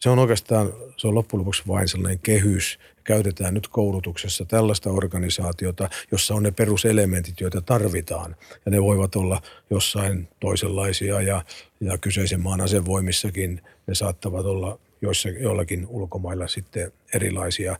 Se 0.00 0.10
on 0.10 0.18
oikeastaan, 0.18 0.72
se 0.96 1.08
on 1.08 1.14
loppujen 1.14 1.40
lopuksi 1.40 1.62
vain 1.68 1.88
sellainen 1.88 2.18
kehys. 2.18 2.78
Käytetään 3.04 3.54
nyt 3.54 3.68
koulutuksessa 3.68 4.44
tällaista 4.44 4.90
organisaatiota, 4.90 5.88
jossa 6.10 6.34
on 6.34 6.42
ne 6.42 6.50
peruselementit, 6.50 7.40
joita 7.40 7.60
tarvitaan. 7.60 8.36
Ja 8.64 8.70
ne 8.70 8.82
voivat 8.82 9.16
olla 9.16 9.42
jossain 9.70 10.28
toisenlaisia 10.40 11.20
ja, 11.20 11.44
ja 11.80 11.98
kyseisen 11.98 12.40
maan 12.40 12.60
asevoimissakin 12.60 13.62
ne 13.86 13.94
saattavat 13.94 14.46
olla 14.46 14.78
joissa, 15.02 15.28
joillakin 15.28 15.86
ulkomailla 15.86 16.48
sitten 16.48 16.92
erilaisia. 17.14 17.76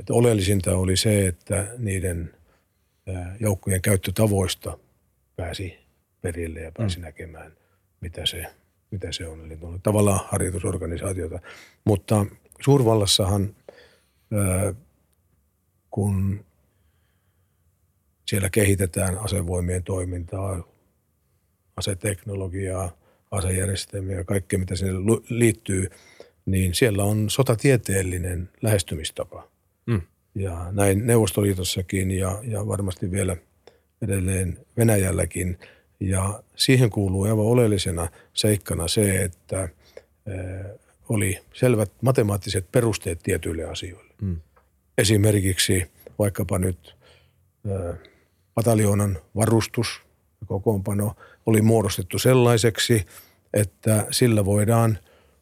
Et 0.00 0.10
oleellisinta 0.10 0.76
oli 0.76 0.96
se, 0.96 1.26
että 1.26 1.66
niiden 1.78 2.34
joukkojen 3.40 3.82
käyttötavoista 3.82 4.78
pääsi 5.36 5.78
perille 6.22 6.60
ja 6.60 6.72
pääsi 6.72 6.98
mm. 6.98 7.02
näkemään, 7.02 7.52
mitä 8.00 8.26
se, 8.26 8.46
mitä 8.90 9.12
se 9.12 9.28
on. 9.28 9.44
Eli 9.46 9.58
tavallaan 9.82 10.20
harjoitusorganisaatiota. 10.32 11.38
Mutta 11.84 12.26
suurvallassahan, 12.60 13.54
kun 15.90 16.44
siellä 18.26 18.50
kehitetään 18.50 19.18
asevoimien 19.18 19.82
toimintaa, 19.82 20.68
aseteknologiaa, 21.76 22.96
asejärjestelmiä 23.30 24.16
ja 24.16 24.24
kaikkea, 24.24 24.58
mitä 24.58 24.76
sinne 24.76 24.92
liittyy, 25.28 25.90
niin 26.46 26.74
siellä 26.74 27.04
on 27.04 27.30
sotatieteellinen 27.30 28.48
lähestymistapa. 28.62 29.48
Mm. 29.86 30.00
Ja 30.34 30.66
näin 30.72 31.06
Neuvostoliitossakin 31.06 32.10
ja, 32.10 32.40
ja 32.42 32.66
varmasti 32.66 33.10
vielä 33.10 33.36
edelleen 34.02 34.58
Venäjälläkin– 34.76 35.58
ja 36.00 36.42
siihen 36.56 36.90
kuuluu 36.90 37.22
aivan 37.22 37.44
oleellisena 37.44 38.08
seikkana 38.32 38.88
se, 38.88 39.22
että 39.22 39.68
oli 41.08 41.38
selvät 41.54 41.92
matemaattiset 42.02 42.72
perusteet 42.72 43.18
tietyille 43.22 43.64
asioille. 43.64 44.14
Mm. 44.20 44.40
Esimerkiksi 44.98 45.90
vaikkapa 46.18 46.58
nyt 46.58 46.96
pataljoonan 48.54 49.18
varustus 49.36 50.00
ja 50.40 50.46
kokoonpano 50.46 51.14
oli 51.46 51.62
muodostettu 51.62 52.18
sellaiseksi, 52.18 53.06
että 53.54 54.06
sillä 54.10 54.44
voidaan 54.44 54.98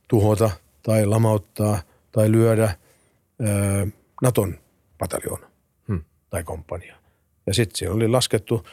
tuhota 0.08 0.50
tai 0.82 1.06
lamauttaa 1.06 1.82
tai 2.12 2.32
lyödä 2.32 2.76
Naton 4.22 4.58
pataljoona 4.98 5.50
hmm. 5.88 6.04
tai 6.30 6.44
komppania. 6.44 6.96
Ja 7.46 7.54
sitten 7.54 7.76
siellä 7.76 7.96
oli 7.96 8.08
laskettu 8.08 8.66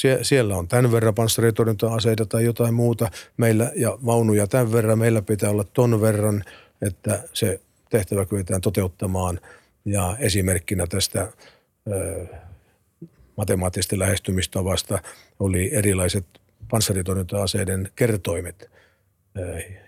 Sie- 0.00 0.18
siellä 0.22 0.56
on 0.56 0.68
tämän 0.68 0.92
verran 0.92 1.14
panssaritorjunta-aseita 1.14 2.26
tai 2.26 2.44
jotain 2.44 2.74
muuta 2.74 3.10
meillä 3.36 3.72
ja 3.76 3.98
vaunuja 4.06 4.46
tämän 4.46 4.72
verran. 4.72 4.98
Meillä 4.98 5.22
pitää 5.22 5.50
olla 5.50 5.64
ton 5.64 6.00
verran, 6.00 6.44
että 6.82 7.22
se 7.32 7.60
tehtävä 7.90 8.26
kyetään 8.26 8.60
toteuttamaan. 8.60 9.40
Ja 9.84 10.16
esimerkkinä 10.20 10.86
tästä 10.86 11.32
ö, 11.92 12.26
matemaattisesta 13.36 13.98
lähestymistavasta 13.98 14.98
oli 15.40 15.74
erilaiset 15.74 16.26
panssaritorjunta-aseiden 16.70 17.88
kertoimet. 17.96 18.70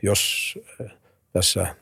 Jos 0.03 0.55
tässä 1.33 1.75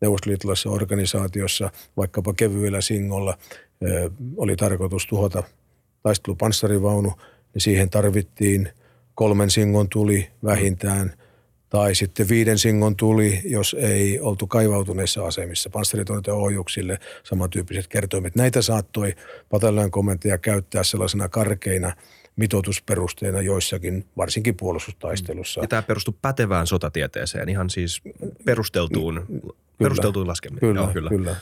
neuvostoliittolaisessa 0.00 0.70
organisaatiossa 0.70 1.70
vaikkapa 1.96 2.34
kevyellä 2.34 2.80
singolla 2.80 3.38
oli 4.36 4.56
tarkoitus 4.56 5.06
tuhota 5.06 5.42
taistelupanssarivaunu, 6.02 7.12
niin 7.54 7.62
siihen 7.62 7.90
tarvittiin 7.90 8.68
kolmen 9.14 9.50
singon 9.50 9.88
tuli 9.88 10.28
vähintään– 10.44 11.12
tai 11.74 11.94
sitten 11.94 12.28
viiden 12.28 12.58
singon 12.58 12.96
tuli, 12.96 13.40
jos 13.44 13.76
ei 13.78 14.20
oltu 14.20 14.46
kaivautuneissa 14.46 15.26
asemissa. 15.26 15.70
Panssaritorjunta 15.70 16.34
ohjuksille 16.34 16.98
samantyyppiset 17.22 17.88
kertoimet. 17.88 18.34
Näitä 18.34 18.62
saattoi 18.62 19.14
patallion 19.48 19.90
komentaja 19.90 20.38
käyttää 20.38 20.82
sellaisena 20.82 21.28
karkeina 21.28 21.92
mitoitusperusteena 22.36 23.40
joissakin, 23.40 24.04
varsinkin 24.16 24.56
puolustustaistelussa. 24.56 25.60
Ja 25.60 25.68
tämä 25.68 25.82
perustuu 25.82 26.18
pätevään 26.22 26.66
sotatieteeseen, 26.66 27.48
ihan 27.48 27.70
siis 27.70 28.02
perusteltuun, 28.44 29.24
kyllä, 29.26 29.54
perusteltuun 29.78 30.28
laskeminen. 30.28 30.60
Kyllä, 30.60 30.80
Joo, 30.80 30.92
kyllä. 30.92 31.08
kyllä. 31.08 31.36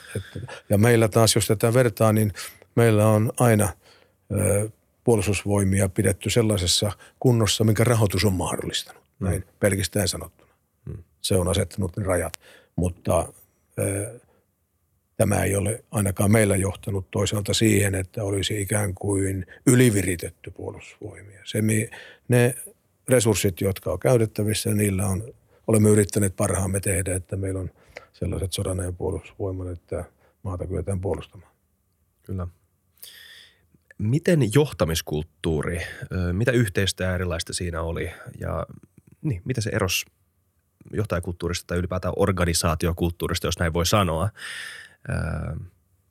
Ja 0.69 0.79
meillä 0.79 1.09
taas, 1.09 1.35
jos 1.35 1.47
tätä 1.47 1.75
vertaa, 1.75 2.13
niin 2.13 2.33
meillä 2.77 3.09
on 3.09 3.33
aina 3.41 3.69
puolustusvoimia 5.05 5.89
pidetty 5.89 6.31
sellaisessa 6.31 6.93
kunnossa, 7.21 7.65
minkä 7.65 7.85
rahoitus 7.85 8.25
on 8.25 8.33
mahdollistanut 8.33 9.03
näin 9.23 9.45
pelkistään 9.61 10.09
sanottuna. 10.09 10.53
Hmm. 10.87 11.05
Se 11.21 11.37
on 11.37 11.49
asettanut 11.49 11.97
ne 11.97 12.05
rajat, 12.05 12.33
mutta 12.77 13.19
äh, 13.21 14.21
tämä 15.17 15.45
ei 15.45 15.57
ole 15.57 15.85
ainakaan 15.91 16.33
meillä 16.33 16.57
johtanut 16.57 17.11
toisaalta 17.11 17.55
siihen, 17.55 17.95
että 17.95 18.25
olisi 18.25 18.61
ikään 18.61 18.95
kuin 18.95 19.47
yliviritetty 19.67 20.51
puolustusvoimia. 20.51 21.41
Se, 21.45 21.63
ne 22.29 22.55
resurssit, 23.09 23.61
jotka 23.61 23.93
on 23.93 23.99
käytettävissä, 23.99 24.75
niillä 24.75 25.07
on, 25.07 25.35
olemme 25.67 25.89
yrittäneet 25.91 26.37
parhaamme 26.37 26.81
tehdä, 26.81 27.15
että 27.15 27.37
meillä 27.37 27.61
on 27.61 27.71
sellaiset 28.13 28.53
sodan 28.53 28.97
puolustusvoimat, 28.99 29.69
että 29.69 30.05
maata 30.43 30.67
kyetään 30.67 31.01
puolustamaan. 31.01 31.53
Kyllä. 32.23 32.47
Miten 33.99 34.55
johtamiskulttuuri, 34.55 35.81
mitä 36.33 36.53
yhteistä 36.53 37.05
ja 37.05 37.15
erilaista 37.15 37.53
siinä 37.53 37.83
oli 37.83 38.11
ja 38.41 38.67
niin, 39.23 39.43
mitä 39.45 39.61
se 39.61 39.71
eros 39.71 40.05
johtajakulttuurista 40.93 41.67
tai 41.67 41.79
ylipäätään 41.79 42.15
organisaatiokulttuurista, 42.17 43.47
jos 43.47 43.59
näin 43.59 43.73
voi 43.73 43.87
sanoa, 43.87 44.29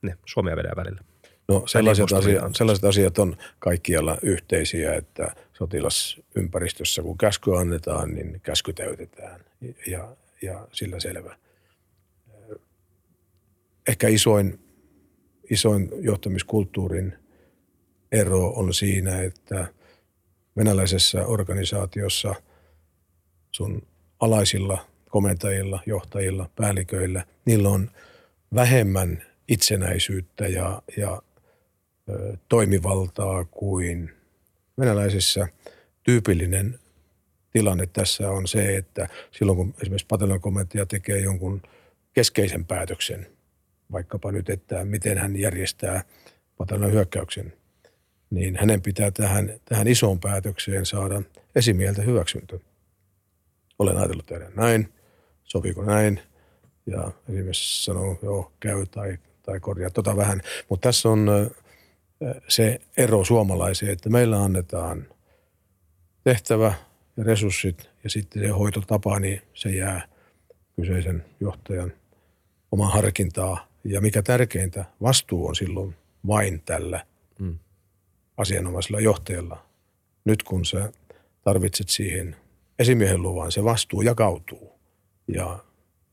ne 0.01 0.17
Suomea 0.25 0.55
vedää 0.55 0.73
välillä. 0.75 1.01
No 1.47 1.63
sellaiset 1.67 2.11
asiat, 2.11 2.55
sellaiset 2.55 2.85
asiat 2.85 3.19
on 3.19 3.37
kaikkialla 3.59 4.17
yhteisiä, 4.21 4.93
että 4.93 5.35
sotilasympäristössä 5.53 7.01
kun 7.01 7.17
käsky 7.17 7.57
annetaan, 7.57 8.13
niin 8.15 8.41
käsky 8.43 8.73
täytetään 8.73 9.45
ja, 9.87 10.15
ja 10.41 10.67
sillä 10.71 10.99
selvä. 10.99 11.37
Ehkä 13.87 14.07
isoin, 14.07 14.59
isoin 15.49 15.89
johtamiskulttuurin 16.01 17.20
ero 18.11 18.49
on 18.49 18.73
siinä, 18.73 19.21
että 19.21 19.67
venäläisessä 20.57 21.25
organisaatiossa– 21.25 22.35
sun 23.51 23.81
alaisilla 24.19 24.85
komentajilla, 25.09 25.79
johtajilla, 25.85 26.49
päälliköillä, 26.55 27.25
niillä 27.45 27.69
on 27.69 27.91
vähemmän 28.55 29.23
itsenäisyyttä 29.47 30.47
ja, 30.47 30.81
ja 30.97 31.21
ö, 32.09 32.37
toimivaltaa 32.49 33.45
kuin 33.45 34.11
venäläisissä. 34.79 35.47
Tyypillinen 36.03 36.79
tilanne 37.51 37.85
tässä 37.85 38.29
on 38.31 38.47
se, 38.47 38.77
että 38.77 39.07
silloin 39.31 39.55
kun 39.55 39.73
esimerkiksi 39.81 40.07
komentaja 40.41 40.85
tekee 40.85 41.19
jonkun 41.19 41.61
keskeisen 42.13 42.65
päätöksen, 42.65 43.27
vaikkapa 43.91 44.31
nyt, 44.31 44.49
että 44.49 44.85
miten 44.85 45.17
hän 45.17 45.39
järjestää 45.39 46.03
pataljoonan 46.57 46.93
hyökkäyksen, 46.93 47.53
niin 48.31 48.57
hänen 48.59 48.81
pitää 48.81 49.11
tähän, 49.11 49.59
tähän 49.65 49.87
isoon 49.87 50.19
päätökseen 50.19 50.85
saada 50.85 51.21
esimieltä 51.55 52.01
hyväksyntä 52.01 52.57
olen 53.81 53.97
ajatellut 53.97 54.25
tehdä 54.25 54.51
näin, 54.55 54.93
sopiiko 55.43 55.83
näin. 55.83 56.19
Ja 56.85 57.11
esimerkiksi 57.29 57.83
sanoo, 57.83 58.19
joo, 58.21 58.51
käy 58.59 58.85
tai, 58.85 59.17
tai 59.43 59.59
korjaa 59.59 59.89
tota 59.89 60.15
vähän. 60.15 60.41
Mutta 60.69 60.87
tässä 60.87 61.09
on 61.09 61.27
se 62.47 62.81
ero 62.97 63.23
suomalaiseen, 63.23 63.91
että 63.91 64.09
meillä 64.09 64.43
annetaan 64.43 65.05
tehtävä 66.23 66.73
ja 67.17 67.23
resurssit 67.23 67.89
ja 68.03 68.09
sitten 68.09 68.41
se 68.41 68.47
hoitotapa, 68.47 69.19
niin 69.19 69.41
se 69.53 69.69
jää 69.69 70.07
kyseisen 70.75 71.25
johtajan 71.39 71.93
oma 72.71 72.87
harkintaa. 72.87 73.67
Ja 73.83 74.01
mikä 74.01 74.21
tärkeintä, 74.21 74.85
vastuu 75.01 75.47
on 75.47 75.55
silloin 75.55 75.95
vain 76.27 76.61
tällä 76.65 77.05
mm. 77.39 77.59
Asianomaisella 78.37 78.99
johtajalla. 78.99 79.65
Nyt 80.25 80.43
kun 80.43 80.65
sä 80.65 80.91
tarvitset 81.43 81.89
siihen 81.89 82.35
esimiehen 82.79 83.21
luvan, 83.21 83.51
se 83.51 83.63
vastuu 83.63 84.01
jakautuu. 84.01 84.79
Ja 85.27 85.59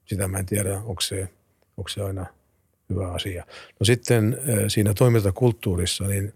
sitä 0.04 0.28
mä 0.28 0.38
en 0.38 0.46
tiedä, 0.46 0.74
onko 0.78 1.00
se, 1.00 1.28
onko 1.76 1.88
se 1.88 2.02
aina 2.02 2.26
hyvä 2.90 3.12
asia. 3.12 3.46
No 3.80 3.84
sitten 3.84 4.38
siinä 4.68 4.94
toimintakulttuurissa, 4.94 6.04
niin 6.04 6.32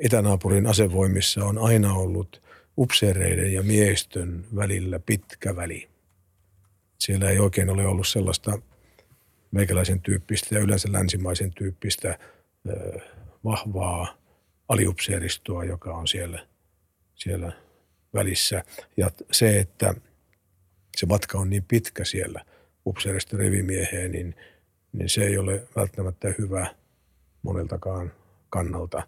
itänaapurin 0.00 0.66
asevoimissa 0.66 1.44
on 1.44 1.58
aina 1.58 1.94
ollut 1.94 2.42
upseereiden 2.78 3.52
ja 3.52 3.62
miehistön 3.62 4.44
välillä 4.56 4.98
pitkä 4.98 5.56
väli. 5.56 5.88
Siellä 6.98 7.30
ei 7.30 7.38
oikein 7.38 7.70
ole 7.70 7.86
ollut 7.86 8.08
sellaista 8.08 8.58
meikäläisen 9.50 10.00
tyyppistä 10.00 10.54
ja 10.54 10.60
yleensä 10.60 10.92
länsimaisen 10.92 11.52
tyyppistä 11.54 12.18
vahvaa 13.44 14.21
aliupseeristoa, 14.72 15.64
joka 15.64 15.94
on 15.94 16.08
siellä, 16.08 16.46
siellä 17.14 17.52
välissä. 18.14 18.64
Ja 18.96 19.10
se, 19.32 19.58
että 19.58 19.94
se 20.96 21.06
matka 21.06 21.38
on 21.38 21.50
niin 21.50 21.64
pitkä 21.68 22.04
siellä 22.04 22.44
upseerista 22.86 23.36
rivimieheen, 23.36 24.12
niin, 24.12 24.34
niin 24.92 25.08
se 25.08 25.24
ei 25.24 25.38
ole 25.38 25.62
välttämättä 25.76 26.34
hyvä 26.38 26.74
moneltakaan 27.42 28.12
kannalta 28.50 29.02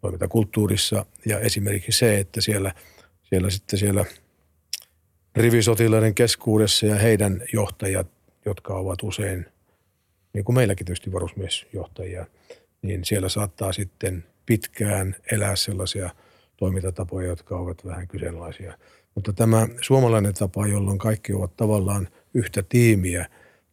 toimintakulttuurissa. 0.00 1.06
Ja 1.26 1.40
esimerkiksi 1.40 1.92
se, 1.92 2.18
että 2.18 2.40
siellä, 2.40 2.74
siellä 3.22 3.50
sitten 3.50 3.78
siellä 3.78 4.04
rivisotilaiden 5.36 6.14
keskuudessa 6.14 6.86
ja 6.86 6.94
heidän 6.94 7.42
johtajat, 7.52 8.06
jotka 8.44 8.74
ovat 8.74 9.02
usein, 9.02 9.46
niin 10.32 10.44
kuin 10.44 10.56
meilläkin 10.56 10.86
tietysti 10.86 11.12
varusmiesjohtajia, 11.12 12.26
niin 12.82 13.04
siellä 13.04 13.28
saattaa 13.28 13.72
sitten 13.72 14.24
pitkään 14.46 15.16
elää 15.32 15.56
sellaisia– 15.56 16.10
toimintatapoja, 16.62 17.26
jotka 17.26 17.56
ovat 17.56 17.84
vähän 17.84 18.08
kyseenalaisia. 18.08 18.78
Mutta 19.14 19.32
tämä 19.32 19.68
suomalainen 19.80 20.34
tapa, 20.34 20.66
jolloin 20.66 20.98
kaikki 20.98 21.32
ovat 21.32 21.56
tavallaan 21.56 22.08
yhtä 22.34 22.62
tiimiä, 22.68 23.26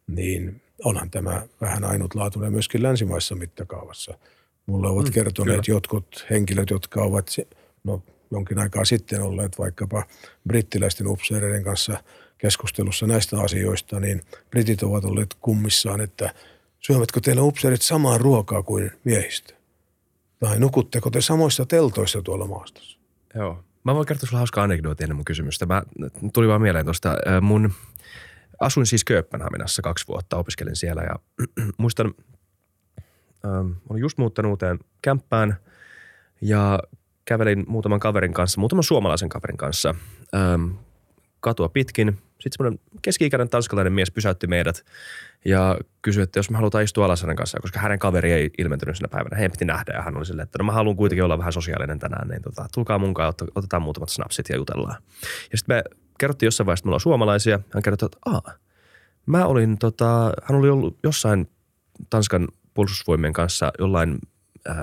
niin 0.06 0.62
onhan 0.84 1.10
tämä 1.10 1.42
vähän 1.60 1.84
ainutlaatuinen 1.84 2.52
myöskin 2.52 2.82
länsimaissa 2.82 3.34
mittakaavassa. 3.34 4.18
Mulle 4.66 4.88
ovat 4.88 5.06
mm, 5.06 5.12
kertoneet 5.12 5.60
kyllä. 5.66 5.76
jotkut 5.76 6.26
henkilöt, 6.30 6.70
jotka 6.70 7.02
ovat 7.02 7.36
no, 7.84 8.02
jonkin 8.30 8.58
aikaa 8.58 8.84
sitten 8.84 9.22
olleet 9.22 9.58
vaikkapa 9.58 10.02
brittiläisten 10.48 11.06
upseereiden 11.06 11.64
kanssa 11.64 12.04
keskustelussa 12.38 13.06
näistä 13.06 13.40
asioista, 13.40 14.00
niin 14.00 14.22
britit 14.50 14.82
ovat 14.82 15.04
olleet 15.04 15.34
kummissaan, 15.40 16.00
että 16.00 16.34
syövätkö 16.80 17.20
teillä 17.20 17.42
upseerit 17.42 17.82
samaa 17.82 18.18
ruokaa 18.18 18.62
kuin 18.62 18.90
miehistö? 19.04 19.54
Tai 20.38 20.58
nukutteko 20.58 21.10
te 21.10 21.20
samoissa 21.20 21.66
teltoissa 21.66 22.22
tuolla 22.22 22.46
maastossa? 22.46 22.98
Joo. 23.34 23.64
Mä 23.84 23.94
voin 23.94 24.06
kertoa 24.06 24.26
sulle 24.26 24.38
hauskaa 24.38 24.64
anekdooti 24.64 25.04
ennen 25.04 25.16
mun 25.16 25.24
kysymystä. 25.24 25.66
Mä 25.66 25.82
tuli 26.32 26.48
vaan 26.48 26.62
mieleen 26.62 26.84
tuosta. 26.84 27.16
Mun 27.40 27.72
asuin 28.60 28.86
siis 28.86 29.04
Kööpenhaminassa 29.04 29.82
kaksi 29.82 30.08
vuotta, 30.08 30.36
opiskelin 30.36 30.76
siellä 30.76 31.02
ja 31.02 31.18
muistan, 31.78 32.14
ähm, 33.44 33.72
olin 33.88 34.00
just 34.00 34.18
muuttanut 34.18 34.50
uuteen 34.50 34.78
kämppään 35.02 35.56
ja 36.40 36.78
kävelin 37.24 37.64
muutaman 37.68 38.00
kaverin 38.00 38.32
kanssa, 38.32 38.60
muutaman 38.60 38.84
suomalaisen 38.84 39.28
kaverin 39.28 39.56
kanssa 39.56 39.94
katua 41.40 41.68
pitkin. 41.68 42.18
Sitten 42.30 42.52
semmoinen 42.52 42.80
keski-ikäinen 43.02 43.48
tanskalainen 43.48 43.92
mies 43.92 44.10
pysäytti 44.10 44.46
meidät 44.46 44.84
ja 45.44 45.78
kysyi, 46.02 46.22
että 46.22 46.38
jos 46.38 46.50
me 46.50 46.56
halutaan 46.56 46.84
istua 46.84 47.04
alas 47.04 47.22
hänen 47.22 47.36
kanssaan, 47.36 47.62
koska 47.62 47.78
hänen 47.80 47.98
kaveri 47.98 48.32
ei 48.32 48.50
ilmentynyt 48.58 48.96
sinä 48.96 49.08
päivänä. 49.08 49.36
Heidän 49.36 49.50
piti 49.50 49.64
nähdä 49.64 49.92
ja 49.92 50.02
hän 50.02 50.16
oli 50.16 50.26
silleen, 50.26 50.44
että 50.44 50.58
no 50.58 50.64
mä 50.64 50.72
haluan 50.72 50.96
kuitenkin 50.96 51.24
olla 51.24 51.38
vähän 51.38 51.52
sosiaalinen 51.52 51.98
tänään, 51.98 52.28
niin 52.28 52.42
tota, 52.42 52.66
tulkaa 52.74 52.98
mukaan, 52.98 53.34
otetaan 53.54 53.82
muutamat 53.82 54.08
snapsit 54.08 54.48
ja 54.48 54.56
jutellaan. 54.56 55.02
Ja 55.52 55.58
sitten 55.58 55.76
me 55.76 55.82
kerrottiin 56.18 56.46
jossain 56.46 56.66
vaiheessa, 56.66 56.80
että 56.80 56.86
me 56.86 56.90
ollaan 56.90 57.00
suomalaisia. 57.00 57.60
Hän 57.74 57.82
kertoi, 57.82 58.06
että 58.06 58.18
Aa, 58.26 58.54
mä 59.26 59.46
olin, 59.46 59.78
tota, 59.78 60.32
hän 60.42 60.58
oli 60.58 60.70
ollut 60.70 60.98
jossain 61.02 61.50
Tanskan 62.10 62.48
puolustusvoimien 62.74 63.32
kanssa 63.32 63.72
jollain 63.78 64.18
äh, 64.68 64.76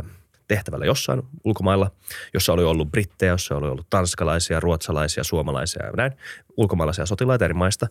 tehtävällä 0.48 0.86
jossain 0.86 1.22
ulkomailla, 1.44 1.92
jossa 2.34 2.54
oli 2.54 2.64
ollut 2.64 2.92
brittejä, 2.92 3.32
jossa 3.32 3.56
oli 3.56 3.68
ollut 3.68 3.88
tanskalaisia, 3.90 4.60
ruotsalaisia, 4.60 5.24
suomalaisia 5.24 5.86
ja 5.86 5.92
näin, 5.92 6.12
ulkomaalaisia 6.58 7.06
sotilaita 7.06 7.46
eri 7.46 7.54
maista. 7.54 7.88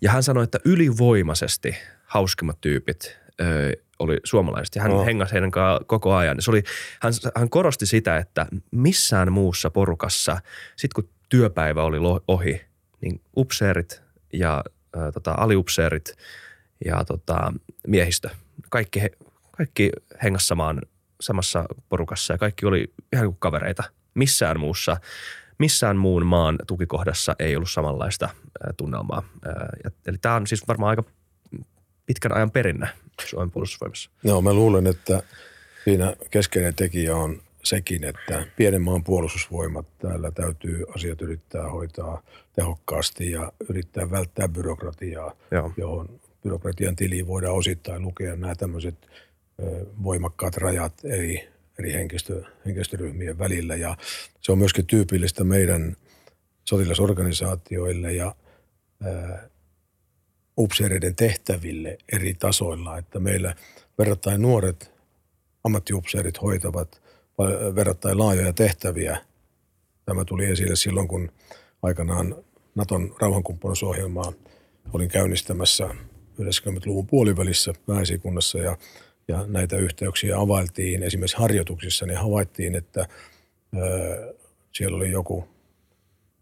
Ja 0.00 0.10
hän 0.10 0.22
sanoi, 0.22 0.44
että 0.44 0.58
ylivoimaisesti 0.64 1.76
hauskimmat 2.06 2.60
tyypit 2.60 3.18
ö, 3.40 3.72
oli 3.98 4.20
suomalaiset 4.24 4.74
ja 4.76 4.82
hän 4.82 4.92
oh. 4.92 5.06
hengasi 5.06 5.32
heidän 5.32 5.50
kanssaan 5.50 5.86
koko 5.86 6.14
ajan. 6.14 6.42
Se 6.42 6.50
oli, 6.50 6.62
hän, 7.00 7.12
hän 7.36 7.50
korosti 7.50 7.86
sitä, 7.86 8.16
että 8.16 8.46
missään 8.70 9.32
muussa 9.32 9.70
porukassa, 9.70 10.40
sit 10.76 10.92
kun 10.92 11.08
työpäivä 11.28 11.82
oli 11.82 11.98
ohi, 12.28 12.64
niin 13.00 13.20
upseerit 13.36 14.02
ja 14.32 14.64
ä, 14.96 15.12
tota, 15.12 15.34
aliupseerit 15.36 16.14
ja 16.84 17.04
tota, 17.04 17.52
miehistö, 17.86 18.30
kaikki, 18.70 19.02
he, 19.02 19.10
kaikki 19.56 19.90
hengas 20.22 20.48
samaan, 20.48 20.80
samassa 21.20 21.64
porukassa 21.88 22.34
ja 22.34 22.38
kaikki 22.38 22.66
oli 22.66 22.92
ihan 23.12 23.26
kuin 23.26 23.36
kavereita. 23.38 23.82
Missään 24.14 24.60
muussa, 24.60 24.96
missään 25.58 25.96
muun 25.96 26.26
maan 26.26 26.58
tukikohdassa 26.66 27.36
ei 27.38 27.56
ollut 27.56 27.70
samanlaista 27.70 28.28
tunnelmaa. 28.76 29.22
Eli 30.06 30.18
tämä 30.18 30.34
on 30.34 30.46
siis 30.46 30.68
varmaan 30.68 30.90
aika 30.90 31.04
pitkän 32.06 32.36
ajan 32.36 32.50
perinnä 32.50 32.88
Suomen 33.26 33.50
puolustusvoimassa. 33.50 34.10
Joo, 34.24 34.42
mä 34.42 34.54
luulen, 34.54 34.86
että 34.86 35.22
siinä 35.84 36.16
keskeinen 36.30 36.74
tekijä 36.74 37.16
on 37.16 37.42
sekin, 37.64 38.04
että 38.04 38.46
pienen 38.56 38.82
maan 38.82 39.04
puolustusvoimat 39.04 39.86
täällä 39.98 40.30
täytyy 40.30 40.84
asiat 40.94 41.22
yrittää 41.22 41.70
hoitaa 41.70 42.22
tehokkaasti 42.52 43.30
ja 43.30 43.52
yrittää 43.68 44.10
välttää 44.10 44.48
byrokratiaa, 44.48 45.36
Joo. 45.50 45.72
johon 45.76 46.20
byrokratian 46.42 46.96
tiliin 46.96 47.26
voidaan 47.26 47.54
osittain 47.54 48.02
lukea 48.02 48.36
nämä 48.36 48.54
tämmöiset 48.54 49.08
voimakkaat 50.02 50.56
rajat 50.56 51.04
eri, 51.04 51.48
eri 51.78 51.92
henkilöstö, 51.92 52.42
henkilöstöryhmien 52.66 53.38
välillä. 53.38 53.74
Ja 53.76 53.96
se 54.40 54.52
on 54.52 54.58
myöskin 54.58 54.86
tyypillistä 54.86 55.44
meidän 55.44 55.96
sotilasorganisaatioille 56.64 58.12
ja 58.12 58.34
upseereiden 60.58 61.16
tehtäville 61.16 61.98
eri 62.12 62.34
tasoilla, 62.34 62.98
että 62.98 63.18
meillä 63.18 63.54
verrattain 63.98 64.42
nuoret 64.42 64.90
ammattiupseerit 65.64 66.42
hoitavat 66.42 67.02
verrattain 67.74 68.18
laajoja 68.18 68.52
tehtäviä. 68.52 69.18
Tämä 70.04 70.24
tuli 70.24 70.44
esille 70.44 70.76
silloin, 70.76 71.08
kun 71.08 71.32
aikanaan 71.82 72.36
Naton 72.74 73.14
rauhankumppanuusohjelmaa 73.20 74.32
olin 74.92 75.08
käynnistämässä 75.08 75.88
90-luvun 76.40 77.06
puolivälissä 77.06 77.72
väesikunnassa 77.88 78.58
ja, 78.58 78.76
ja 79.28 79.46
näitä 79.46 79.76
yhteyksiä 79.76 80.38
availtiin. 80.38 81.02
Esimerkiksi 81.02 81.36
harjoituksissa, 81.36 82.06
niin 82.06 82.18
havaittiin, 82.18 82.74
että 82.74 83.08
ö, 83.76 84.34
siellä 84.72 84.96
oli 84.96 85.10
joku, 85.10 85.48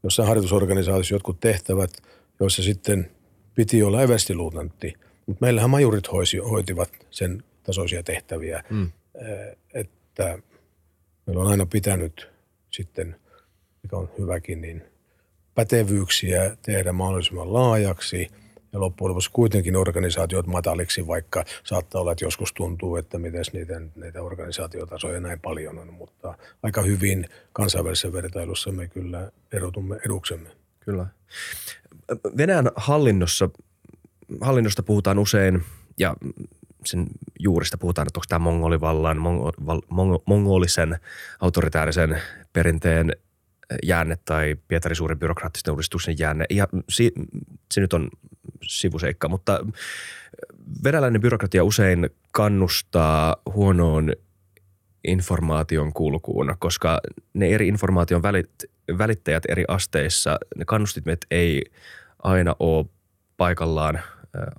jossain 0.03 0.29
harjoitusorganisaatiossa 0.29 1.15
jotkut 1.15 1.41
tehtävät, 1.41 1.91
joissa 2.41 2.63
sitten– 2.63 3.11
piti 3.55 3.83
olla 3.83 4.03
everstiluutantti, 4.03 4.95
mutta 5.27 5.45
meillähän 5.45 5.71
majurit 5.71 6.13
hoisi, 6.13 6.39
hoitivat 6.39 6.91
sen 7.11 7.45
tasoisia 7.63 8.03
tehtäviä, 8.03 8.65
mm. 8.71 8.91
että 9.75 10.39
meillä 11.27 11.43
on 11.43 11.51
aina 11.51 11.67
pitänyt 11.67 12.31
sitten, 12.71 13.17
mikä 13.83 13.97
on 13.97 14.11
hyväkin, 14.19 14.61
niin 14.61 14.83
pätevyyksiä 15.55 16.57
tehdä 16.63 16.93
mahdollisimman 16.93 17.53
laajaksi 17.53 18.29
ja 18.73 18.81
loppujen 18.81 19.09
lopuksi 19.09 19.31
kuitenkin 19.33 19.77
organisaatiot 19.77 20.47
mataliksi, 20.47 21.07
vaikka 21.07 21.45
saattaa 21.65 22.01
olla, 22.01 22.13
että 22.13 22.25
joskus 22.25 22.53
tuntuu, 22.53 22.97
että 22.97 23.19
miten 23.19 23.45
niitä, 23.53 23.81
niitä 23.97 24.23
organisaatiotasoja 24.23 25.21
näin 25.21 25.41
paljon 25.41 25.79
on, 25.79 25.93
mutta 25.93 26.35
aika 26.63 26.83
hyvin 26.83 27.29
kansainvälisessä 27.53 28.13
vertailussa 28.13 28.73
me 28.73 28.89
kyllä 28.89 29.31
erotumme 29.53 29.99
eduksemme. 30.07 30.51
Kyllä. 30.81 31.07
Venäjän 32.37 32.71
hallinnossa, 32.77 33.51
hallinnosta 34.41 34.83
puhutaan 34.83 35.19
usein 35.19 35.63
ja 35.99 36.17
sen 36.85 37.07
juurista 37.39 37.79
puhutaan, 37.79 38.09
että 38.09 38.19
onko 38.19 38.27
tämä 38.29 38.39
mongolivallan, 38.39 39.19
mongo, 39.19 39.53
mongo, 39.89 40.23
mongolisen 40.27 40.99
autoritäärisen 41.41 42.23
perinteen 42.53 43.13
jäänne 43.83 44.19
tai 44.25 44.57
Pietarin 44.69 44.97
suurin 44.97 45.19
byrokraattisen 45.19 45.73
uudistuksen 45.73 46.19
jäänne. 46.19 46.45
Ja 46.51 46.69
si, 46.89 47.13
se 47.75 47.81
nyt 47.81 47.93
on 47.93 48.09
sivuseikka, 48.67 49.29
mutta 49.29 49.67
venäläinen 50.85 51.21
byrokratia 51.21 51.65
usein 51.65 52.11
kannustaa 52.31 53.37
huonoon 53.55 54.13
informaation 55.05 55.93
kulkuun, 55.93 56.55
koska 56.59 57.01
ne 57.35 57.49
eri 57.49 57.69
informaation 57.69 58.23
välit, 58.23 58.51
välittäjät 58.99 59.43
eri 59.49 59.65
asteissa, 59.69 60.39
ne 60.57 60.65
kannustimet 60.65 61.27
ei 61.31 61.65
aina 62.23 62.57
ole 62.59 62.87
paikallaan. 63.37 64.01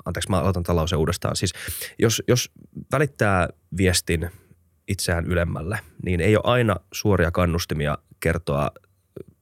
Anteeksi, 0.06 0.30
mä 0.30 0.40
aloitan 0.40 0.64
talous 0.64 0.94
uudestaan. 0.94 1.36
Siis 1.36 1.54
jos, 2.00 2.24
jos 2.28 2.52
välittää 2.92 3.50
viestin 3.78 4.30
itseään 4.88 5.26
ylemmälle, 5.26 5.80
niin 6.06 6.22
ei 6.22 6.36
ole 6.36 6.44
aina 6.46 6.76
suoria 6.94 7.32
kannustimia 7.32 7.98
kertoa 8.20 8.72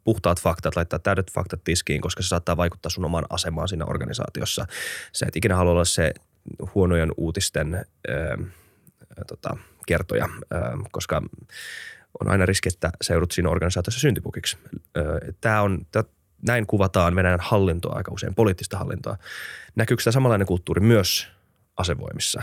puhtaat 0.03 0.41
faktat, 0.41 0.75
laittaa 0.75 0.99
täydet 0.99 1.31
faktat 1.31 1.63
tiskiin, 1.63 2.01
koska 2.01 2.23
se 2.23 2.27
saattaa 2.27 2.57
vaikuttaa 2.57 2.89
sun 2.89 3.05
omaan 3.05 3.25
asemaan 3.29 3.67
siinä 3.67 3.85
organisaatiossa. 3.85 4.65
Sä 5.13 5.25
et 5.27 5.35
ikinä 5.35 5.55
halua 5.55 5.71
olla 5.71 5.85
se 5.85 6.13
huonojen 6.75 7.11
uutisten 7.17 7.73
ää, 7.75 8.37
tota, 9.27 9.57
kertoja, 9.87 10.29
koska 10.91 11.21
on 12.19 12.31
aina 12.31 12.45
riski, 12.45 12.69
että 12.69 12.91
sä 13.01 13.13
joudut 13.13 13.31
siinä 13.31 13.49
organisaatiossa 13.49 13.99
syntipukiksi. 13.99 14.57
Tämä 15.41 15.61
on, 15.61 15.85
tää, 15.91 16.03
näin 16.47 16.67
kuvataan 16.67 17.15
Venäjän 17.15 17.39
hallintoa 17.41 17.95
aika 17.95 18.11
usein, 18.11 18.35
poliittista 18.35 18.77
hallintoa. 18.77 19.17
Näkyykö 19.75 20.03
tämä 20.03 20.11
samanlainen 20.11 20.47
kulttuuri 20.47 20.81
myös 20.81 21.27
asevoimissa? 21.77 22.41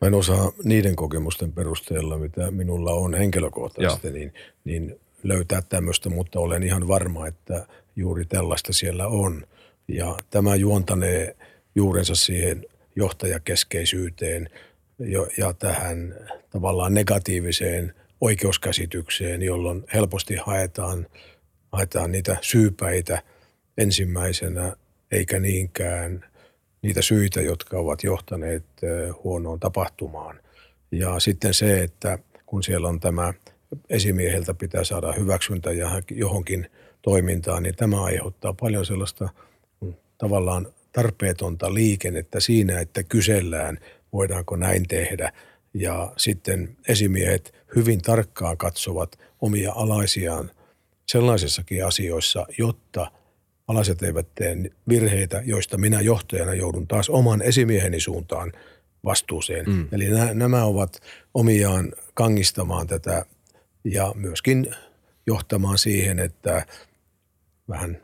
Mä 0.00 0.08
en 0.08 0.14
osaa 0.14 0.52
niiden 0.64 0.96
kokemusten 0.96 1.52
perusteella, 1.52 2.18
mitä 2.18 2.50
minulla 2.50 2.92
on 2.92 3.14
henkilökohtaisesti, 3.14 4.10
niin, 4.10 4.34
niin 4.64 5.00
löytää 5.28 5.62
tämmöistä, 5.62 6.10
mutta 6.10 6.40
olen 6.40 6.62
ihan 6.62 6.88
varma, 6.88 7.26
että 7.26 7.66
juuri 7.96 8.24
tällaista 8.24 8.72
siellä 8.72 9.06
on. 9.06 9.46
Ja 9.88 10.16
tämä 10.30 10.54
juontanee 10.54 11.36
juurensa 11.74 12.14
siihen 12.14 12.64
johtajakeskeisyyteen 12.96 14.50
ja 15.38 15.52
tähän 15.52 16.14
tavallaan 16.50 16.94
negatiiviseen 16.94 17.94
oikeuskäsitykseen, 18.20 19.42
jolloin 19.42 19.84
helposti 19.94 20.36
haetaan, 20.36 21.06
haetaan 21.72 22.12
niitä 22.12 22.36
syypäitä 22.40 23.22
ensimmäisenä, 23.78 24.76
eikä 25.10 25.38
niinkään 25.38 26.24
niitä 26.82 27.02
syitä, 27.02 27.40
jotka 27.40 27.78
ovat 27.78 28.04
johtaneet 28.04 28.64
huonoon 29.24 29.60
tapahtumaan. 29.60 30.40
Ja 30.90 31.20
sitten 31.20 31.54
se, 31.54 31.82
että 31.82 32.18
kun 32.46 32.62
siellä 32.62 32.88
on 32.88 33.00
tämä 33.00 33.34
esimieheltä 33.90 34.54
pitää 34.54 34.84
saada 34.84 35.12
hyväksyntä 35.12 35.72
ja 35.72 36.02
johonkin 36.10 36.70
toimintaan, 37.02 37.62
niin 37.62 37.76
tämä 37.76 38.04
aiheuttaa 38.04 38.52
paljon 38.52 38.86
sellaista 38.86 39.28
mm, 39.80 39.94
tavallaan 40.18 40.72
tarpeetonta 40.92 41.74
liikennettä 41.74 42.40
siinä, 42.40 42.80
että 42.80 43.02
kysellään, 43.02 43.78
voidaanko 44.12 44.56
näin 44.56 44.88
tehdä– 44.88 45.32
ja 45.74 46.12
sitten 46.16 46.76
esimiehet 46.88 47.54
hyvin 47.76 48.02
tarkkaan 48.02 48.56
katsovat 48.56 49.18
omia 49.40 49.72
alaisiaan 49.72 50.50
sellaisissakin 51.08 51.86
asioissa, 51.86 52.46
jotta 52.58 53.10
alaiset 53.68 54.02
eivät 54.02 54.34
tee 54.34 54.56
virheitä, 54.88 55.42
joista 55.44 55.78
minä 55.78 56.00
johtajana 56.00 56.54
joudun 56.54 56.86
taas 56.86 57.10
oman 57.10 57.42
esimieheni 57.42 58.00
suuntaan 58.00 58.52
vastuuseen. 59.04 59.66
Mm. 59.66 59.88
Eli 59.92 60.08
nämä, 60.08 60.34
nämä 60.34 60.64
ovat 60.64 61.00
omiaan 61.34 61.92
kangistamaan 62.14 62.86
tätä 62.86 63.26
ja 63.84 64.12
myöskin 64.14 64.74
johtamaan 65.26 65.78
siihen, 65.78 66.18
että 66.18 66.66
vähän 67.68 68.02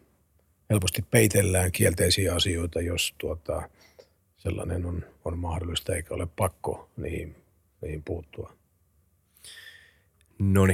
helposti 0.71 1.03
peitellään 1.11 1.73
kielteisiä 1.73 2.35
asioita, 2.35 2.81
jos 2.81 3.15
tuota, 3.19 3.69
sellainen 4.37 4.87
on, 4.87 5.05
on 5.25 5.39
mahdollista 5.39 5.95
eikä 5.95 6.15
ole 6.15 6.27
pakko 6.37 6.91
niihin 6.97 7.37
niihin 7.81 8.03
puuttua. 8.03 8.53
No 10.39 10.67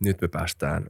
nyt 0.00 0.20
me 0.20 0.28
päästään 0.28 0.86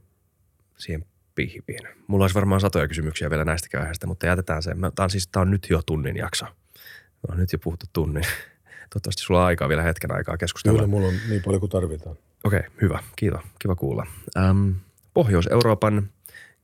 siihen 0.77 1.05
pihviin. 1.35 1.87
Mulla 2.07 2.23
olisi 2.23 2.35
varmaan 2.35 2.61
satoja 2.61 2.87
kysymyksiä 2.87 3.29
vielä 3.29 3.45
näistä 3.45 3.79
aiheista, 3.79 4.07
mutta 4.07 4.25
jätetään 4.25 4.63
se. 4.63 4.71
Tämä 4.71 5.03
on 5.03 5.09
siis 5.09 5.27
tämä 5.27 5.41
on 5.41 5.51
nyt 5.51 5.67
jo 5.69 5.81
tunnin 5.81 6.15
jakso. 6.15 6.45
Me 6.45 7.31
on 7.31 7.37
nyt 7.37 7.53
jo 7.53 7.59
puhuttu 7.59 7.85
tunnin. 7.93 8.23
Toivottavasti 8.89 9.21
sulla 9.21 9.39
on 9.39 9.45
aikaa 9.45 9.69
vielä 9.69 9.83
hetken 9.83 10.11
aikaa 10.11 10.37
keskustella. 10.37 10.77
Kyllä, 10.77 10.87
mulla 10.87 11.07
on 11.07 11.13
niin 11.29 11.43
paljon 11.43 11.59
kuin 11.59 11.69
tarvitaan. 11.69 12.17
Okei, 12.47 12.59
okay, 12.59 12.71
hyvä. 12.81 12.99
Kiitos. 13.15 13.41
Kiva 13.59 13.75
kuulla. 13.75 14.05
Ähm, 14.37 14.71
Pohjois-Euroopan 15.13 16.09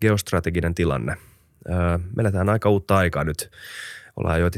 geostrateginen 0.02 0.76
tilanne. 0.76 1.12
Äh, 1.12 2.02
me 2.16 2.22
eletään 2.22 2.50
aika 2.50 2.70
uutta 2.70 2.98
aikaa 2.98 3.24
nyt. 3.24 3.52
Ollaan 4.16 4.40
jo 4.40 4.50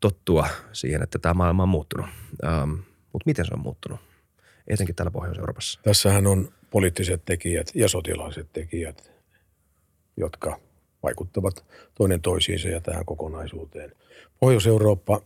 tottua 0.00 0.48
siihen, 0.72 1.02
että 1.02 1.18
tämä 1.18 1.34
maailma 1.34 1.62
on 1.62 1.68
muuttunut. 1.68 2.06
Ähm, 2.44 2.70
mutta 3.12 3.26
miten 3.26 3.46
se 3.46 3.54
on 3.54 3.60
muuttunut? 3.60 4.00
etenkin 4.66 4.94
täällä 4.94 5.10
Pohjois-Euroopassa? 5.10 5.80
Tässähän 5.82 6.26
on 6.26 6.48
poliittiset 6.70 7.22
tekijät 7.24 7.70
ja 7.74 7.88
sotilaalliset 7.88 8.52
tekijät, 8.52 9.12
jotka 10.16 10.60
vaikuttavat 11.02 11.64
toinen 11.94 12.22
toisiinsa 12.22 12.68
ja 12.68 12.80
tähän 12.80 13.04
kokonaisuuteen. 13.04 13.92
Pohjois-Eurooppa 14.40 15.20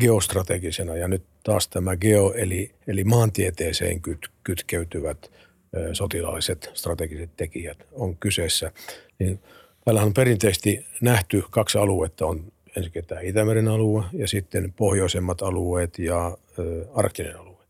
geostrategisena 0.00 0.96
ja 0.96 1.08
nyt 1.08 1.22
taas 1.42 1.68
tämä 1.68 1.96
geo 1.96 2.32
eli, 2.36 2.70
eli 2.86 3.04
maantieteeseen 3.04 4.00
kyt, 4.00 4.28
kytkeytyvät 4.44 5.30
ö, 5.76 5.94
sotilaalliset 5.94 6.70
strategiset 6.74 7.30
tekijät 7.36 7.86
on 7.92 8.16
kyseessä. 8.16 8.72
Niin 9.18 9.40
täällä 9.84 10.02
on 10.02 10.14
perinteisesti 10.14 10.86
nähty 11.00 11.42
kaksi 11.50 11.78
aluetta, 11.78 12.26
on 12.26 12.52
ensinnäkin 12.68 13.06
tämä 13.06 13.20
Itämeren 13.20 13.68
alue 13.68 14.04
ja 14.12 14.28
sitten 14.28 14.72
pohjoisemmat 14.72 15.42
alueet 15.42 15.98
ja 15.98 16.38
ö, 16.58 16.86
arktinen 16.94 17.38
alue. 17.38 17.64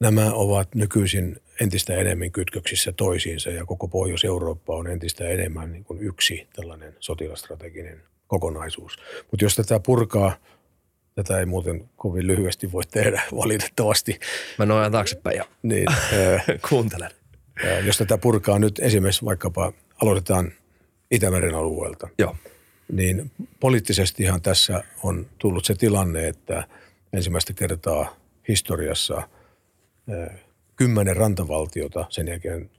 Nämä 0.00 0.32
ovat 0.32 0.74
nykyisin 0.74 1.36
entistä 1.60 1.96
enemmän 1.96 2.30
kytköksissä 2.30 2.92
toisiinsa 2.92 3.50
ja 3.50 3.64
koko 3.64 3.88
Pohjois-Eurooppa 3.88 4.76
on 4.76 4.86
entistä 4.86 5.28
enemmän 5.28 5.72
niin 5.72 5.84
kuin 5.84 6.02
yksi 6.02 6.46
tällainen 6.52 6.96
sotilastrateginen 7.00 8.02
kokonaisuus. 8.26 8.96
Mutta 9.30 9.44
jos 9.44 9.54
tätä 9.54 9.80
purkaa, 9.80 10.36
tätä 11.22 11.40
ei 11.40 11.46
muuten 11.46 11.88
kovin 11.96 12.26
lyhyesti 12.26 12.72
voi 12.72 12.82
tehdä 12.90 13.22
valitettavasti. 13.36 14.20
Mä 14.58 14.66
noin 14.66 14.92
taaksepäin 14.92 15.36
ja 15.36 15.44
niin, 15.62 15.86
kuuntelen. 16.68 17.10
Jos 17.84 17.98
tätä 17.98 18.18
purkaa 18.18 18.58
nyt 18.58 18.78
esimerkiksi 18.78 19.24
vaikkapa 19.24 19.72
aloitetaan 20.02 20.52
Itämeren 21.10 21.54
alueelta. 21.54 22.08
Joo. 22.18 22.36
Niin 22.92 23.30
poliittisestihan 23.60 24.42
tässä 24.42 24.84
on 25.02 25.26
tullut 25.38 25.64
se 25.64 25.74
tilanne, 25.74 26.28
että 26.28 26.64
ensimmäistä 27.12 27.52
kertaa 27.52 28.16
historiassa– 28.48 29.22
kymmenen 30.76 31.16
rantavaltiota 31.16 32.06
sen 32.08 32.28
jälkeen 32.28 32.70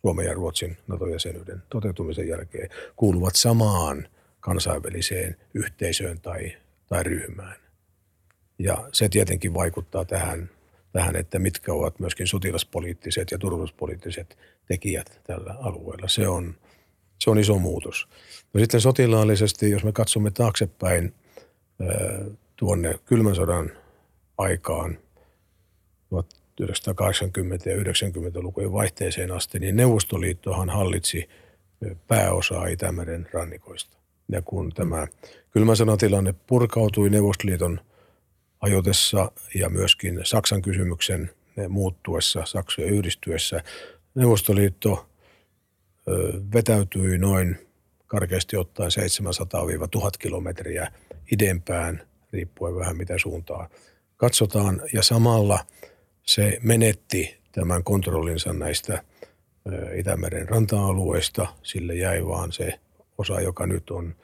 Suomen 0.00 0.26
ja 0.26 0.34
Ruotsin 0.34 0.76
NATO-jäsenyyden 0.86 1.62
toteutumisen 1.68 2.28
jälkeen 2.28 2.68
kuuluvat 2.96 3.34
samaan 3.34 4.08
kansainväliseen 4.40 5.36
yhteisöön 5.54 6.20
tai, 6.20 6.56
tai 6.86 7.02
ryhmään. 7.02 7.56
Ja 8.58 8.88
se 8.92 9.08
tietenkin 9.08 9.54
vaikuttaa 9.54 10.04
tähän, 10.04 10.50
tähän, 10.92 11.16
että 11.16 11.38
mitkä 11.38 11.72
ovat 11.72 12.00
myöskin 12.00 12.26
sotilaspoliittiset 12.26 13.30
ja 13.30 13.38
turvallisuuspoliittiset 13.38 14.38
tekijät 14.66 15.20
tällä 15.24 15.54
alueella. 15.58 16.08
Se 16.08 16.28
on, 16.28 16.54
se 17.18 17.30
on 17.30 17.38
iso 17.38 17.58
muutos. 17.58 18.08
No 18.54 18.60
sitten 18.60 18.80
sotilaallisesti, 18.80 19.70
jos 19.70 19.84
me 19.84 19.92
katsomme 19.92 20.30
taaksepäin 20.30 21.14
tuonne 22.56 22.94
kylmän 23.04 23.34
sodan 23.34 23.70
aikaan, 24.38 24.98
1980- 26.14 27.70
ja 27.70 27.76
90-lukujen 27.76 28.72
vaihteeseen 28.72 29.30
asti, 29.30 29.58
niin 29.58 29.76
Neuvostoliittohan 29.76 30.70
hallitsi 30.70 31.28
pääosaa 32.08 32.66
Itämeren 32.66 33.28
rannikoista. 33.32 33.96
Ja 34.32 34.42
kun 34.42 34.72
tämä 34.72 35.06
kylmän 35.50 35.76
tilanne 35.98 36.34
purkautui 36.46 37.10
Neuvostoliiton 37.10 37.80
ajotessa 38.64 39.32
ja 39.54 39.68
myöskin 39.68 40.20
Saksan 40.24 40.62
kysymyksen 40.62 41.30
muuttuessa, 41.68 42.42
Saksojen 42.44 42.94
yhdistyessä, 42.94 43.62
Neuvostoliitto 44.14 45.08
vetäytyi 46.54 47.18
noin 47.18 47.56
karkeasti 48.06 48.56
ottaen 48.56 48.90
700-1000 49.96 50.10
kilometriä 50.18 50.92
idempään, 51.32 52.02
riippuen 52.32 52.76
vähän 52.76 52.96
mitä 52.96 53.14
suuntaa 53.18 53.68
katsotaan, 54.16 54.82
ja 54.92 55.02
samalla– 55.02 55.58
se 56.26 56.58
menetti 56.62 57.40
tämän 57.52 57.84
kontrollinsa 57.84 58.52
näistä 58.52 59.02
Itämeren 59.94 60.48
ranta-alueista. 60.48 61.46
Sille 61.62 61.94
jäi 61.94 62.26
vaan 62.26 62.52
se 62.52 62.80
osa, 63.18 63.40
joka 63.40 63.66
nyt 63.66 63.90
on 63.90 64.14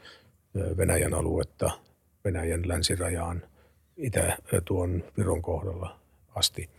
Venäjän 0.76 1.14
aluetta, 1.14 1.70
Venäjän 2.24 2.68
länsirajaan 2.68 3.42
itä, 4.00 4.38
tuon 4.64 5.04
Viron 5.18 5.42
kohdalla 5.42 6.00
asti. 6.34 6.70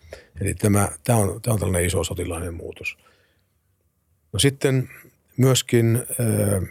Eli 0.42 0.54
tämä, 0.54 0.90
tämä, 1.04 1.20
on, 1.20 1.42
tämä 1.42 1.54
on 1.54 1.60
tällainen 1.60 1.88
iso 1.88 2.04
sotilainen 2.04 2.54
muutos. 2.54 2.98
No 4.34 4.40
sitten 4.40 4.90
myöskin 5.38 5.96
äh, 5.96 6.70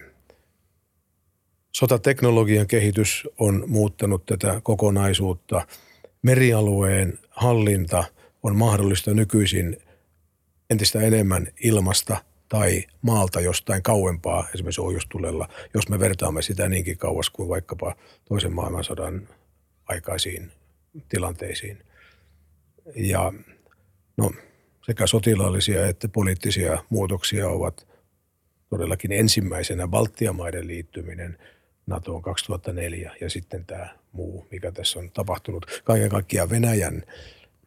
sotateknologian 1.72 2.66
kehitys 2.66 3.28
on 3.38 3.64
muuttanut 3.66 4.26
tätä 4.26 4.61
kokonaisuutta. 4.62 5.66
Merialueen 6.22 7.18
hallinta– 7.30 8.05
on 8.42 8.57
mahdollista 8.57 9.14
nykyisin 9.14 9.76
entistä 10.70 11.01
enemmän 11.01 11.48
ilmasta 11.62 12.16
tai 12.48 12.84
maalta 13.03 13.40
jostain 13.40 13.82
kauempaa, 13.82 14.48
esimerkiksi 14.55 14.80
Ohjustulella, 14.80 15.48
jos 15.74 15.88
me 15.88 16.01
vertaamme 16.01 16.42
sitä 16.42 16.68
niinkin 16.68 16.98
kauas 16.98 17.30
kuin 17.30 17.48
vaikkapa 17.48 17.94
toisen 18.24 18.55
maailmansodan 18.55 19.28
aikaisiin 19.91 20.53
tilanteisiin. 21.09 21.78
Ja 22.97 23.32
no, 24.16 24.32
sekä 24.86 25.07
sotilaallisia 25.07 25.86
että 25.86 26.09
poliittisia 26.09 26.84
muutoksia 26.91 27.49
ovat 27.49 27.86
todellakin 28.70 29.12
ensimmäisenä 29.12 29.88
Baltiamaiden 29.88 30.66
liittyminen 30.66 31.38
NATOon 31.86 32.22
2004 32.22 33.14
ja 33.20 33.30
sitten 33.30 33.66
tämä 33.66 33.88
muu, 34.12 34.47
mikä 34.51 34.72
tässä 34.72 34.99
on 34.99 35.11
tapahtunut. 35.11 35.80
Kaiken 35.84 36.11
kaikkiaan 36.11 36.51
Venäjän 36.51 37.03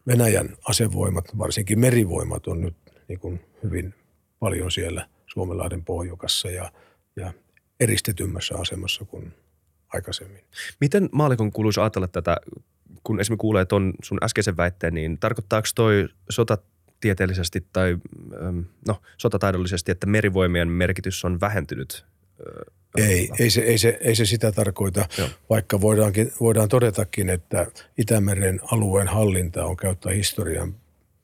Venäjän 0.08 0.58
asevoimat, 0.68 1.38
varsinkin 1.38 1.80
merivoimat, 1.80 2.48
on 2.48 2.62
nyt 2.62 2.76
niin 3.08 3.20
kuin 3.20 3.40
hyvin 3.64 3.94
paljon 4.40 4.72
siellä 4.72 5.08
Suomenlahden 5.28 5.86
pohjukassa 5.86 6.50
ja, 6.50 6.72
ja 7.16 7.34
eristetymmässä 7.80 8.56
asemassa 8.58 9.06
kuin 9.06 9.34
aikaisemmin. 9.94 10.44
Miten 10.82 11.10
maalikon 11.12 11.52
kuuluisi 11.52 11.80
ajatella 11.80 12.08
tätä, 12.08 12.38
kun 13.04 13.20
esimerkiksi 13.20 13.42
kuulee 13.42 13.66
tuon 13.66 13.94
sun 14.04 14.18
äskeisen 14.24 14.58
väitteen, 14.58 14.94
niin 14.94 15.18
tarkoittaako 15.18 15.68
toi 15.76 16.08
sotatieteellisesti 16.30 17.66
tai 17.74 17.98
no, 18.88 19.02
sotataidollisesti, 19.18 19.92
että 19.92 20.08
merivoimien 20.08 20.68
merkitys 20.68 21.26
on 21.26 21.40
vähentynyt 21.42 22.06
ei, 22.98 23.30
ei 23.40 23.50
se, 23.50 23.62
ei, 23.62 23.78
se, 23.78 23.98
ei 24.02 24.16
se 24.16 24.26
sitä 24.26 24.52
tarkoita, 24.52 25.06
Joo. 25.18 25.28
vaikka 25.50 25.82
voidaankin, 25.82 26.32
voidaan 26.40 26.70
todetakin, 26.70 27.30
että 27.30 27.68
Itämeren 27.98 28.60
alueen 28.72 29.08
hallinta 29.08 29.66
on 29.66 29.78
käyttää 29.78 30.12
historian 30.12 30.76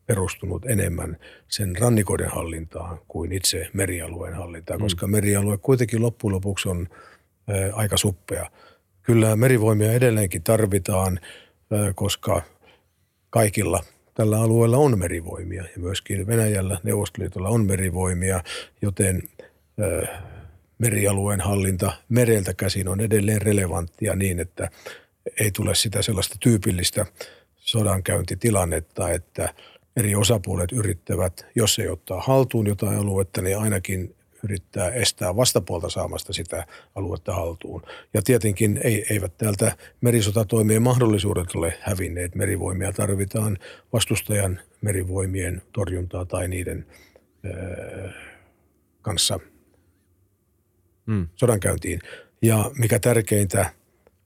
perustunut 0.05 0.65
enemmän 0.65 1.17
sen 1.47 1.75
rannikoiden 1.79 2.29
hallintaan 2.29 2.99
kuin 3.07 3.31
itse 3.31 3.67
merialueen 3.73 4.33
hallintaan, 4.33 4.79
mm. 4.79 4.83
koska 4.83 5.07
merialue 5.07 5.57
kuitenkin 5.57 6.01
loppujen 6.01 6.35
lopuksi 6.35 6.69
on 6.69 6.87
aika 7.73 7.97
suppea. 7.97 8.49
Kyllä 9.01 9.35
merivoimia 9.35 9.91
edelleenkin 9.91 10.43
tarvitaan, 10.43 11.19
koska 11.95 12.41
kaikilla 13.29 13.83
tällä 14.13 14.41
alueella 14.41 14.77
on 14.77 14.99
merivoimia 14.99 15.63
ja 15.63 15.81
myöskin 15.81 16.27
Venäjällä, 16.27 16.79
Neuvostoliitolla 16.83 17.49
on 17.49 17.65
merivoimia, 17.65 18.43
joten 18.81 19.23
merialueen 20.77 21.41
hallinta 21.41 21.91
mereltä 22.09 22.53
käsin 22.53 22.87
on 22.87 22.99
edelleen 22.99 23.41
relevanttia 23.41 24.15
niin, 24.15 24.39
että 24.39 24.69
ei 25.39 25.51
tule 25.51 25.75
sitä 25.75 26.01
sellaista 26.01 26.35
tyypillistä 26.39 27.05
sodankäyntitilannetta, 27.55 29.09
että 29.09 29.53
eri 29.95 30.15
osapuolet 30.15 30.71
yrittävät, 30.71 31.45
jos 31.55 31.79
ei 31.79 31.87
ottaa 31.87 32.21
haltuun 32.21 32.67
jotain 32.67 32.97
aluetta, 32.97 33.41
niin 33.41 33.57
ainakin 33.57 34.15
yrittää 34.43 34.91
estää 34.91 35.35
vastapuolta 35.35 35.89
saamasta 35.89 36.33
sitä 36.33 36.65
aluetta 36.95 37.33
haltuun. 37.33 37.81
Ja 38.13 38.21
tietenkin 38.21 38.79
ei, 38.83 39.05
eivät 39.09 39.37
täältä 39.37 39.77
merisotatoimien 40.01 40.81
mahdollisuudet 40.81 41.55
ole 41.55 41.73
hävinneet. 41.81 42.35
Merivoimia 42.35 42.93
tarvitaan 42.93 43.57
vastustajan 43.93 44.59
merivoimien 44.81 45.61
torjuntaa 45.73 46.25
tai 46.25 46.47
niiden 46.47 46.85
ö, 47.45 48.09
kanssa 49.01 49.39
mm. 51.05 51.27
sodankäyntiin. 51.35 51.99
Ja 52.41 52.71
mikä 52.77 52.99
tärkeintä, 52.99 53.69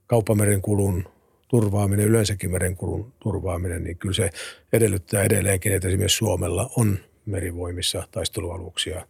kauppamerenkulun 0.07 1.07
turvaaminen, 1.47 2.07
yleensäkin 2.07 2.51
merenkulun 2.51 3.13
turvaaminen, 3.19 3.83
niin 3.83 3.97
kyllä 3.97 4.13
se 4.13 4.29
edellyttää 4.73 5.23
edelleenkin, 5.23 5.71
että 5.71 5.87
esimerkiksi 5.87 6.17
Suomella 6.17 6.69
on 6.77 6.97
merivoimissa 7.25 8.07
taistelualuksia 8.11 9.07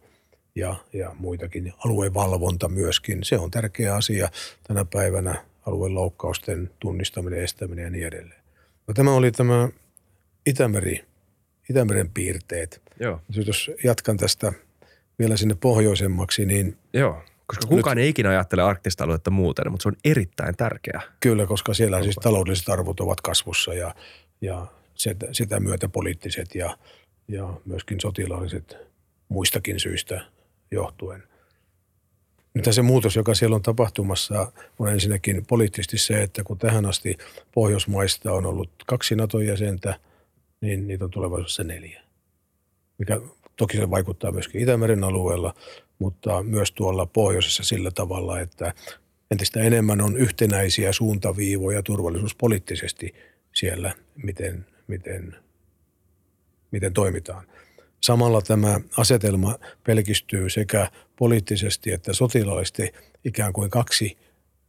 ja, 0.54 0.76
ja 0.92 1.10
muitakin. 1.18 1.72
Alueen 1.84 2.14
valvonta 2.14 2.68
myöskin, 2.68 3.24
se 3.24 3.38
on 3.38 3.50
tärkeä 3.50 3.94
asia 3.94 4.28
tänä 4.68 4.84
päivänä, 4.84 5.44
alueen 5.66 5.94
loukkausten 5.94 6.70
tunnistaminen, 6.80 7.42
estäminen 7.42 7.84
ja 7.84 7.90
niin 7.90 8.06
edelleen. 8.06 8.42
No, 8.88 8.94
tämä 8.94 9.14
oli 9.14 9.32
tämä 9.32 9.68
Itämeri, 10.46 11.04
Itämeren 11.70 12.10
piirteet. 12.10 12.82
Joo. 13.00 13.20
Jos 13.46 13.70
jatkan 13.84 14.16
tästä 14.16 14.52
vielä 15.18 15.36
sinne 15.36 15.54
pohjoisemmaksi, 15.60 16.46
niin 16.46 16.76
Joo. 16.92 17.22
Koska 17.46 17.66
kukaan 17.66 17.96
Nyt, 17.96 18.02
ei 18.02 18.08
ikinä 18.08 18.28
ajattele 18.28 18.62
arktista 18.62 19.04
aluetta 19.04 19.30
muuten, 19.30 19.70
mutta 19.70 19.82
se 19.82 19.88
on 19.88 19.96
erittäin 20.04 20.56
tärkeää. 20.56 21.02
Kyllä, 21.20 21.46
koska 21.46 21.74
siellä 21.74 22.02
siis 22.02 22.16
taloudelliset 22.22 22.68
arvot 22.68 23.00
ovat 23.00 23.20
kasvussa 23.20 23.74
ja, 23.74 23.94
ja 24.40 24.66
sitä, 24.94 25.26
sitä 25.32 25.60
myötä 25.60 25.88
poliittiset 25.88 26.54
ja, 26.54 26.78
ja 27.28 27.54
myöskin 27.64 28.00
sotilaalliset 28.00 28.76
muistakin 29.28 29.80
syistä 29.80 30.20
johtuen. 30.70 31.22
Mitä 32.54 32.72
se 32.72 32.82
muutos, 32.82 33.16
joka 33.16 33.34
siellä 33.34 33.56
on 33.56 33.62
tapahtumassa, 33.62 34.52
on 34.78 34.88
ensinnäkin 34.88 35.46
poliittisesti 35.46 35.98
se, 35.98 36.22
että 36.22 36.44
kun 36.44 36.58
tähän 36.58 36.86
asti 36.86 37.18
Pohjoismaista 37.54 38.32
on 38.32 38.46
ollut 38.46 38.70
kaksi 38.86 39.16
NATO-jäsentä, 39.16 40.00
niin 40.60 40.86
niitä 40.86 41.04
on 41.04 41.10
tulevaisuudessa 41.10 41.64
neljä. 41.64 42.02
Mikä 42.98 43.20
toki 43.56 43.76
se 43.76 43.90
vaikuttaa 43.90 44.32
myöskin 44.32 44.60
Itämeren 44.60 45.04
alueella, 45.04 45.54
mutta 45.98 46.42
myös 46.42 46.72
tuolla 46.72 47.06
pohjoisessa 47.06 47.62
sillä 47.62 47.90
tavalla, 47.90 48.40
että 48.40 48.74
entistä 49.30 49.60
enemmän 49.60 50.00
on 50.00 50.16
yhtenäisiä 50.16 50.92
suuntaviivoja 50.92 51.82
turvallisuuspoliittisesti 51.82 53.14
siellä, 53.52 53.94
miten, 54.22 54.66
miten, 54.86 55.36
miten 56.70 56.92
toimitaan. 56.92 57.46
Samalla 58.04 58.42
tämä 58.42 58.80
asetelma 58.96 59.58
pelkistyy 59.86 60.50
sekä 60.50 60.90
poliittisesti 61.18 61.92
että 61.92 62.12
sotilaallisesti 62.12 62.92
ikään 63.24 63.52
kuin 63.52 63.70
kaksi 63.70 64.18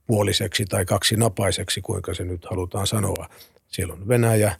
puoliseksi 0.08 0.66
tai 0.66 0.86
kaksi 0.86 1.16
napaiseksi, 1.16 1.82
kuinka 1.82 2.14
se 2.14 2.24
nyt 2.24 2.46
halutaan 2.46 2.88
sanoa. 2.88 3.30
Siellä 3.68 3.94
on 3.94 4.08
Venäjä 4.08 4.56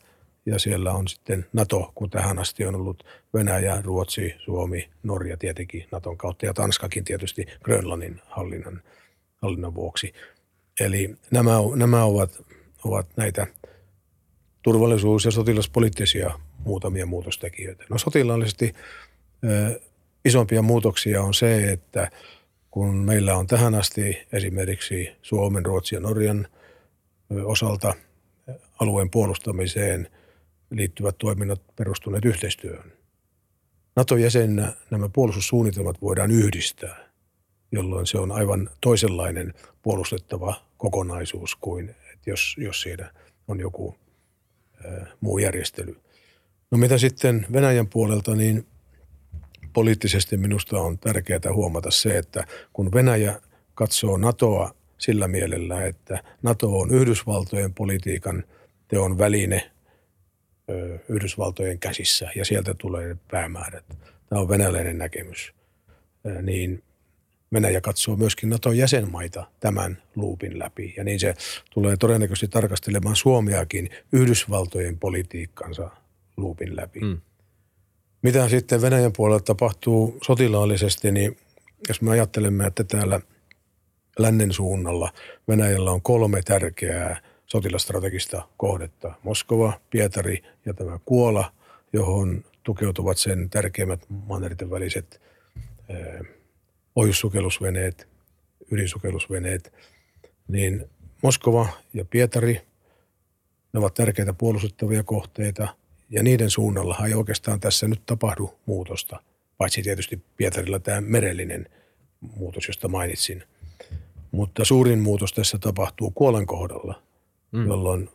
ja 0.46 0.60
siellä 0.60 0.94
on 0.94 1.08
sitten 1.08 1.46
NATO, 1.54 1.92
kun 1.96 2.10
tähän 2.10 2.40
asti 2.40 2.66
on 2.66 2.76
ollut 2.76 3.04
Venäjä, 3.34 3.82
Ruotsi, 3.82 4.36
Suomi, 4.46 4.90
Norja 5.04 5.38
tietenkin 5.38 5.88
Naton 5.92 6.18
kautta 6.18 6.46
ja 6.46 6.54
Tanskakin 6.54 7.04
tietysti 7.04 7.46
Grönlannin 7.64 8.22
hallinnan, 8.26 8.82
hallinnan 9.42 9.76
vuoksi. 9.76 10.14
Eli 10.80 11.16
nämä, 11.32 11.52
nämä 11.76 12.04
ovat, 12.04 12.42
ovat 12.84 13.08
näitä 13.18 13.48
turvallisuus- 14.62 15.26
ja 15.26 15.32
sotilaspoliittisia 15.32 16.40
muutamia 16.66 17.06
muutostekijöitä. 17.06 17.84
No 17.90 17.98
sotilaallisesti 17.98 18.74
ö, 19.44 19.80
isompia 20.26 20.62
muutoksia 20.62 21.22
on 21.22 21.34
se, 21.34 21.72
että 21.72 22.12
kun 22.72 22.96
meillä 22.96 23.38
on 23.38 23.48
tähän 23.48 23.76
asti 23.76 24.18
esimerkiksi 24.32 25.12
Suomen, 25.22 25.66
Ruotsin 25.66 25.96
ja 25.96 26.00
Norjan 26.00 26.48
osalta 27.46 27.94
alueen 28.80 29.10
puolustamiseen 29.10 30.10
liittyvät 30.70 31.18
toiminnot 31.18 31.62
perustuneet 31.76 32.26
yhteistyöhön. 32.26 32.94
NATO-jäsenä 33.96 34.74
nämä 34.92 35.10
puolustussuunnitelmat 35.10 36.02
voidaan 36.02 36.32
yhdistää, 36.32 37.10
jolloin 37.72 38.08
se 38.08 38.18
on 38.18 38.32
aivan 38.32 38.70
toisenlainen 38.82 39.54
puolustettava 39.82 40.56
kokonaisuus 40.78 41.56
kuin 41.56 41.90
että 41.90 42.30
jos, 42.30 42.56
jos 42.58 42.82
siinä 42.82 43.14
on 43.48 43.60
joku 43.60 43.96
muu 45.22 45.38
järjestely. 45.38 46.05
No 46.76 46.80
mitä 46.80 46.98
sitten 46.98 47.46
Venäjän 47.54 47.88
puolelta, 47.88 48.36
niin 48.36 48.66
poliittisesti 49.74 50.38
minusta 50.38 50.80
on 50.80 51.00
tärkeää 51.00 51.54
huomata 51.54 51.92
se, 51.92 52.18
että 52.18 52.48
kun 52.74 52.92
Venäjä 52.94 53.42
katsoo 53.74 54.18
NATOa 54.18 54.76
sillä 54.98 55.28
mielellä, 55.28 55.86
että 55.86 56.24
NATO 56.42 56.80
on 56.80 56.92
Yhdysvaltojen 56.92 57.74
politiikan 57.74 58.44
teon 58.88 59.18
väline 59.18 59.72
Yhdysvaltojen 61.10 61.80
käsissä 61.80 62.32
ja 62.36 62.46
sieltä 62.46 62.74
tulee 62.74 63.18
päämäärät. 63.32 63.86
Tämä 64.30 64.42
on 64.42 64.50
venäläinen 64.50 64.98
näkemys. 64.98 65.54
Niin 66.42 66.84
Venäjä 67.54 67.82
katsoo 67.82 68.16
myöskin 68.16 68.50
Naton 68.50 68.78
jäsenmaita 68.78 69.48
tämän 69.60 69.98
luupin 70.16 70.60
läpi. 70.60 70.94
Ja 70.98 71.04
niin 71.04 71.20
se 71.20 71.36
tulee 71.74 71.98
todennäköisesti 71.98 72.48
tarkastelemaan 72.48 73.16
Suomeakin 73.16 73.90
Yhdysvaltojen 74.12 75.00
politiikkansa 75.00 76.05
luupin 76.38 76.76
läpi. 76.76 77.00
Mm. 77.00 77.22
Mitä 78.22 78.50
sitten 78.50 78.82
Venäjän 78.82 79.12
puolella 79.18 79.40
tapahtuu 79.40 80.18
sotilaallisesti, 80.24 81.12
niin 81.12 81.38
jos 81.88 82.02
me 82.02 82.12
ajattelemme, 82.12 82.66
että 82.66 82.84
täällä 82.84 83.22
lännen 84.20 84.54
suunnalla 84.54 85.14
Venäjällä 85.48 85.92
on 85.92 86.02
kolme 86.02 86.42
tärkeää 86.42 87.22
sotilastrategista 87.46 88.48
kohdetta. 88.58 89.14
Moskova, 89.24 89.74
Pietari 89.90 90.44
ja 90.66 90.74
tämä 90.74 91.00
Kuola, 91.06 91.54
johon 91.94 92.46
tukeutuvat 92.64 93.18
sen 93.18 93.50
tärkeimmät 93.50 94.06
mannerten 94.10 94.70
väliset 94.70 95.22
eh, 95.90 96.28
ohjussukellusveneet, 96.96 98.08
ydinsukellusveneet, 98.72 99.74
niin 100.48 100.86
Moskova 101.22 101.68
ja 101.94 102.06
Pietari, 102.06 102.62
ne 103.74 103.80
ovat 103.80 103.94
tärkeitä 103.94 104.34
puolustettavia 104.34 105.04
kohteita– 105.04 105.68
ja 106.16 106.24
niiden 106.24 106.50
suunnalla 106.50 106.98
ei 107.08 107.14
oikeastaan 107.14 107.60
tässä 107.60 107.88
nyt 107.88 108.02
tapahdu 108.06 108.54
muutosta, 108.66 109.20
paitsi 109.58 109.82
tietysti 109.82 110.22
Pietarilla 110.38 110.80
tämä 110.80 111.02
merellinen 111.02 111.70
muutos, 112.36 112.68
josta 112.68 112.88
mainitsin. 112.88 113.44
Mutta 114.32 114.66
suurin 114.66 115.00
muutos 115.00 115.34
tässä 115.34 115.58
tapahtuu 115.58 116.12
kuolen 116.12 116.46
kohdalla, 116.46 117.02
mm. 117.52 117.68
jolloin 117.68 118.10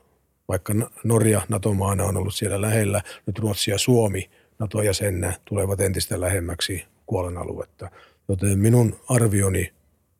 vaikka 0.49 0.75
Norja 1.05 1.43
NATO-maana 1.49 2.05
on 2.05 2.17
ollut 2.17 2.35
siellä 2.35 2.61
lähellä, 2.61 3.03
nyt 3.27 3.39
Ruotsi 3.39 3.71
ja 3.71 3.79
Suomi 3.79 4.31
NATO-jäsennä 4.59 5.33
tulevat 5.45 5.81
entistä 5.81 6.21
lähemmäksi 6.21 6.85
kuolen 7.07 7.39
aluetta. 7.39 7.91
Joten 8.29 8.59
minun 8.59 9.01
arvioni, 9.09 9.73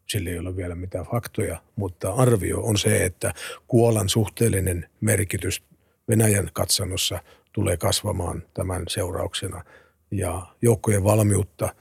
sillä 0.09 0.31
ei 0.31 0.39
ole 0.39 0.57
vielä 0.57 0.75
mitään 0.75 1.07
faktoja, 1.07 1.63
mutta 1.77 2.13
arvio 2.13 2.61
on 2.61 2.79
se, 2.79 3.05
että 3.05 3.35
kuolan 3.67 4.09
suhteellinen 4.09 4.89
merkitys 5.01 5.63
Venäjän 6.09 6.51
katsannossa 6.53 7.19
tulee 7.53 7.77
kasvamaan 7.77 8.43
tämän 8.55 8.83
seurauksena. 8.89 9.65
Ja 10.11 10.43
joukkojen 10.63 11.05
valmiutta 11.05 11.75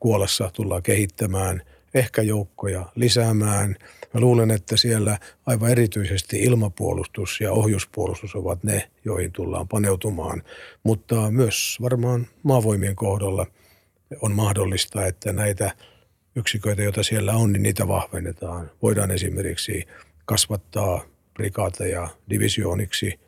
kuolessa 0.00 0.50
tullaan 0.52 0.82
kehittämään, 0.82 1.62
ehkä 1.94 2.22
joukkoja 2.22 2.92
lisäämään. 2.94 3.76
Mä 4.14 4.20
luulen, 4.20 4.50
että 4.50 4.76
siellä 4.76 5.18
aivan 5.46 5.70
erityisesti 5.70 6.42
ilmapuolustus 6.42 7.40
ja 7.40 7.52
ohjuspuolustus 7.52 8.34
ovat 8.34 8.64
ne, 8.64 8.90
joihin 9.04 9.32
tullaan 9.32 9.68
paneutumaan. 9.68 10.42
Mutta 10.82 11.30
myös 11.30 11.78
varmaan 11.82 12.26
maavoimien 12.42 12.96
kohdalla 12.96 13.46
on 14.22 14.32
mahdollista, 14.32 15.06
että 15.06 15.32
näitä 15.32 15.70
yksiköitä, 16.36 16.82
joita 16.82 17.02
siellä 17.02 17.32
on, 17.32 17.52
niin 17.52 17.62
niitä 17.62 17.88
vahvennetaan. 17.88 18.70
Voidaan 18.82 19.10
esimerkiksi 19.10 19.86
kasvattaa 20.24 21.04
prikaateja 21.34 22.08
divisiooniksi– 22.30 23.18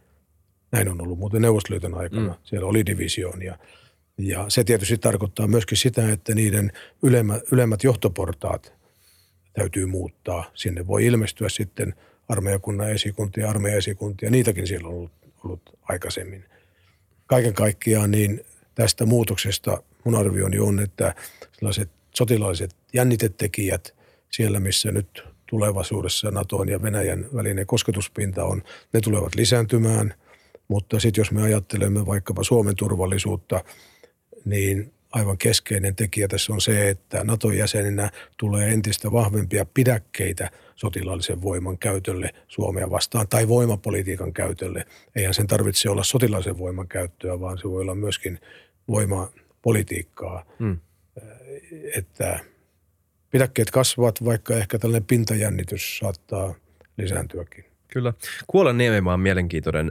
näin 0.77 0.89
on 0.89 1.01
ollut 1.01 1.19
muuten 1.19 1.43
Neuvostoliiton 1.43 1.95
aikana. 1.95 2.29
Mm. 2.29 2.35
Siellä 2.45 2.69
oli 2.69 2.87
divisioonia. 2.87 3.59
Ja 4.19 4.45
se 4.49 4.65
tietysti 4.65 4.99
tarkoittaa 4.99 5.47
myöskin 5.47 5.79
sitä, 5.79 6.13
että 6.13 6.35
niiden 6.35 6.73
ylemmät, 7.03 7.43
ylemmät 7.53 7.85
johtoportaat 7.85 8.73
täytyy 9.53 9.87
muuttaa. 9.87 10.51
Sinne 10.55 10.87
voi 10.87 11.07
ilmestyä 11.07 11.49
sitten 11.49 11.95
armeijakunnan 12.29 12.91
esikuntia, 12.91 13.51
armeijaesikuntia. 13.51 14.31
Niitäkin 14.31 14.67
siellä 14.67 14.89
on 14.89 14.95
ollut, 14.95 15.13
ollut 15.45 15.79
aikaisemmin. 15.83 16.45
Kaiken 17.27 17.55
kaikkiaan 17.55 18.11
niin 18.11 18.45
tästä 18.75 19.07
muutoksesta 19.07 19.83
mun 20.05 20.15
arvioni 20.15 20.59
on, 20.59 20.81
että 20.81 21.15
sellaiset 21.53 21.91
sotilaalliset 22.15 22.77
jännitetekijät 22.93 23.95
siellä, 24.31 24.61
missä 24.61 24.93
nyt 24.93 25.25
tulevaisuudessa 25.47 26.31
NATOn 26.31 26.69
ja 26.69 26.83
Venäjän 26.83 27.27
välinen 27.35 27.67
kosketuspinta 27.67 28.45
on, 28.45 28.63
ne 28.93 29.01
tulevat 29.01 29.35
lisääntymään– 29.35 30.15
mutta 30.69 31.01
sitten 31.01 31.21
jos 31.21 31.33
me 31.33 31.43
ajattelemme 31.43 32.07
vaikkapa 32.07 32.45
Suomen 32.45 32.77
turvallisuutta, 32.77 33.65
niin 34.45 34.93
aivan 35.13 35.39
keskeinen 35.39 35.97
tekijä 35.97 36.29
tässä 36.29 36.53
on 36.53 36.61
se, 36.61 36.89
että 36.89 37.25
NATO-jäsenenä 37.25 38.11
tulee 38.37 38.71
entistä 38.71 39.13
vahvempia 39.13 39.67
pidäkkeitä 39.75 40.51
sotilaallisen 40.75 41.43
voiman 41.43 41.79
käytölle 41.79 42.31
Suomea 42.49 42.91
vastaan 42.91 43.29
tai 43.29 43.49
voimapolitiikan 43.49 44.33
käytölle. 44.33 44.87
Eihän 45.17 45.35
sen 45.35 45.47
tarvitse 45.47 45.91
olla 45.91 46.05
sotilaallisen 46.05 46.59
voiman 46.59 46.89
käyttöä, 46.89 47.41
vaan 47.41 47.59
se 47.59 47.65
voi 47.65 47.83
olla 47.83 47.95
myöskin 47.95 48.41
voimapolitiikkaa. 48.89 50.45
Hmm. 50.59 50.79
Että 51.95 52.41
pidäkkeet 53.31 53.71
kasvavat, 53.71 54.25
vaikka 54.25 54.55
ehkä 54.55 54.79
tällainen 54.79 55.07
pintajännitys 55.07 55.99
saattaa 55.99 56.55
lisääntyäkin. 56.99 57.65
Kyllä. 57.89 58.13
Kuolan 58.47 58.79
Niemenmaa 58.79 59.15
on 59.15 59.21
mielenkiintoinen 59.21 59.91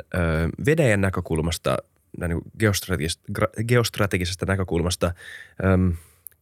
Venäjän 0.66 1.02
näkökulmasta, 1.02 1.78
näin 2.18 2.42
geostrategisesta, 2.60 3.24
geostrategisesta 3.68 4.46
näkökulmasta. 4.46 5.14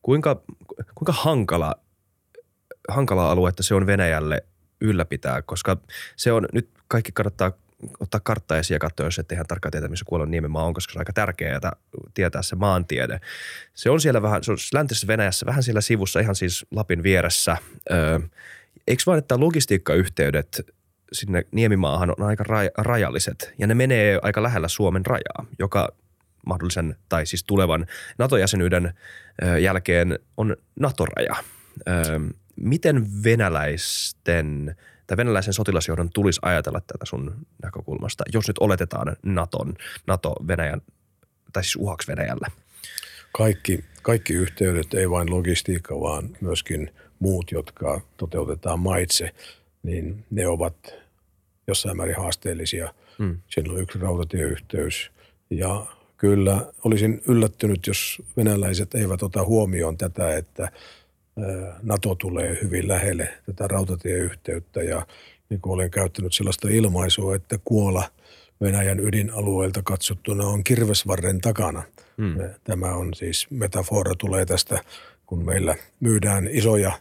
kuinka, 0.01 0.41
kuinka 0.95 1.11
hankala, 1.13 1.75
hankala 2.89 3.31
aluetta 3.31 3.63
se 3.63 3.75
on 3.75 3.87
Venäjälle 3.87 4.43
ylläpitää, 4.81 5.41
koska 5.41 5.77
se 6.15 6.31
on, 6.31 6.47
nyt 6.53 6.69
kaikki 6.87 7.11
kannattaa 7.11 7.51
ottaa 7.99 8.19
karttaa 8.23 8.57
esiin 8.57 8.75
ja 8.75 8.79
katsoa, 8.79 9.07
jos 9.07 9.19
ettei 9.19 9.35
ihan 9.35 9.47
tarkkaan 9.47 9.71
tietää, 9.71 9.89
missä 9.89 10.05
Kuolan 10.05 10.31
Niemenmaa 10.31 10.63
on, 10.63 10.73
koska 10.73 10.93
se 10.93 10.97
on 10.97 11.01
aika 11.01 11.13
tärkeää 11.13 11.59
tietää 12.13 12.41
se 12.41 12.55
maantiede. 12.55 13.19
Se 13.73 13.89
on 13.89 14.01
siellä 14.01 14.21
vähän, 14.21 14.43
se 14.43 14.51
on 14.51 14.57
läntisessä 14.73 15.07
Venäjässä, 15.07 15.45
vähän 15.45 15.63
siellä 15.63 15.81
sivussa, 15.81 16.19
ihan 16.19 16.35
siis 16.35 16.65
Lapin 16.71 17.03
vieressä. 17.03 17.57
Eikö 18.87 19.03
vaan, 19.05 19.19
että 19.19 19.39
logistiikkayhteydet 19.39 20.61
sinne 21.14 21.43
Niemimaahan 21.51 22.09
on 22.18 22.28
aika 22.28 22.43
rajalliset 22.78 23.53
ja 23.59 23.68
ne 23.68 23.74
menee 23.74 24.20
aika 24.22 24.43
lähellä 24.43 24.68
Suomen 24.68 25.05
rajaa, 25.05 25.45
joka 25.59 25.89
mahdollisen 26.45 26.95
tai 27.09 27.26
siis 27.26 27.43
tulevan 27.43 27.86
NATO-jäsenyyden 28.18 28.93
jälkeen 29.61 30.20
on 30.38 30.57
NATO-raja. 30.80 31.36
Miten 32.55 33.24
venäläisten 33.24 34.76
tai 35.07 35.18
venäläisen 35.18 35.53
sotilasjohdon 35.53 36.09
tulisi 36.14 36.39
ajatella 36.43 36.82
tätä 36.82 37.05
sun 37.05 37.45
näkökulmasta, 37.64 38.24
jos 38.34 38.47
nyt 38.47 38.57
oletetaan 38.59 39.16
Naton, 39.24 39.74
NATO-Venäjän, 40.07 40.82
tai 41.53 41.64
siis 41.64 41.76
uhaksi 41.76 42.07
Venäjällä? 42.07 42.47
Kaikki, 43.32 43.86
kaikki 44.01 44.34
yhteydet, 44.34 44.93
ei 44.93 45.09
vain 45.09 45.32
logistiikka, 45.32 45.99
vaan 45.99 46.30
myöskin 46.41 46.93
muut, 47.20 47.51
jotka 47.51 48.01
toteutetaan 48.18 48.80
maitse, 48.80 49.32
niin 49.84 50.26
ne 50.32 50.47
ovat 50.47 50.76
jossain 51.68 51.97
määrin 51.97 52.18
haasteellisia. 52.18 52.93
Mm. 53.18 53.38
Siinä 53.49 53.74
on 53.74 53.82
yksi 53.82 53.99
rautatieyhteys 53.99 55.11
ja 55.49 55.86
kyllä 56.18 56.72
olisin 56.84 57.22
yllättynyt, 57.28 57.88
jos 57.88 58.22
venäläiset 58.38 58.95
eivät 58.95 59.24
ota 59.24 59.43
huomioon 59.43 59.97
tätä, 59.97 60.38
että 60.38 60.72
NATO 61.82 62.16
tulee 62.16 62.57
hyvin 62.61 62.88
lähelle 62.88 63.30
tätä 63.45 63.68
rautatieyhteyttä 63.68 64.84
ja 64.84 65.05
niin 65.49 65.61
kuin 65.61 65.74
olen 65.74 65.91
käyttänyt 65.91 66.34
sellaista 66.34 66.68
ilmaisua, 66.70 67.36
että 67.36 67.59
Kuola 67.66 68.09
Venäjän 68.61 68.99
ydinalueelta 68.99 69.82
katsottuna 69.84 70.47
on 70.47 70.64
kirvesvarren 70.64 71.41
takana. 71.41 71.84
Hmm. 72.18 72.36
Tämä 72.64 72.95
on 72.95 73.14
siis 73.14 73.47
metafora 73.49 74.16
tulee 74.18 74.45
tästä, 74.45 74.84
kun 75.26 75.45
meillä 75.45 75.76
myydään 75.99 76.47
isoja 76.51 76.91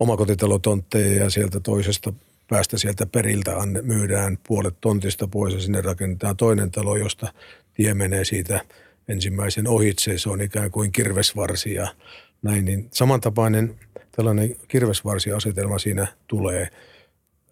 omakotitalotontteja 0.00 1.24
ja 1.24 1.30
sieltä 1.30 1.60
toisesta 1.60 2.12
päästä 2.50 2.78
sieltä 2.78 3.06
periltä 3.06 3.50
myydään 3.82 4.38
puolet 4.48 4.74
tontista 4.80 5.28
pois 5.28 5.54
ja 5.54 5.60
sinne 5.60 5.80
rakennetaan 5.80 6.36
toinen 6.36 6.70
talo, 6.70 6.96
josta 6.96 7.32
tie 7.74 7.94
menee 7.94 8.24
siitä 8.24 8.60
ensimmäisen 9.08 9.68
ohitse. 9.68 10.18
Se 10.18 10.30
on 10.30 10.40
ikään 10.40 10.70
kuin 10.70 10.92
kirvesvarsi 10.92 11.74
ja 11.74 11.94
näin. 12.42 12.64
Niin 12.64 12.88
samantapainen 12.92 13.78
tällainen 14.16 14.56
kirvesvarsiasetelma 14.68 15.78
siinä 15.78 16.06
tulee 16.26 16.68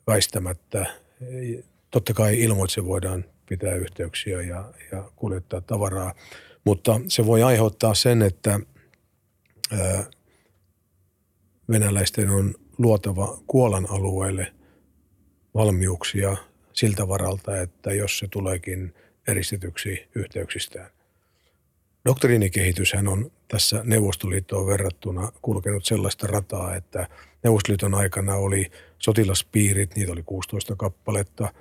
väistämättä. 0.06 0.86
Totta 1.90 2.14
kai 2.14 2.40
ilmoitse 2.40 2.84
voidaan 2.84 3.24
pitää 3.48 3.74
yhteyksiä 3.74 4.42
ja, 4.42 4.72
ja 4.92 5.10
kuljettaa 5.16 5.60
tavaraa, 5.60 6.14
mutta 6.64 7.00
se 7.08 7.26
voi 7.26 7.42
aiheuttaa 7.42 7.94
sen, 7.94 8.22
että 8.22 8.60
ää, 9.72 10.04
venäläisten 11.70 12.30
on 12.30 12.54
luotava 12.78 13.38
Kuolan 13.46 13.86
alueelle 13.90 14.57
valmiuksia 15.54 16.36
siltä 16.72 17.08
varalta, 17.08 17.60
että 17.60 17.92
jos 17.92 18.18
se 18.18 18.28
tuleekin 18.28 18.94
eristetyksi 19.28 20.08
yhteyksistään. 20.14 20.90
Doktriinikehityshän 22.04 23.08
on 23.08 23.30
tässä 23.48 23.80
Neuvostoliittoon 23.84 24.66
verrattuna 24.66 25.32
kulkenut 25.42 25.84
sellaista 25.84 26.26
rataa, 26.26 26.74
että 26.74 27.08
Neuvostoliiton 27.44 27.94
aikana 27.94 28.34
oli 28.34 28.70
sotilaspiirit, 28.98 29.96
niitä 29.96 30.12
oli 30.12 30.22
16 30.22 30.76
kappaletta. 30.76 31.52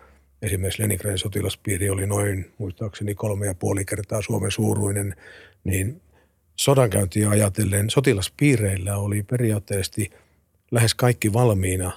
Esimerkiksi 0.42 0.82
Leningradin 0.82 1.18
sotilaspiiri 1.18 1.90
oli 1.90 2.08
noin, 2.08 2.52
muistaakseni 2.58 3.16
kolme 3.16 3.46
ja 3.46 3.54
puoli 3.54 3.86
kertaa 3.86 4.22
Suomen 4.22 4.52
suuruinen, 4.52 5.16
niin 5.64 6.02
sodankäyntiä 6.56 7.30
ajatellen 7.30 7.90
sotilaspiireillä 7.90 8.98
oli 8.98 9.24
periaatteessa 9.24 10.02
lähes 10.72 10.96
kaikki 10.96 11.34
valmiina 11.34 11.92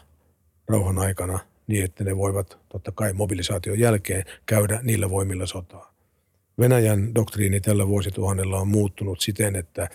rauhan 0.68 0.99
aikana 0.99 1.38
niin, 1.70 1.84
että 1.84 2.04
ne 2.04 2.16
voivat 2.16 2.58
totta 2.68 2.92
kai 2.92 3.12
mobilisaation 3.12 3.78
jälkeen 3.78 4.24
käydä 4.46 4.80
niillä 4.82 5.10
voimilla 5.10 5.46
sotaa. 5.46 5.94
Venäjän 6.58 7.14
doktriini 7.14 7.60
tällä 7.60 7.88
vuosituhannella 7.88 8.60
on 8.60 8.68
muuttunut 8.68 9.20
siten, 9.20 9.56
että 9.56 9.88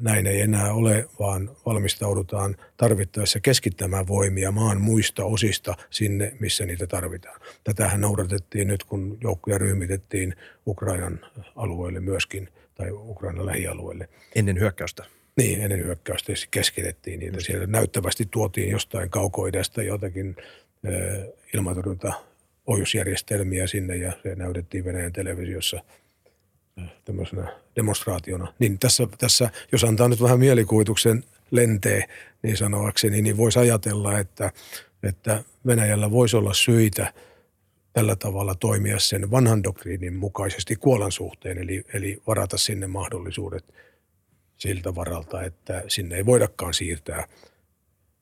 näin 0.00 0.26
ei 0.26 0.40
enää 0.40 0.72
ole, 0.72 1.08
vaan 1.18 1.50
valmistaudutaan 1.66 2.56
tarvittaessa 2.76 3.40
keskittämään 3.40 4.08
voimia 4.08 4.50
maan 4.50 4.80
muista 4.80 5.24
osista 5.24 5.74
sinne, 5.90 6.36
missä 6.40 6.66
niitä 6.66 6.86
tarvitaan. 6.86 7.40
Tätähän 7.64 8.00
noudatettiin 8.00 8.68
nyt, 8.68 8.84
kun 8.84 9.18
joukkoja 9.22 9.58
ryhmitettiin 9.58 10.34
Ukrainan 10.66 11.20
alueelle 11.56 12.00
myöskin, 12.00 12.48
tai 12.74 12.90
Ukrainan 12.90 13.46
lähialueelle. 13.46 14.08
Ennen 14.34 14.60
hyökkäystä? 14.60 15.04
Niin, 15.36 15.62
ennen 15.62 15.84
hyökkäystä 15.84 16.32
keskitettiin 16.50 17.20
niitä. 17.20 17.40
Siellä 17.40 17.66
näyttävästi 17.66 18.28
tuotiin 18.30 18.70
jostain 18.70 19.10
kaukoidesta 19.10 19.82
jotakin 19.82 20.36
ilmatorjunta 21.54 22.12
ohjusjärjestelmiä 22.66 23.66
sinne 23.66 23.96
ja 23.96 24.12
se 24.22 24.34
näytettiin 24.34 24.84
Venäjän 24.84 25.12
televisiossa 25.12 25.84
tämmöisenä 27.04 27.52
demonstraationa. 27.76 28.54
Niin 28.58 28.78
tässä, 28.78 29.08
tässä, 29.18 29.50
jos 29.72 29.84
antaa 29.84 30.08
nyt 30.08 30.22
vähän 30.22 30.38
mielikuvituksen 30.38 31.24
lentee 31.50 32.08
niin 32.42 32.56
sanoakseni, 32.56 33.22
niin 33.22 33.36
voisi 33.36 33.58
ajatella, 33.58 34.18
että, 34.18 34.52
että 35.02 35.44
Venäjällä 35.66 36.10
voisi 36.10 36.36
olla 36.36 36.54
syitä 36.54 37.12
tällä 37.92 38.16
tavalla 38.16 38.54
toimia 38.54 38.98
sen 38.98 39.30
vanhan 39.30 39.62
doktriinin 39.62 40.16
mukaisesti 40.16 40.76
kuolan 40.76 41.12
suhteen, 41.12 41.58
eli, 41.58 41.84
eli 41.94 42.22
varata 42.26 42.58
sinne 42.58 42.86
mahdollisuudet 42.86 43.64
siltä 44.56 44.94
varalta, 44.94 45.42
että 45.42 45.82
sinne 45.88 46.16
ei 46.16 46.26
voidakaan 46.26 46.74
siirtää 46.74 47.28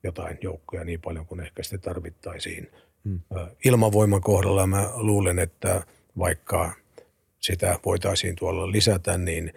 jotain 0.03 0.39
joukkoja 0.43 0.85
niin 0.85 1.01
paljon 1.01 1.27
kuin 1.27 1.41
ehkä 1.41 1.63
sitten 1.63 1.81
tarvittaisiin– 1.81 2.71
Hmm. 3.05 3.21
Ilmavoiman 3.65 4.21
kohdalla 4.21 4.67
mä 4.67 4.91
luulen, 4.95 5.39
että 5.39 5.83
vaikka 6.19 6.73
sitä 7.39 7.79
voitaisiin 7.85 8.37
tuolla 8.37 8.73
lisätä, 8.73 9.19
niin 9.19 9.53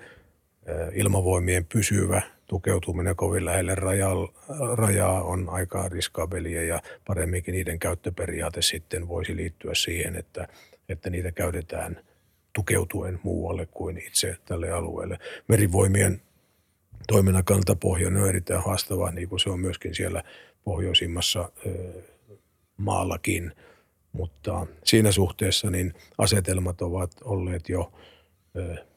ilmavoimien 0.93 1.65
pysyvä 1.65 2.21
tukeutuminen 2.47 3.15
kovin 3.15 3.45
lähelle 3.45 3.75
rajaa 4.75 5.23
on 5.23 5.49
aika 5.49 5.89
riskaabelia 5.89 6.63
ja 6.63 6.81
paremminkin 7.07 7.51
niiden 7.51 7.79
käyttöperiaate 7.79 8.61
sitten 8.61 9.07
voisi 9.07 9.35
liittyä 9.35 9.73
siihen, 9.73 10.15
että, 10.15 10.47
että 10.89 11.09
niitä 11.09 11.31
käytetään 11.31 11.99
tukeutuen 12.53 13.19
muualle 13.23 13.65
kuin 13.65 13.97
itse 13.97 14.37
tälle 14.45 14.71
alueelle. 14.71 15.19
Merivoimien 15.47 16.21
toiminnan 17.07 17.45
kantapohja 17.45 18.07
on 18.07 18.29
erittäin 18.29 18.63
haastava, 18.63 19.11
niin 19.11 19.29
kuin 19.29 19.39
se 19.39 19.49
on 19.49 19.59
myöskin 19.59 19.95
siellä 19.95 20.23
pohjoisimmassa 20.63 21.51
maallakin, 22.77 23.51
mutta 24.11 24.67
siinä 24.83 25.11
suhteessa 25.11 25.69
niin 25.69 25.93
asetelmat 26.17 26.81
ovat 26.81 27.11
olleet 27.23 27.69
jo 27.69 27.91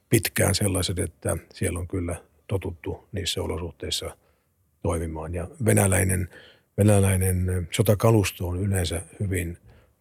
pitkään 0.08 0.54
sellaiset, 0.54 0.98
että 0.98 1.36
siellä 1.52 1.78
on 1.78 1.88
kyllä 1.88 2.16
totuttu 2.46 3.08
niissä 3.12 3.42
olosuhteissa 3.42 4.16
toimimaan. 4.82 5.34
Ja 5.34 5.48
venäläinen, 5.64 6.28
venäläinen 6.78 7.68
sotakalusto 7.70 8.48
on 8.48 8.60
yleensä 8.60 9.02
hyvin 9.20 9.58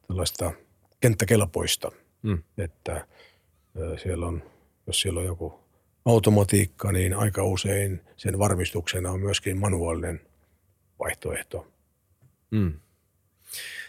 tällaista 0.08 0.52
kenttäkelpoista, 1.00 1.92
mm. 2.22 2.44
että 2.58 3.08
siellä 4.04 4.26
on, 4.26 4.44
jos 4.88 5.02
siellä 5.02 5.20
on 5.20 5.26
joku 5.26 5.65
automatiikka, 6.06 6.92
niin 6.92 7.14
aika 7.14 7.44
usein 7.44 8.02
sen 8.18 8.40
varmistuksena 8.40 9.12
on 9.12 9.20
myöskin 9.20 9.58
manuaalinen 9.58 10.22
vaihtoehto. 11.00 11.68
Mm. 12.52 12.74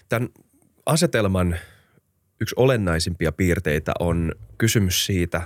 Tämän 0.08 0.28
asetelman 0.86 1.58
yksi 2.40 2.54
olennaisimpia 2.58 3.32
piirteitä 3.32 3.92
on 4.00 4.32
kysymys 4.58 5.06
siitä, 5.06 5.42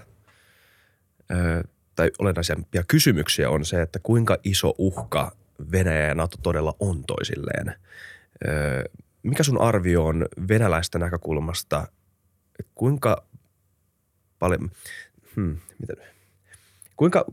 tai 1.97 2.11
olennaisimpia 2.19 2.83
kysymyksiä 2.89 3.51
on 3.51 3.65
se, 3.65 3.83
että 3.83 3.99
kuinka 4.03 4.39
iso 4.45 4.75
uhka 4.79 5.33
Venäjä 5.73 6.07
ja 6.07 6.15
NATO 6.15 6.37
todella 6.43 6.77
on 6.79 7.05
toisilleen. 7.05 7.75
Mikä 9.23 9.43
sun 9.43 9.61
arvio 9.61 10.07
on 10.07 10.27
venäläistä 10.49 10.99
näkökulmasta, 10.99 11.89
kuinka 12.75 13.25
paljon, 14.39 14.71
hmm, 15.37 15.59
miten, 15.79 15.97
kuinka, 17.01 17.25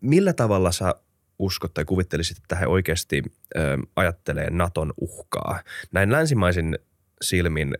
millä 0.00 0.32
tavalla 0.32 0.72
sä 0.72 0.94
uskot 1.38 1.74
tai 1.74 1.84
kuvittelisit, 1.84 2.36
että 2.36 2.56
he 2.56 2.66
oikeasti 2.66 3.22
ö, 3.56 3.78
ajattelee 3.96 4.50
Naton 4.50 4.92
uhkaa. 5.00 5.62
Näin 5.92 6.12
länsimaisin 6.12 6.78
silmin 7.22 7.74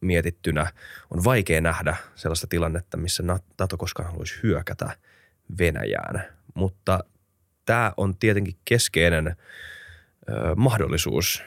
mietittynä 0.00 0.72
on 1.10 1.24
vaikea 1.24 1.60
nähdä 1.60 1.96
sellaista 2.14 2.46
tilannetta, 2.46 2.96
missä 2.96 3.22
NATO 3.58 3.76
koskaan 3.76 4.08
haluaisi 4.08 4.34
hyökätä 4.42 4.96
Venäjään. 5.58 6.24
Mutta 6.54 7.04
tämä 7.64 7.92
on 7.96 8.16
tietenkin 8.16 8.56
keskeinen 8.64 9.26
ö, 9.26 9.34
mahdollisuus 10.56 11.42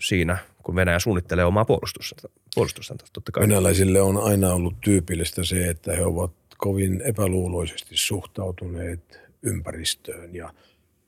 siinä, 0.00 0.38
kun 0.62 0.76
Venäjä 0.76 0.98
suunnittelee 0.98 1.44
omaa 1.44 1.64
puolustusta. 1.64 2.28
puolustusta 2.54 2.94
totta 3.12 3.32
kai. 3.32 3.42
Venäläisille 3.42 4.00
on 4.00 4.24
aina 4.24 4.52
ollut 4.52 4.80
tyypillistä 4.80 5.44
se, 5.44 5.68
että 5.68 5.92
he 5.92 6.04
ovat 6.04 6.41
kovin 6.62 7.00
epäluuloisesti 7.00 7.96
suhtautuneet 7.96 9.20
ympäristöön 9.42 10.34
ja, 10.34 10.54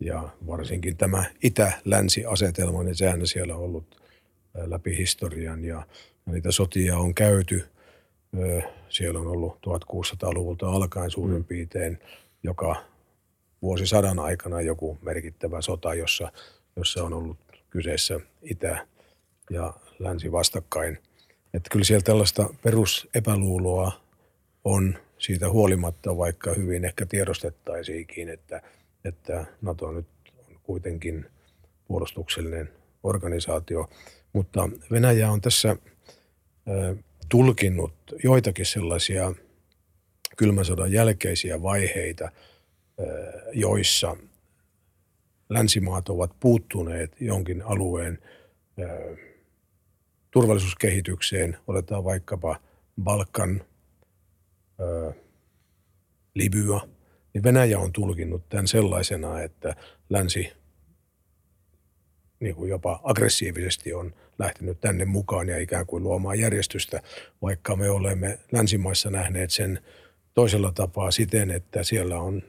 ja 0.01 0.29
varsinkin 0.47 0.97
tämä 0.97 1.25
itä-länsi-asetelma, 1.43 2.83
niin 2.83 2.95
sehän 2.95 3.27
siellä 3.27 3.57
on 3.57 3.63
ollut 3.63 4.03
läpi 4.55 4.97
historian 4.97 5.65
ja 5.65 5.87
niitä 6.27 6.53
sotia 6.53 6.99
on 6.99 7.15
käyty. 7.15 7.65
Siellä 8.89 9.21
on 9.21 9.27
ollut 9.27 9.59
1600-luvulta 9.67 10.69
alkaen 10.69 11.11
suurin 11.11 11.39
mm. 11.39 11.45
piirtein 11.45 11.99
joka 12.43 12.77
vuosisadan 13.63 14.19
aikana 14.19 14.61
joku 14.61 14.99
merkittävä 15.03 15.61
sota, 15.61 15.95
jossa, 15.95 16.33
jossa 16.77 17.05
on 17.05 17.13
ollut 17.13 17.39
kyseessä 17.71 18.21
itä 18.43 18.87
ja 19.51 19.75
länsi 19.99 20.33
vastakkain. 20.33 20.99
Että 21.55 21.71
kyllä 21.73 21.85
siellä 21.85 22.03
tällaista 22.03 22.55
perusepäluuloa 22.63 23.93
on 24.65 25.04
siitä 25.19 25.51
huolimatta, 25.51 26.17
vaikka 26.17 26.53
hyvin 26.55 26.85
ehkä 26.85 27.07
tiedostettaisiinkin, 27.07 28.29
että, 28.29 28.63
että 29.05 29.47
NATO 29.63 29.93
nyt 29.93 30.07
on 30.39 30.61
kuitenkin 30.63 31.27
puolustuksellinen 31.89 32.69
organisaatio. 33.03 33.91
Mutta 34.33 34.69
Venäjä 34.91 35.31
on 35.31 35.41
tässä 35.41 35.77
tulkinnut 37.29 37.93
joitakin 38.25 38.67
sellaisia 38.67 39.33
kylmän 40.37 40.65
sodan 40.65 40.93
jälkeisiä 40.93 41.63
vaiheita, 41.63 42.31
joissa 43.53 44.17
länsimaat 45.49 46.09
ovat 46.09 46.31
puuttuneet 46.41 47.17
jonkin 47.21 47.63
alueen 47.63 48.19
turvallisuuskehitykseen. 50.31 51.57
Otetaan 51.67 52.05
vaikkapa 52.05 52.61
Balkan, 53.03 53.65
Libya, 56.35 56.81
niin 57.35 57.43
Venäjä 57.45 57.79
on 57.79 57.93
tulkinnut 57.93 58.49
tämän 58.49 58.67
sellaisena, 58.67 59.41
että 59.41 59.77
länsi 60.11 60.53
niin 62.41 62.55
kuin 62.55 62.71
jopa 62.71 63.01
aggressiivisesti 63.05 63.93
on 63.93 64.15
lähtenyt 64.39 64.81
tänne 64.81 65.05
mukaan 65.05 65.49
ja 65.49 65.59
ikään 65.59 65.87
kuin 65.87 66.03
luomaan 66.03 66.39
järjestystä, 66.39 67.03
vaikka 67.43 67.77
me 67.77 67.91
olemme 67.91 68.39
länsimaissa 68.53 69.11
nähneet 69.11 69.51
sen 69.51 69.81
toisella 70.35 70.73
tapaa 70.73 71.11
siten, 71.11 71.51
että 71.51 71.83
siellä 71.83 72.19
on 72.19 72.43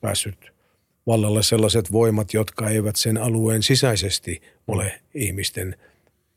päässyt 0.00 0.52
vallalle 1.06 1.42
sellaiset 1.42 1.92
voimat, 1.92 2.34
jotka 2.34 2.68
eivät 2.68 2.96
sen 2.96 3.16
alueen 3.18 3.62
sisäisesti 3.62 4.42
ole 4.68 5.00
ihmisten 5.14 5.76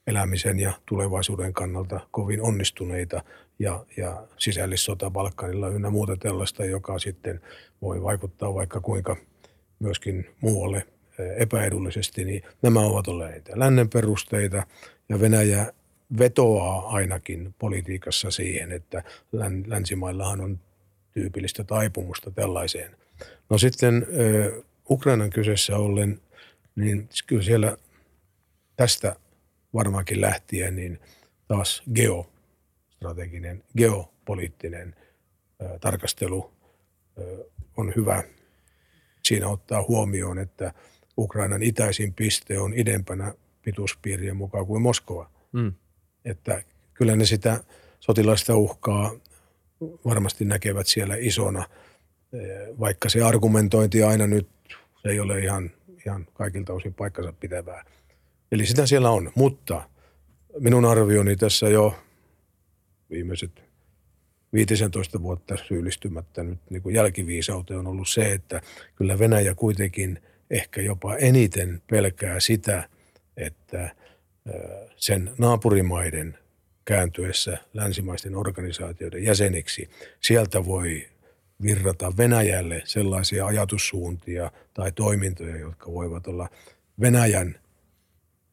elämisen 0.07 0.59
ja 0.59 0.73
tulevaisuuden 0.85 1.53
kannalta 1.53 2.07
kovin 2.11 2.41
onnistuneita 2.41 3.23
ja, 3.59 3.85
ja 3.97 4.27
sisällissota 4.37 5.09
Balkanilla 5.09 5.67
ynnä 5.67 5.89
muuta 5.89 6.17
tällaista, 6.17 6.65
joka 6.65 6.99
sitten 6.99 7.41
voi 7.81 8.03
vaikuttaa 8.03 8.53
vaikka 8.53 8.81
kuinka 8.81 9.17
myöskin 9.79 10.29
muualle 10.41 10.87
epäedullisesti, 11.37 12.25
niin 12.25 12.43
nämä 12.61 12.79
ovat 12.79 13.07
olleet 13.07 13.49
lännen 13.55 13.89
perusteita 13.89 14.67
ja 15.09 15.19
Venäjä 15.19 15.73
vetoaa 16.19 16.87
ainakin 16.89 17.55
politiikassa 17.59 18.31
siihen, 18.31 18.71
että 18.71 19.03
länsimaillahan 19.67 20.41
on 20.41 20.59
tyypillistä 21.11 21.63
taipumusta 21.63 22.31
tällaiseen. 22.31 22.95
No 23.49 23.57
sitten 23.57 24.07
Ukrainan 24.89 25.29
kyseessä 25.29 25.77
ollen, 25.77 26.19
niin 26.75 27.09
kyllä 27.27 27.43
siellä 27.43 27.77
tästä 28.75 29.15
varmaankin 29.73 30.21
lähtien 30.21 30.75
niin 30.75 30.99
taas 31.47 31.83
geostrateginen, 33.03 33.63
geopoliittinen 33.77 34.95
tarkastelu 35.81 36.53
on 37.77 37.93
hyvä 37.95 38.23
siinä 39.23 39.47
ottaa 39.47 39.85
huomioon, 39.87 40.39
että– 40.39 40.73
Ukrainan 41.17 41.63
itäisin 41.63 42.13
piste 42.13 42.59
on 42.59 42.73
idempänä 42.73 43.33
pituuspiirien 43.61 44.37
mukaan 44.37 44.65
kuin 44.65 44.81
Moskova. 44.81 45.29
Mm. 45.51 45.73
Että 46.25 46.63
kyllä 46.93 47.15
ne 47.15 47.25
sitä 47.25 47.63
sotilaista 47.99 48.55
uhkaa 48.55 49.11
varmasti 50.05 50.45
näkevät 50.45 50.87
siellä 50.87 51.15
isona, 51.19 51.65
eh, 52.33 52.79
vaikka 52.79 53.09
se 53.09 53.21
argumentointi 53.21 54.03
aina 54.03 54.27
nyt 54.27 54.47
se 55.01 55.09
ei 55.09 55.19
ole 55.19 55.39
ihan, 55.39 55.71
ihan 56.05 56.27
kaikilta 56.33 56.73
osin 56.73 56.93
paikkansa 56.93 57.33
pitävää. 57.33 57.85
Eli 58.51 58.65
sitä 58.65 58.85
siellä 58.85 59.09
on, 59.09 59.31
mutta 59.35 59.89
minun 60.59 60.85
arvioni 60.85 61.35
tässä 61.35 61.69
jo 61.69 61.95
viimeiset 63.13 63.63
15 64.53 65.21
vuotta 65.21 65.57
syyllistymättä 65.67 66.43
nyt 66.43 66.59
niin 66.69 66.81
kuin 66.81 66.95
jälkiviisauteen 66.95 67.79
on 67.79 67.87
ollut 67.87 68.09
se, 68.09 68.31
että 68.31 68.61
kyllä 68.95 69.19
Venäjä 69.19 69.55
kuitenkin– 69.55 70.19
ehkä 70.53 70.81
jopa 70.81 71.15
eniten 71.15 71.81
pelkää 71.89 72.39
sitä, 72.39 72.89
että 73.37 73.95
sen 74.95 75.31
naapurimaiden 75.37 76.37
kääntyessä 76.85 77.57
länsimaisten 77.73 78.35
organisaatioiden 78.35 79.23
jäseniksi, 79.23 79.89
sieltä 80.21 80.65
voi 80.65 81.07
virrata 81.61 82.17
Venäjälle 82.17 82.81
sellaisia 82.85 83.45
ajatussuuntia 83.45 84.51
tai 84.73 84.91
toimintoja, 84.91 85.57
jotka 85.57 85.91
voivat 85.91 86.27
olla 86.27 86.49
Venäjän 86.99 87.59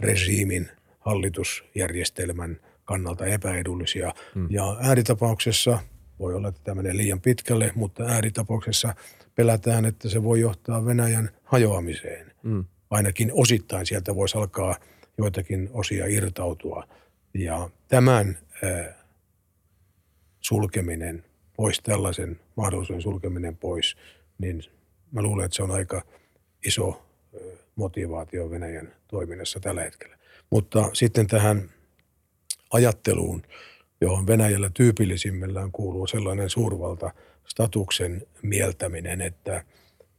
regiimin 0.01 0.69
hallitusjärjestelmän 0.99 2.61
kannalta 2.91 3.27
epäedullisia. 3.27 4.15
Hmm. 4.35 4.47
Ja 4.51 4.77
ääritapauksessa, 4.81 5.79
voi 6.19 6.35
olla, 6.35 6.49
että 6.49 6.61
tämä 6.65 6.75
menee 6.75 6.97
liian 6.97 7.21
pitkälle, 7.21 7.73
mutta 7.75 8.05
ääritapauksessa 8.05 8.95
pelätään, 9.35 9.85
että 9.85 10.09
se 10.09 10.23
voi 10.23 10.41
johtaa 10.41 10.85
Venäjän 10.85 11.31
hajoamiseen. 11.45 12.33
Mm. 12.43 12.65
Ainakin 12.91 13.31
osittain 13.35 13.87
sieltä 13.87 14.15
voisi 14.15 14.39
alkaa 14.39 14.77
joitakin 15.19 15.71
osia 15.73 16.07
irtautua. 16.07 16.89
Ja 17.35 17.71
tämän 17.89 18.39
äh, 18.65 18.95
sulkeminen 20.41 21.25
pois, 21.57 21.81
tällaisen 21.81 22.41
mahdollisuuden 22.57 23.03
sulkeminen 23.03 23.57
pois, 23.57 23.97
niin 24.39 24.63
mä 25.13 25.23
luulen, 25.23 25.45
että 25.45 25.57
se 25.57 25.63
on 25.63 25.71
aika 25.71 26.03
iso 26.67 26.89
äh, 26.89 27.59
motivaatio 27.77 28.51
Venäjän 28.51 28.93
toiminnassa 29.09 29.61
tällä 29.61 29.83
hetkellä. 29.83 30.17
Mutta 30.51 30.91
sitten 30.93 31.27
tähän 31.27 31.71
ajatteluun, 32.71 33.43
johon 34.01 34.27
Venäjällä 34.27 34.71
tyypillisimmillään 34.75 35.73
kuuluu 35.73 36.07
sellainen 36.07 36.51
suurvalta 36.51 37.11
statuksen 37.47 38.27
mieltäminen, 38.43 39.21
että 39.21 39.65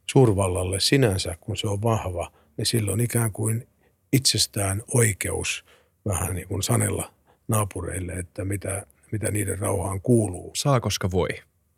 suurvallalle 0.06 0.80
sinänsä, 0.80 1.38
kun 1.42 1.58
se 1.58 1.68
on 1.68 1.82
vahva, 1.82 2.32
niin 2.58 2.66
silloin 2.66 3.00
ikään 3.00 3.32
kuin 3.32 3.68
itsestään 4.14 4.84
oikeus 4.94 5.66
vähän 6.06 6.36
niin 6.36 6.48
kuin 6.48 6.64
sanella 6.64 7.14
naapureille, 7.48 8.14
että 8.14 8.46
mitä, 8.46 8.86
mitä 9.12 9.32
niiden 9.32 9.60
rauhaan 9.60 10.02
kuuluu. 10.02 10.52
Saa 10.56 10.80
koska 10.80 11.12
voi. 11.12 11.30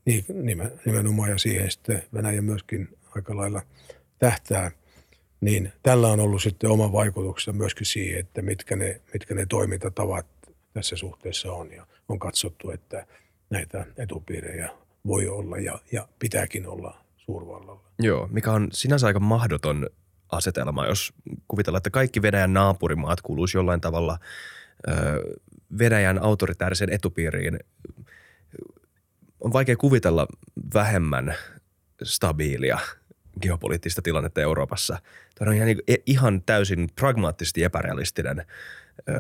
Niin, 0.06 0.26
nimenomaan 0.85 1.30
ja 1.30 1.38
siihen 1.38 1.72
sitten 1.72 2.03
Venäjä 2.14 2.41
myöskin 2.41 2.97
aika 3.15 3.38
lailla 3.38 3.61
tähtää. 4.19 4.72
Niin 5.41 5.73
tällä 5.84 6.07
on 6.07 6.19
ollut 6.19 6.41
sitten 6.41 6.69
oma 6.69 6.91
vaikutuksensa 6.91 7.57
myöskin 7.57 7.85
siihen, 7.85 8.19
että 8.19 8.41
mitkä 8.41 8.76
ne, 8.76 9.02
mitkä 9.14 9.35
ne 9.35 9.45
toimintatavat 9.49 10.26
tässä 10.73 10.95
suhteessa 10.95 11.51
on. 11.51 11.71
Ja 11.71 11.87
on 12.09 12.19
katsottu, 12.19 12.71
että 12.71 13.07
näitä 13.49 13.85
etupiirejä 13.97 14.69
voi 15.07 15.27
olla 15.27 15.57
ja, 15.57 15.79
ja 15.91 16.07
pitääkin 16.19 16.67
olla 16.67 17.05
suurvallalla. 17.17 17.83
Joo, 17.99 18.27
mikä 18.31 18.51
on 18.51 18.67
sinänsä 18.71 19.07
aika 19.07 19.19
mahdoton 19.19 19.89
asetelma, 20.31 20.87
jos 20.87 21.13
kuvitellaan, 21.47 21.79
että 21.79 21.89
kaikki 21.89 22.21
Venäjän 22.21 22.53
naapurimaat 22.53 23.21
kuuluisi 23.21 23.57
jollain 23.57 23.81
tavalla 23.81 24.17
ö, 24.87 24.93
Venäjän 25.77 26.23
autoritäärisen 26.23 26.89
etupiiriin. 26.89 27.59
On 29.39 29.53
vaikea 29.53 29.75
kuvitella 29.75 30.27
vähemmän 30.73 31.35
stabiilia 32.03 32.79
geopoliittista 33.41 34.01
tilannetta 34.01 34.41
Euroopassa. 34.41 34.97
Tämä 35.35 35.49
on 35.49 35.55
ihan, 35.55 35.67
niin 35.67 35.81
ihan 36.05 36.41
täysin 36.41 36.89
pragmaattisesti 36.95 37.63
epärealistinen 37.63 38.45
ö, 39.09 39.13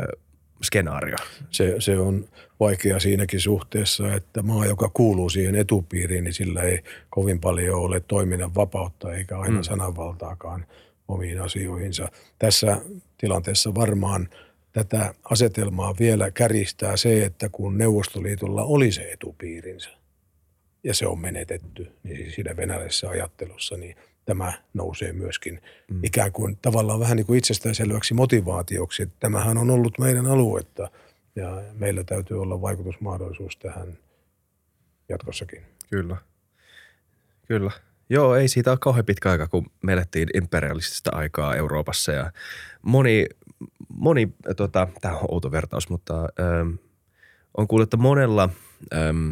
skenaario. 0.63 1.17
Se, 1.49 1.75
se 1.79 1.99
on 1.99 2.25
vaikea 2.59 2.99
siinäkin 2.99 3.39
suhteessa, 3.39 4.13
että 4.13 4.41
maa, 4.41 4.65
joka 4.65 4.91
kuuluu 4.93 5.29
siihen 5.29 5.55
etupiiriin, 5.55 6.23
niin 6.23 6.33
sillä 6.33 6.61
ei 6.61 6.79
kovin 7.09 7.39
paljon 7.39 7.79
ole 7.79 7.99
toiminnan 7.99 8.55
vapautta 8.55 9.13
eikä 9.13 9.39
aina 9.39 9.57
mm. 9.57 9.63
sananvaltaakaan 9.63 10.65
omiin 11.07 11.41
asioihinsa. 11.41 12.11
Tässä 12.39 12.81
tilanteessa 13.17 13.75
varmaan 13.75 14.29
tätä 14.71 15.13
asetelmaa 15.23 15.95
vielä 15.99 16.31
käristää 16.31 16.97
se, 16.97 17.23
että 17.23 17.49
kun 17.49 17.77
Neuvostoliitolla 17.77 18.63
oli 18.63 18.91
se 18.91 19.11
etupiirinsä 19.11 19.89
ja 20.83 20.93
se 20.93 21.07
on 21.07 21.19
menetetty, 21.19 21.91
niin 22.03 22.31
siinä 22.31 22.57
venäläisessä 22.57 23.09
ajattelussa, 23.09 23.77
niin– 23.77 23.95
tämä 24.25 24.53
nousee 24.73 25.13
myöskin 25.13 25.61
mm. 25.91 25.99
ikään 26.03 26.31
kuin 26.31 26.57
tavallaan 26.61 26.99
vähän 26.99 27.17
niin 27.17 27.25
kuin 27.25 27.37
itsestäänselväksi 27.37 28.13
motivaatioksi. 28.13 29.03
Että 29.03 29.15
tämähän 29.19 29.57
on 29.57 29.69
ollut 29.69 29.99
meidän 29.99 30.25
aluetta 30.25 30.89
ja 31.35 31.61
meillä 31.73 32.03
täytyy 32.03 32.41
olla 32.41 32.61
vaikutusmahdollisuus 32.61 33.57
tähän 33.57 33.97
jatkossakin. 35.09 35.61
Kyllä, 35.89 36.17
kyllä. 37.47 37.71
Joo, 38.09 38.35
ei 38.35 38.47
siitä 38.47 38.71
ole 38.71 38.77
kauhean 38.81 39.05
pitkä 39.05 39.31
aika, 39.31 39.47
kun 39.47 39.65
me 39.83 39.93
elettiin 39.93 40.29
imperialistista 40.33 41.11
aikaa 41.13 41.55
Euroopassa 41.55 42.11
ja 42.11 42.31
moni 42.81 43.25
moni, 43.93 44.33
tota, 44.57 44.87
tämä 45.01 45.17
on 45.17 45.25
outo 45.31 45.51
vertaus, 45.51 45.89
mutta 45.89 46.15
ähm, 46.39 46.75
on 47.57 47.67
kuullut, 47.67 47.85
että 47.85 47.97
monella 47.97 48.49
ähm, 48.93 49.31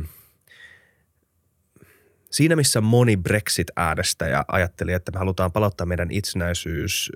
siinä 2.32 2.56
missä 2.56 2.82
moni 2.82 3.18
Brexit-äänestäjä 3.18 4.45
ajatteli, 4.48 4.94
että 4.94 5.12
me 5.12 5.20
halutaan 5.20 5.52
palauttaa 5.52 5.88
meidän 5.88 6.12
itsenäisyys 6.12 7.12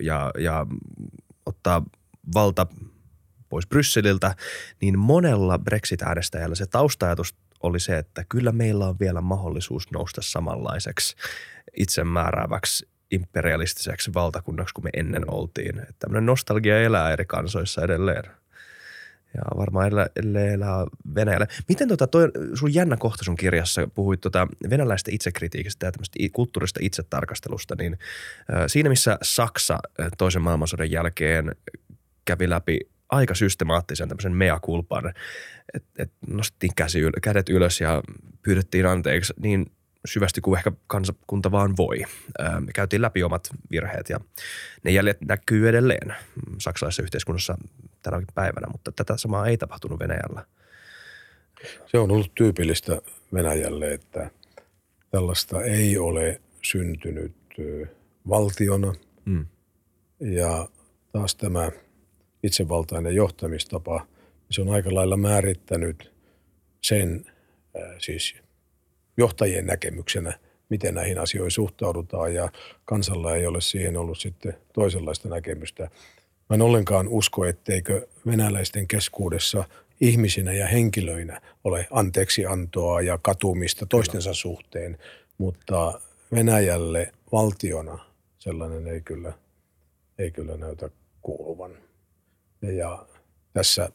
ja, 0.00 0.30
ja 0.38 0.66
ottaa 1.46 1.82
valta 2.34 2.66
pois 3.48 3.66
Brysseliltä, 3.66 4.34
niin 4.80 4.98
monella 4.98 5.58
Brexit-äänestäjällä 5.58 6.54
se 6.54 6.66
taustajatus 6.66 7.34
oli 7.62 7.80
se, 7.80 7.98
että 7.98 8.24
kyllä 8.28 8.52
meillä 8.52 8.86
on 8.86 8.96
vielä 9.00 9.20
mahdollisuus 9.20 9.90
nousta 9.90 10.22
samanlaiseksi 10.22 11.16
itsemäärääväksi 11.76 12.88
imperialistiseksi 13.10 14.14
valtakunnaksi 14.14 14.74
kuin 14.74 14.84
me 14.84 14.90
ennen 14.94 15.30
oltiin. 15.34 15.78
Että 15.78 15.94
tämmöinen 15.98 16.26
nostalgia 16.26 16.82
elää 16.82 17.12
eri 17.12 17.24
kansoissa 17.26 17.84
edelleen. 17.84 18.39
Ja 19.34 19.42
varmaan 19.56 19.86
elää 19.86 20.86
Venäjällä. 21.14 21.46
Miten 21.68 21.88
tota, 21.88 22.06
toi, 22.06 22.30
sun 22.54 22.74
jännä 22.74 22.96
kohta 22.96 23.24
sun 23.24 23.36
kirjassa, 23.36 23.88
puhuit 23.94 24.20
tota 24.20 24.48
venäläistä 24.70 25.10
itsekritiikistä 25.14 25.86
ja 25.86 25.92
tämmöistä 25.92 26.18
kulttuurista 26.32 26.80
itsetarkastelusta, 26.82 27.74
niin 27.78 27.98
siinä 28.66 28.88
missä 28.88 29.18
Saksa 29.22 29.78
toisen 30.18 30.42
maailmansodan 30.42 30.90
jälkeen 30.90 31.54
kävi 32.24 32.50
läpi 32.50 32.80
aika 33.08 33.34
systemaattisen 33.34 34.08
tämmöisen 34.08 34.36
mea-kulpan, 34.36 35.12
että 35.74 36.02
et 36.02 36.12
nostettiin 36.26 36.72
käsi, 36.76 37.00
kädet 37.22 37.48
ylös 37.48 37.80
ja 37.80 38.02
pyydettiin 38.42 38.86
anteeksi, 38.86 39.32
niin 39.42 39.66
syvästi 40.04 40.40
kuin 40.40 40.58
ehkä 40.58 40.72
kansakunta 40.86 41.50
vaan 41.50 41.76
voi. 41.76 42.02
Me 42.60 42.72
käytiin 42.74 43.02
läpi 43.02 43.22
omat 43.22 43.48
virheet 43.70 44.08
ja 44.08 44.20
ne 44.84 44.90
jäljet 44.90 45.20
näkyy 45.20 45.68
edelleen 45.68 46.14
saksalaisessa 46.58 47.02
yhteiskunnassa 47.02 47.58
tänäkin 48.02 48.26
päivänä, 48.34 48.66
mutta 48.72 48.92
tätä 48.92 49.16
samaa 49.16 49.46
ei 49.46 49.58
tapahtunut 49.58 50.00
Venäjällä. 50.00 50.46
Se 51.86 51.98
on 51.98 52.10
ollut 52.10 52.34
tyypillistä 52.34 53.02
Venäjälle, 53.34 53.92
että 53.92 54.30
tällaista 55.10 55.62
ei 55.62 55.98
ole 55.98 56.40
syntynyt 56.62 57.36
valtiona 58.28 58.94
mm. 59.24 59.46
ja 60.20 60.68
taas 61.12 61.34
tämä 61.34 61.70
itsevaltainen 62.42 63.14
johtamistapa, 63.14 64.06
se 64.50 64.60
on 64.62 64.70
aika 64.70 64.94
lailla 64.94 65.16
määrittänyt 65.16 66.12
sen 66.82 67.26
siis 67.98 68.34
johtajien 69.20 69.66
näkemyksenä, 69.66 70.38
miten 70.68 70.94
näihin 70.94 71.18
asioihin 71.18 71.50
suhtaudutaan 71.50 72.34
ja 72.34 72.48
kansalla 72.84 73.36
ei 73.36 73.46
ole 73.46 73.60
siihen 73.60 73.96
ollut 73.96 74.18
sitten 74.18 74.54
toisenlaista 74.72 75.28
näkemystä. 75.28 75.90
Mä 76.48 76.54
en 76.54 76.62
ollenkaan 76.62 77.08
usko, 77.08 77.44
etteikö 77.44 78.06
venäläisten 78.26 78.88
keskuudessa 78.88 79.64
ihmisinä 80.00 80.52
ja 80.52 80.66
henkilöinä 80.66 81.40
ole 81.64 81.86
anteeksiantoa 81.90 83.00
ja 83.00 83.18
katumista 83.22 83.86
toistensa 83.86 84.34
suhteen, 84.34 84.98
mutta 85.38 86.00
Venäjälle 86.34 87.12
valtiona 87.32 87.98
sellainen 88.38 88.86
ei 88.86 89.00
kyllä, 89.00 89.32
ei 90.18 90.30
kyllä 90.30 90.56
näytä 90.56 90.90
kuuluvan. 91.22 91.72
Ja 92.62 93.06
tässä 93.52 93.88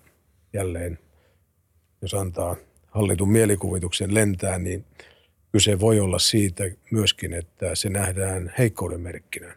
jälleen, 0.53 0.99
jos 2.01 2.13
antaa 2.13 2.55
hallitun 2.87 3.31
mielikuvituksen 3.31 4.13
lentää, 4.13 4.59
niin 4.59 4.85
kyse 5.55 5.79
voi 5.79 5.99
olla 5.99 6.19
siitä 6.19 6.63
myöskin, 6.91 7.33
että 7.33 7.75
se 7.75 7.89
nähdään 7.89 8.53
heikkouden 8.57 9.01
merkkinä. 9.01 9.55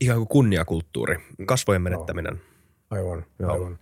Ihan 0.00 0.16
kuin 0.16 0.28
kunniakulttuuri, 0.28 1.16
kasvojen 1.46 1.82
menettäminen. 1.82 2.34
No, 2.34 2.40
aivan, 2.90 3.26
Joo. 3.38 3.52
aivan. 3.52 3.78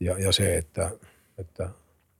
Ja, 0.00 0.18
ja 0.18 0.32
se, 0.32 0.56
että, 0.56 0.90
että 1.38 1.70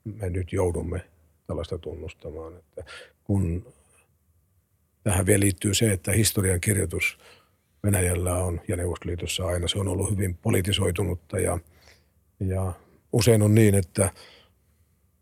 me 0.04 0.30
nyt 0.30 0.52
joudumme 0.52 1.04
tällaista 1.46 1.78
tunnustamaan. 1.78 2.56
Että 2.56 2.84
kun 3.24 3.72
tähän 5.02 5.26
vielä 5.26 5.40
liittyy 5.40 5.74
se, 5.74 5.92
että 5.92 6.12
historian 6.12 6.60
kirjoitus 6.60 7.18
Venäjällä 7.84 8.36
on 8.36 8.60
ja 8.68 8.76
Neuvostoliitossa 8.76 9.46
aina 9.46 9.68
se 9.68 9.78
on 9.78 9.88
ollut 9.88 10.10
hyvin 10.10 10.36
politisoitunutta 10.36 11.38
ja, 11.38 11.58
ja 12.40 12.72
usein 13.12 13.42
on 13.42 13.54
niin, 13.54 13.74
että– 13.74 14.10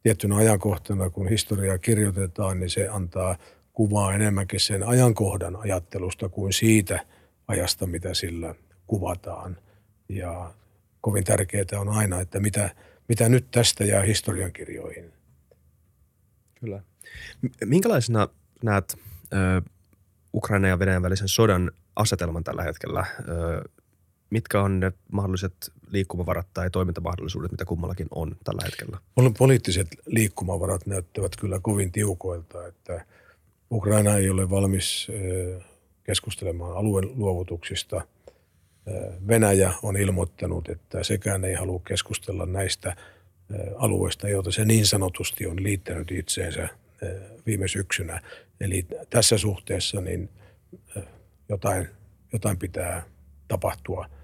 tiettynä 0.03 0.37
ajankohtana, 0.37 1.11
kun 1.11 1.29
historiaa 1.29 1.79
kirjoitetaan, 1.79 2.61
niin 2.61 2.71
se 2.71 2.89
antaa 2.89 3.37
kuvaa 3.73 4.15
enemmänkin 4.15 4.61
sen 4.61 4.83
ajankohdan 4.83 5.57
ajattelusta 5.57 6.29
kuin 6.29 6.53
siitä 6.53 7.07
ajasta, 7.49 7.87
mitä 7.87 8.15
sillä 8.15 8.55
kuvataan. 8.87 9.57
Ja 10.09 10.55
kovin 11.01 11.25
tärkeää 11.25 11.81
on 11.81 11.89
aina, 11.89 12.21
että 12.21 12.41
mitä, 12.41 12.71
mitä 13.09 13.29
nyt 13.29 13.51
tästä 13.51 13.85
jää 13.85 14.03
historiankirjoihin. 14.03 15.13
Kyllä. 16.61 16.83
Minkälaisena 17.65 18.29
näet 18.63 18.97
ö, 19.33 19.37
Ukraina 20.35 20.69
ja 20.69 20.79
Venäjän 20.79 21.03
välisen 21.03 21.29
sodan 21.29 21.71
asetelman 21.97 22.45
tällä 22.45 22.63
hetkellä? 22.63 23.07
Ö, 23.29 23.69
mitkä 24.31 24.63
on 24.63 24.81
ne 24.81 24.93
mahdolliset 25.13 25.55
liikkumavarat 25.91 26.47
tai 26.55 26.71
toimintamahdollisuudet, 26.71 27.51
mitä 27.51 27.65
kummallakin 27.65 28.07
on 28.11 28.37
tällä 28.45 28.63
hetkellä? 28.65 28.99
Poliittiset 29.39 29.89
liikkumavarat 30.07 30.87
näyttävät 30.87 31.37
kyllä 31.37 31.61
kovin 31.63 31.93
tiukoilta, 31.93 32.67
että 32.67 33.05
Ukraina 33.71 34.17
ei 34.17 34.31
ole 34.31 34.51
valmis 34.51 35.09
keskustelemaan 36.05 36.77
alueen 36.77 37.11
luovutuksista. 37.15 38.01
Venäjä 39.29 39.73
on 39.83 39.97
ilmoittanut, 39.97 40.69
että 40.69 41.05
sekään 41.05 41.45
ei 41.45 41.55
halua 41.55 41.81
keskustella 41.89 42.47
näistä 42.47 42.97
alueista, 43.77 44.29
joita 44.29 44.53
se 44.53 44.65
niin 44.65 44.87
sanotusti 44.87 45.47
on 45.47 45.63
liittänyt 45.63 46.11
itseensä 46.11 46.69
viime 47.47 47.69
syksynä. 47.69 48.23
Eli 48.61 48.87
tässä 49.11 49.39
suhteessa 49.39 50.01
niin 50.01 50.29
jotain, 51.49 51.89
jotain 52.33 52.59
pitää 52.59 53.03
tapahtua– 53.49 54.09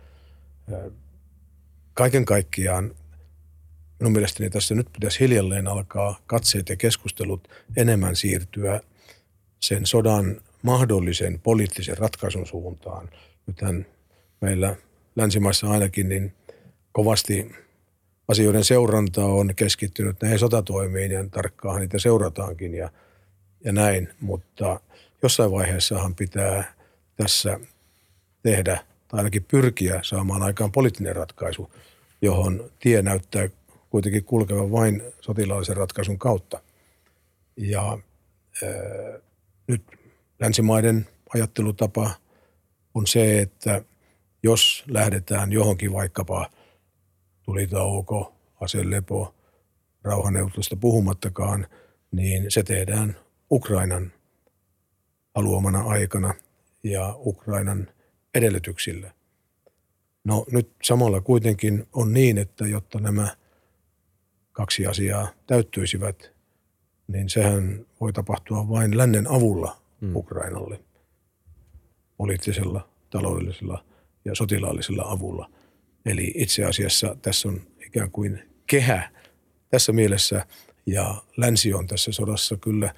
kaiken 1.95 2.25
kaikkiaan 2.25 2.95
minun 3.99 4.13
mielestäni 4.13 4.51
tässä 4.51 4.75
nyt 4.75 4.93
pitäisi 4.93 5.21
hiljalleen 5.21 5.67
alkaa 5.67 6.21
katseet 6.27 6.69
ja 6.69 6.77
keskustelut 6.77 7.49
enemmän 7.77 8.17
siirtyä 8.17 8.81
sen 9.61 9.87
sodan 9.87 10.41
mahdollisen 10.63 11.41
poliittisen 11.41 11.99
ratkaisun 11.99 12.47
suuntaan. 12.47 13.11
Nythän 13.47 13.87
meillä 14.41 14.77
länsimaissa 15.17 15.71
ainakin 15.71 16.09
niin 16.09 16.33
kovasti 16.93 17.53
asioiden 18.29 18.65
seuranta 18.65 19.25
on 19.25 19.55
keskittynyt 19.57 20.23
näihin 20.23 20.39
sotatoimiin 20.39 21.13
ja 21.13 21.29
tarkkaan 21.29 21.81
niitä 21.81 21.99
seurataankin 21.99 22.75
ja, 22.75 22.91
ja 23.65 23.73
näin, 23.73 24.09
mutta 24.21 24.81
jossain 25.23 25.51
vaiheessahan 25.51 26.15
pitää 26.15 26.75
tässä 27.17 27.61
tehdä 28.43 28.85
ainakin 29.15 29.45
pyrkiä 29.45 30.01
saamaan 30.03 30.43
aikaan 30.43 30.73
poliittinen 30.73 31.17
ratkaisu, 31.17 31.71
johon 32.23 32.71
tie 32.79 33.03
näyttää 33.03 33.49
kuitenkin 33.91 34.25
kulkevan 34.25 34.73
vain 34.73 35.03
sotilaallisen 35.21 35.77
ratkaisun 35.77 36.19
kautta. 36.19 36.61
Ja 37.57 37.99
ää, 38.63 39.21
nyt 39.67 39.83
länsimaiden 40.41 41.09
ajattelutapa 41.35 42.11
on 42.95 43.07
se, 43.07 43.41
että 43.41 43.83
jos 44.43 44.85
lähdetään 44.89 45.53
johonkin 45.53 45.93
vaikkapa 45.93 46.51
tulitauko, 47.43 48.35
aselepo, 48.61 49.35
rauhanneuvottelusta 50.03 50.77
puhumattakaan, 50.77 51.67
niin 52.13 52.51
se 52.51 52.63
tehdään 52.63 53.17
Ukrainan 53.51 54.13
haluamana 55.35 55.81
aikana 55.81 56.35
ja 56.83 57.15
Ukrainan 57.19 57.94
edellytyksillä. 58.35 59.11
No 60.25 60.47
nyt 60.51 60.71
samalla 60.83 61.21
kuitenkin 61.21 61.87
on 61.93 62.13
niin, 62.13 62.39
että 62.39 62.67
jotta 62.67 63.01
nämä 63.01 63.37
kaksi 64.53 64.87
asiaa 64.87 65.29
täyttyisivät, 65.47 66.33
niin 67.09 67.29
sehän 67.29 67.87
voi 68.01 68.13
tapahtua 68.13 68.69
vain 68.69 68.99
lännen 68.99 69.31
avulla 69.31 69.83
hmm. 70.01 70.17
Ukrainalle 70.17 70.81
poliittisella, 72.17 72.89
taloudellisella 73.11 73.85
ja 74.25 74.35
sotilaallisella 74.35 75.03
avulla. 75.03 75.51
Eli 76.07 76.33
itse 76.35 76.65
asiassa 76.65 77.17
tässä 77.23 77.49
on 77.49 77.61
ikään 77.87 78.11
kuin 78.11 78.43
kehä 78.67 79.11
tässä 79.71 79.93
mielessä 79.93 80.47
ja 80.87 81.23
länsi 81.37 81.75
on 81.75 81.87
tässä 81.87 82.13
sodassa 82.13 82.57
kyllä 82.57 82.95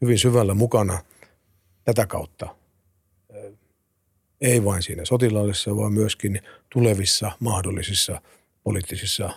hyvin 0.00 0.18
syvällä 0.18 0.54
mukana 0.54 1.02
tätä 1.84 2.06
kautta 2.06 2.56
ei 4.44 4.64
vain 4.64 4.82
siinä 4.82 5.04
sotilaallisessa, 5.04 5.76
vaan 5.76 5.92
myöskin 5.92 6.40
tulevissa 6.70 7.32
mahdollisissa 7.40 8.20
poliittisissa 8.62 9.30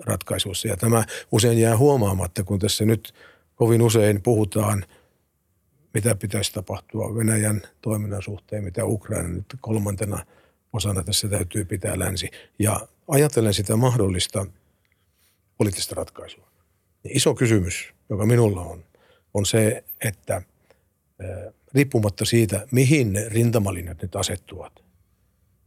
ratkaisuissa. 0.00 0.68
Ja 0.68 0.76
tämä 0.76 1.04
usein 1.32 1.58
jää 1.58 1.76
huomaamatta, 1.76 2.44
kun 2.44 2.58
tässä 2.58 2.84
nyt 2.84 3.14
kovin 3.54 3.82
usein 3.82 4.22
puhutaan, 4.22 4.84
mitä 5.94 6.14
pitäisi 6.14 6.52
tapahtua 6.52 7.14
Venäjän 7.16 7.62
toiminnan 7.80 8.22
suhteen, 8.22 8.64
mitä 8.64 8.84
Ukraina 8.84 9.28
nyt 9.28 9.46
kolmantena 9.60 10.26
osana 10.72 11.02
tässä 11.02 11.28
täytyy 11.28 11.64
pitää 11.64 11.98
länsi. 11.98 12.30
Ja 12.58 12.88
ajatellen 13.08 13.54
sitä 13.54 13.76
mahdollista 13.76 14.46
poliittista 15.58 15.94
ratkaisua. 15.94 16.50
Niin 17.04 17.16
iso 17.16 17.34
kysymys, 17.34 17.94
joka 18.08 18.26
minulla 18.26 18.60
on, 18.60 18.84
on 19.34 19.46
se, 19.46 19.84
että 20.04 20.42
riippumatta 21.74 22.24
siitä, 22.24 22.66
mihin 22.70 23.12
ne 23.12 23.28
rintamalinjat 23.28 24.02
nyt 24.02 24.16
asettuvat, 24.16 24.72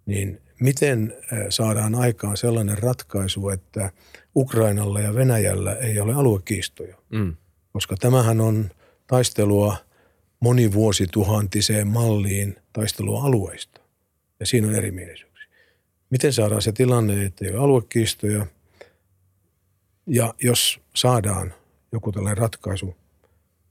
niin 0.06 0.42
miten 0.60 1.14
saadaan 1.50 1.96
aikaan 1.96 2.38
sellainen 2.38 2.78
ratkaisu, 2.78 3.50
että 3.50 3.92
Ukrainalla 4.36 5.00
ja 5.00 5.16
Venäjällä 5.16 5.76
ei 5.76 6.00
ole 6.00 6.14
aluekiistoja. 6.14 6.98
Mm. 7.10 7.36
Koska 7.74 7.96
tämähän 7.98 8.42
on 8.42 8.70
taistelua 9.08 9.78
monivuosituhantiseen 10.40 11.88
malliin 11.88 12.56
taistelua 12.74 13.24
alueista. 13.24 13.82
Ja 14.40 14.46
siinä 14.46 14.68
on 14.68 14.76
erimielisyyksiä. 14.76 15.50
Miten 16.10 16.34
saadaan 16.34 16.62
se 16.62 16.72
tilanne, 16.72 17.26
että 17.26 17.46
ei 17.46 17.52
ole 17.52 17.64
aluekiistoja– 17.64 18.46
ja 20.08 20.34
jos 20.44 20.80
saadaan 20.96 21.54
joku 21.92 22.12
tällainen 22.12 22.38
ratkaisu, 22.38 22.96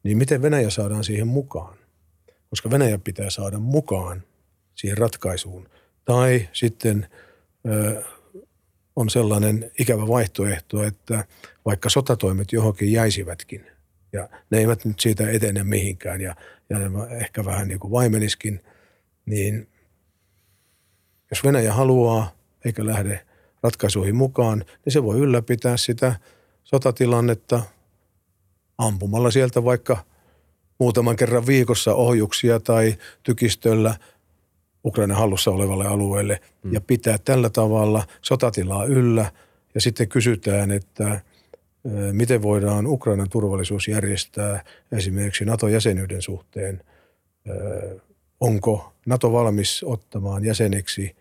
niin 0.03 0.19
miten 0.19 0.43
Venäjä 0.43 0.71
saadaan 0.71 1.05
siihen 1.05 1.27
mukaan? 1.27 1.79
Koska 2.53 2.70
Venäjä 2.70 2.99
pitää 2.99 3.31
saada 3.31 3.59
mukaan 3.59 4.23
siihen 4.74 4.99
ratkaisuun. 4.99 5.69
Tai 6.05 6.49
sitten 6.53 7.07
ö, 7.69 8.03
on 8.97 9.11
sellainen 9.11 9.70
ikävä 9.79 10.09
vaihtoehto, 10.09 10.83
että 10.83 11.24
vaikka 11.65 11.89
sotatoimet 11.89 12.53
johonkin 12.53 12.93
jäisivätkin, 12.93 13.66
ja 14.12 14.29
ne 14.51 14.59
eivät 14.59 14.85
nyt 14.85 15.01
siitä 15.01 15.31
etene 15.31 15.65
mihinkään, 15.65 16.20
ja, 16.20 16.37
ja 16.70 16.79
ne 16.79 17.16
ehkä 17.16 17.45
vähän 17.45 17.69
niin 17.69 17.81
kuin 17.81 17.91
vaimeniskin, 17.91 18.61
niin 19.27 19.69
jos 21.31 21.45
Venäjä 21.45 21.73
haluaa 21.73 22.33
eikä 22.65 22.87
lähde 22.87 23.27
ratkaisuihin 23.62 24.16
mukaan, 24.16 24.65
niin 24.85 24.93
se 24.93 25.03
voi 25.03 25.19
ylläpitää 25.19 25.77
sitä 25.77 26.16
sotatilannetta 26.65 27.62
ampumalla 28.79 29.31
sieltä 29.31 29.65
vaikka 29.65 30.11
muutaman 30.78 31.16
kerran 31.16 31.47
viikossa 31.47 31.94
ohjuksia 31.94 32.61
tai 32.61 32.94
tykistöllä 33.23 33.94
Ukrainan 34.85 35.16
hallussa 35.16 35.51
olevalle 35.51 35.86
alueelle 35.86 36.40
mm. 36.62 36.73
ja 36.73 36.81
pitää 36.81 37.19
tällä 37.19 37.51
tavalla 37.51 38.07
sotatilaa 38.23 38.85
yllä. 38.85 39.32
Ja 39.74 39.81
sitten 39.81 40.09
kysytään, 40.09 40.70
että 40.70 41.20
miten 42.12 42.43
voidaan 42.43 42.86
Ukrainan 42.86 43.28
turvallisuus 43.28 43.89
järjestää 43.89 44.65
esimerkiksi 44.93 45.44
NATO-jäsenyyden 45.44 46.23
suhteen. 46.23 46.82
Onko 48.40 48.93
NATO 49.07 49.32
valmis 49.32 49.82
ottamaan 49.86 50.44
jäseneksi 50.44 51.16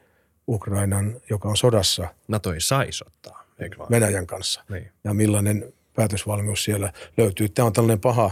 Ukrainan, 0.47 1.21
joka 1.29 1.49
on 1.49 1.57
sodassa. 1.57 2.07
NATO 2.27 2.53
ei 2.53 2.61
saisi 2.61 3.03
ottaa? 3.07 3.45
Venäjän 3.91 4.27
kanssa. 4.27 4.63
Niin. 4.69 4.91
Ja 5.03 5.13
millainen 5.13 5.73
päätösvalmius 5.93 6.63
siellä 6.63 6.93
löytyy. 7.17 7.49
Tämä 7.49 7.65
on 7.65 7.73
tällainen 7.73 7.99
paha, 7.99 8.31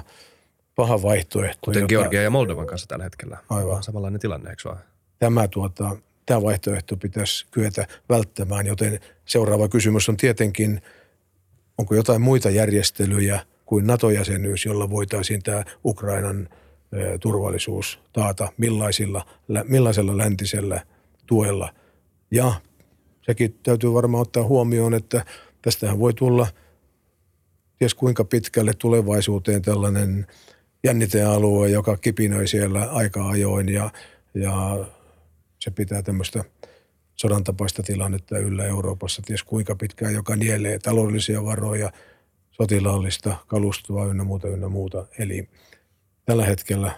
paha 0.79 1.01
vaihtoehto. 1.01 1.59
Kuten 1.65 1.81
jota, 1.81 1.89
Georgia 1.89 2.21
ja 2.21 2.29
Moldovan 2.29 2.67
kanssa 2.67 2.87
tällä 2.87 3.03
hetkellä. 3.03 3.37
Aivan. 3.49 3.83
Samanlainen 3.83 4.19
tilanne, 4.19 4.49
eikö 4.49 4.69
vaan? 4.69 4.79
Tämä, 5.19 5.47
tuota, 5.47 5.97
tämä 6.25 6.41
vaihtoehto 6.41 6.97
pitäisi 6.97 7.45
kyetä 7.51 7.87
välttämään, 8.09 8.67
joten 8.67 8.99
seuraava 9.25 9.67
kysymys 9.67 10.09
on 10.09 10.17
tietenkin, 10.17 10.81
onko 11.77 11.95
jotain 11.95 12.21
muita 12.21 12.49
järjestelyjä 12.49 13.45
kuin 13.65 13.87
NATO-jäsenyys, 13.87 14.65
jolla 14.65 14.89
voitaisiin 14.89 15.43
tämä 15.43 15.63
Ukrainan 15.85 16.49
turvallisuus 17.21 17.99
taata, 18.13 18.47
millaisilla, 18.57 19.25
millaisella 19.67 20.17
läntisellä 20.17 20.81
tuella– 21.27 21.73
ja 22.31 22.53
sekin 23.21 23.59
täytyy 23.63 23.93
varmaan 23.93 24.21
ottaa 24.21 24.43
huomioon, 24.43 24.93
että 24.93 25.25
tästähän 25.61 25.99
voi 25.99 26.13
tulla 26.13 26.47
ties 27.77 27.93
kuinka 27.93 28.23
pitkälle 28.23 28.73
tulevaisuuteen 28.73 29.61
tällainen 29.61 30.27
jännitealue, 30.83 31.69
joka 31.69 31.97
kipinöi 31.97 32.47
siellä 32.47 32.91
aika 32.91 33.29
ajoin 33.29 33.69
ja, 33.69 33.89
ja 34.33 34.85
se 35.59 35.71
pitää 35.71 36.01
tämmöistä 36.01 36.43
sodan 37.15 37.43
tapaista 37.43 37.83
tilannetta 37.83 38.37
yllä 38.37 38.65
Euroopassa, 38.65 39.21
ties 39.25 39.43
kuinka 39.43 39.75
pitkään, 39.75 40.13
joka 40.13 40.35
nielee 40.35 40.79
taloudellisia 40.79 41.45
varoja, 41.45 41.91
sotilaallista 42.51 43.35
kalustoa 43.47 44.05
ynnä 44.05 44.23
muuta, 44.23 44.47
ynnä 44.47 44.69
muuta. 44.69 45.07
Eli 45.19 45.49
tällä 46.25 46.45
hetkellä 46.45 46.91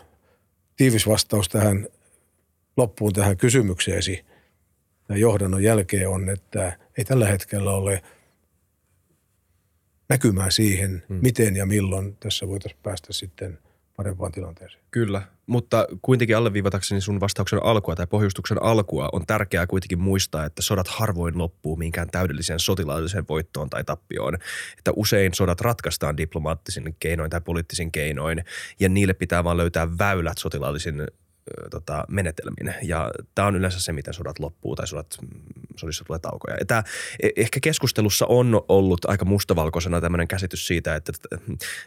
tiivis 0.76 1.08
vastaus 1.08 1.50
tähän 1.50 1.88
loppuun 2.78 3.14
tähän 3.14 3.38
kysymykseesi 3.38 4.26
johdannon 5.10 5.64
jälkeen 5.64 6.10
on, 6.10 6.30
että 6.30 6.78
ei 6.98 7.06
tällä 7.06 7.28
hetkellä 7.28 7.72
ole 7.72 8.04
näkymää 10.10 10.52
siihen, 10.52 11.04
hmm. 11.10 11.20
miten 11.22 11.56
ja 11.56 11.66
milloin 11.66 12.18
tässä 12.20 12.48
voitaisiin 12.48 12.82
päästä 12.84 13.14
sitten 13.14 13.60
parempaan 13.96 14.32
tilanteeseen. 14.32 14.84
Kyllä, 14.92 15.22
mutta 15.48 15.88
kuitenkin 16.02 16.38
alleviivatakseni 16.38 17.02
sun 17.02 17.20
vastauksen 17.20 17.64
alkua 17.64 17.96
tai 17.96 18.08
pohjustuksen 18.08 18.64
alkua 18.64 19.10
on 19.12 19.26
tärkeää 19.26 19.68
kuitenkin 19.68 20.00
muistaa, 20.00 20.46
että 20.46 20.62
sodat 20.62 20.88
harvoin 20.88 21.38
loppuu 21.38 21.76
minkään 21.76 22.10
täydelliseen 22.12 22.60
sotilaalliseen 22.60 23.26
voittoon 23.30 23.70
tai 23.70 23.84
tappioon. 23.84 24.38
Että 24.78 24.92
usein 24.96 25.34
sodat 25.34 25.62
ratkaistaan 25.62 26.18
diplomaattisin 26.18 26.96
keinoin 27.00 27.30
tai 27.30 27.42
poliittisin 27.42 27.92
keinoin 27.92 28.44
ja 28.80 28.90
niille 28.90 29.14
pitää 29.14 29.44
vaan 29.44 29.58
löytää 29.58 29.98
väylät 29.98 30.38
sotilaallisin 30.38 31.08
tota, 31.72 32.06
menetelmin. 32.08 32.74
Ja 32.84 33.12
tämä 33.36 33.48
on 33.48 33.56
yleensä 33.56 33.80
se, 33.80 33.94
miten 33.94 34.14
sodat 34.14 34.40
loppuu 34.40 34.76
tai 34.76 34.88
sodat, 34.88 35.18
sodissa 35.76 36.06
tulee 36.06 36.20
taukoja. 36.20 36.56
Ja 36.60 36.66
tää, 36.66 36.84
e, 37.24 37.30
ehkä 37.36 37.60
keskustelussa 37.64 38.26
on 38.26 38.62
ollut 38.70 39.06
aika 39.06 39.26
mustavalkoisena 39.26 40.02
tämmöinen 40.02 40.28
käsitys 40.28 40.68
siitä, 40.68 40.96
että, 40.96 41.12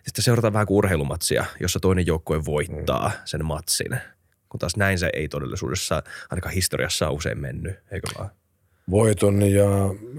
että 0.08 0.22
seurataan 0.22 0.52
vähän 0.52 0.66
kuin 0.66 0.76
urheilumatsia, 0.76 1.44
jossa 1.60 1.80
toinen 1.80 2.06
joukkue 2.06 2.44
voittaa 2.44 3.08
mm. 3.08 3.14
sen 3.24 3.44
matsin. 3.44 3.96
Kun 4.48 4.58
taas 4.58 4.76
näin 4.76 4.98
se 4.98 5.10
ei 5.12 5.28
todellisuudessa, 5.28 6.02
ainakaan 6.30 6.54
historiassa 6.54 7.08
on 7.08 7.14
usein 7.14 7.38
mennyt, 7.38 7.76
eikö 7.90 8.06
vaan? 8.18 8.30
Voiton 8.90 9.42
ja 9.42 9.66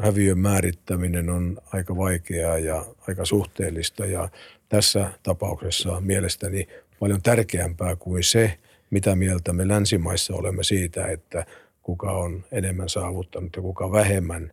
häviön 0.02 0.40
määrittäminen 0.40 1.30
on 1.30 1.58
aika 1.74 1.98
vaikeaa 1.98 2.58
ja 2.58 2.86
aika 3.08 3.26
suhteellista 3.26 4.06
ja 4.06 4.30
tässä 4.70 5.12
tapauksessa 5.24 6.02
mielestäni 6.02 6.68
paljon 7.00 7.22
tärkeämpää 7.22 7.96
kuin 7.96 8.24
se, 8.24 8.58
mitä 8.90 9.16
mieltä 9.16 9.54
me 9.54 9.68
länsimaissa 9.68 10.36
olemme 10.36 10.64
siitä, 10.64 11.08
että 11.08 11.46
kuka 11.82 12.12
on 12.12 12.46
enemmän 12.52 12.90
saavuttanut 12.90 13.56
ja 13.56 13.62
kuka 13.62 13.92
vähemmän, 13.92 14.52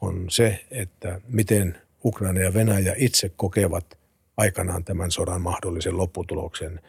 on 0.00 0.30
se, 0.30 0.64
että 0.70 1.20
miten 1.28 1.78
Ukraina 2.04 2.40
ja 2.40 2.54
Venäjä 2.54 2.94
itse 2.96 3.28
kokevat 3.36 3.98
aikanaan 4.36 4.84
tämän 4.84 5.10
sodan 5.10 5.42
mahdollisen 5.42 5.96
lopputuloksen, 5.96 6.80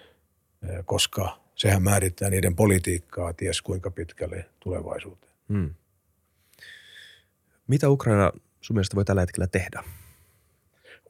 eh, 0.63 0.85
koska 0.85 1.39
sehän 1.55 1.83
määrittää 1.83 2.29
niiden 2.29 2.55
politiikkaa 2.55 3.33
ties 3.33 3.61
kuinka 3.61 3.91
pitkälle 3.91 4.45
tulevaisuuteen. 4.59 5.33
Hmm. 5.49 5.73
Mitä 7.67 7.89
Ukraina 7.89 8.31
sun 8.61 8.75
mielestä 8.75 8.95
voi 8.95 9.05
tällä 9.05 9.21
hetkellä 9.21 9.47
tehdä? 9.47 9.83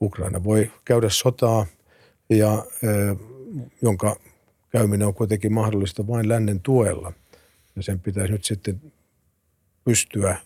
Ukraina 0.02 0.44
voi 0.44 0.72
käydä 0.86 1.10
sotaa, 1.10 1.66
ja, 2.30 2.66
eh, 2.84 3.18
jonka 3.82 4.20
käyminen 4.70 5.08
on 5.08 5.14
kuitenkin 5.14 5.54
mahdollista 5.54 6.08
vain 6.08 6.30
lännen 6.30 6.60
tuella. 6.62 7.14
Ja 7.76 7.84
sen 7.84 8.00
pitäisi 8.00 8.32
nyt 8.32 8.44
sitten 8.44 8.94
pystyä 9.84 10.38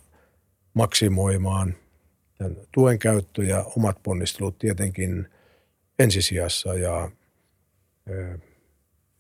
maksimoimaan 0.74 1.76
tämän 2.38 2.58
tuen 2.72 3.00
käyttö 3.00 3.44
ja 3.44 3.64
omat 3.78 4.04
ponnistelut 4.04 4.58
tietenkin 4.58 5.30
ensisijassa 6.00 6.74
ja 6.74 7.12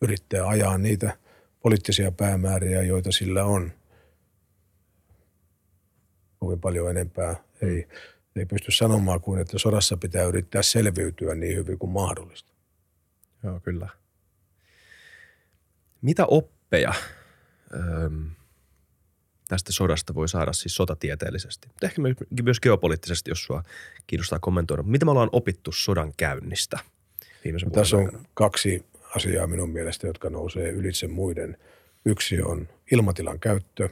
yrittää 0.02 0.48
ajaa 0.48 0.78
niitä 0.78 1.18
poliittisia 1.60 2.12
päämääriä, 2.12 2.82
joita 2.82 3.12
sillä 3.12 3.46
on. 3.46 3.72
Kovin 6.40 6.60
paljon 6.60 6.90
enempää 6.90 7.36
ei, 7.62 7.88
ei 8.36 8.46
pysty 8.46 8.72
sanomaan 8.72 9.22
kuin, 9.22 9.42
että 9.42 9.58
sodassa 9.58 9.98
pitää 9.98 10.24
yrittää 10.24 10.62
selviytyä 10.62 11.36
niin 11.36 11.58
hyvin 11.58 11.80
kuin 11.80 11.92
mahdollista. 11.92 12.54
Joo, 13.44 13.60
kyllä. 13.60 14.03
Mitä 16.04 16.26
oppeja 16.26 16.94
öö, 17.74 18.10
tästä 19.48 19.72
sodasta 19.72 20.16
voi 20.16 20.30
saada 20.30 20.54
siis 20.54 20.76
sotatieteellisesti? 20.76 21.68
Ehkä 21.82 22.02
myös 22.44 22.60
geopoliittisesti, 22.60 23.32
jos 23.32 23.44
sua 23.44 23.64
kiinnostaa 24.08 24.40
kommentoida. 24.40 24.84
Mitä 24.84 25.06
me 25.06 25.12
ollaan 25.12 25.30
opittu 25.32 25.72
sodan 25.72 26.14
käynnistä 26.18 26.80
viimeisen 27.44 27.70
no, 27.70 27.74
Tässä 27.74 27.98
on 27.98 28.06
aikana? 28.06 28.24
kaksi 28.34 28.86
asiaa 29.16 29.48
minun 29.48 29.70
mielestä, 29.70 30.08
jotka 30.08 30.30
nousee 30.30 30.70
ylitse 30.70 31.08
muiden. 31.08 31.58
Yksi 32.06 32.42
on 32.42 32.70
ilmatilan 32.92 33.40
käyttö 33.40 33.90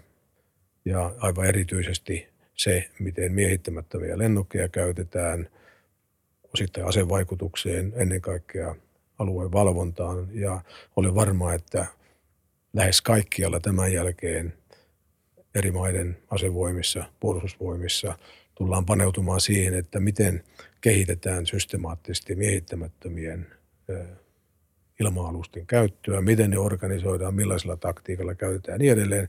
ja 0.86 1.14
aivan 1.18 1.46
erityisesti 1.46 2.28
se, 2.56 2.90
miten 3.00 3.34
miehittämättömiä 3.34 4.18
lennokkeja 4.18 4.70
käytetään 4.70 5.50
osittain 6.54 6.88
asevaikutukseen, 6.88 7.94
ennen 7.96 8.22
kaikkea 8.22 8.76
alueen 9.20 9.52
valvontaan. 9.52 10.28
Ja 10.32 10.62
olen 10.96 11.16
varma, 11.16 11.54
että 11.54 11.86
lähes 12.74 13.02
kaikkialla 13.02 13.60
tämän 13.60 13.94
jälkeen 13.94 14.54
eri 15.56 15.72
maiden 15.72 16.18
asevoimissa, 16.30 17.04
puolustusvoimissa 17.20 18.18
tullaan 18.56 18.86
paneutumaan 18.86 19.42
siihen, 19.42 19.74
että 19.74 20.00
miten 20.00 20.44
kehitetään 20.82 21.46
systemaattisesti 21.46 22.36
miehittämättömien 22.36 23.48
ilma-alusten 25.00 25.68
käyttöä, 25.68 26.22
miten 26.22 26.50
ne 26.50 26.58
organisoidaan, 26.58 27.36
millaisella 27.36 27.78
taktiikalla 27.78 28.36
käytetään 28.36 28.76
ja 28.76 28.78
niin 28.78 28.92
edelleen. 28.92 29.28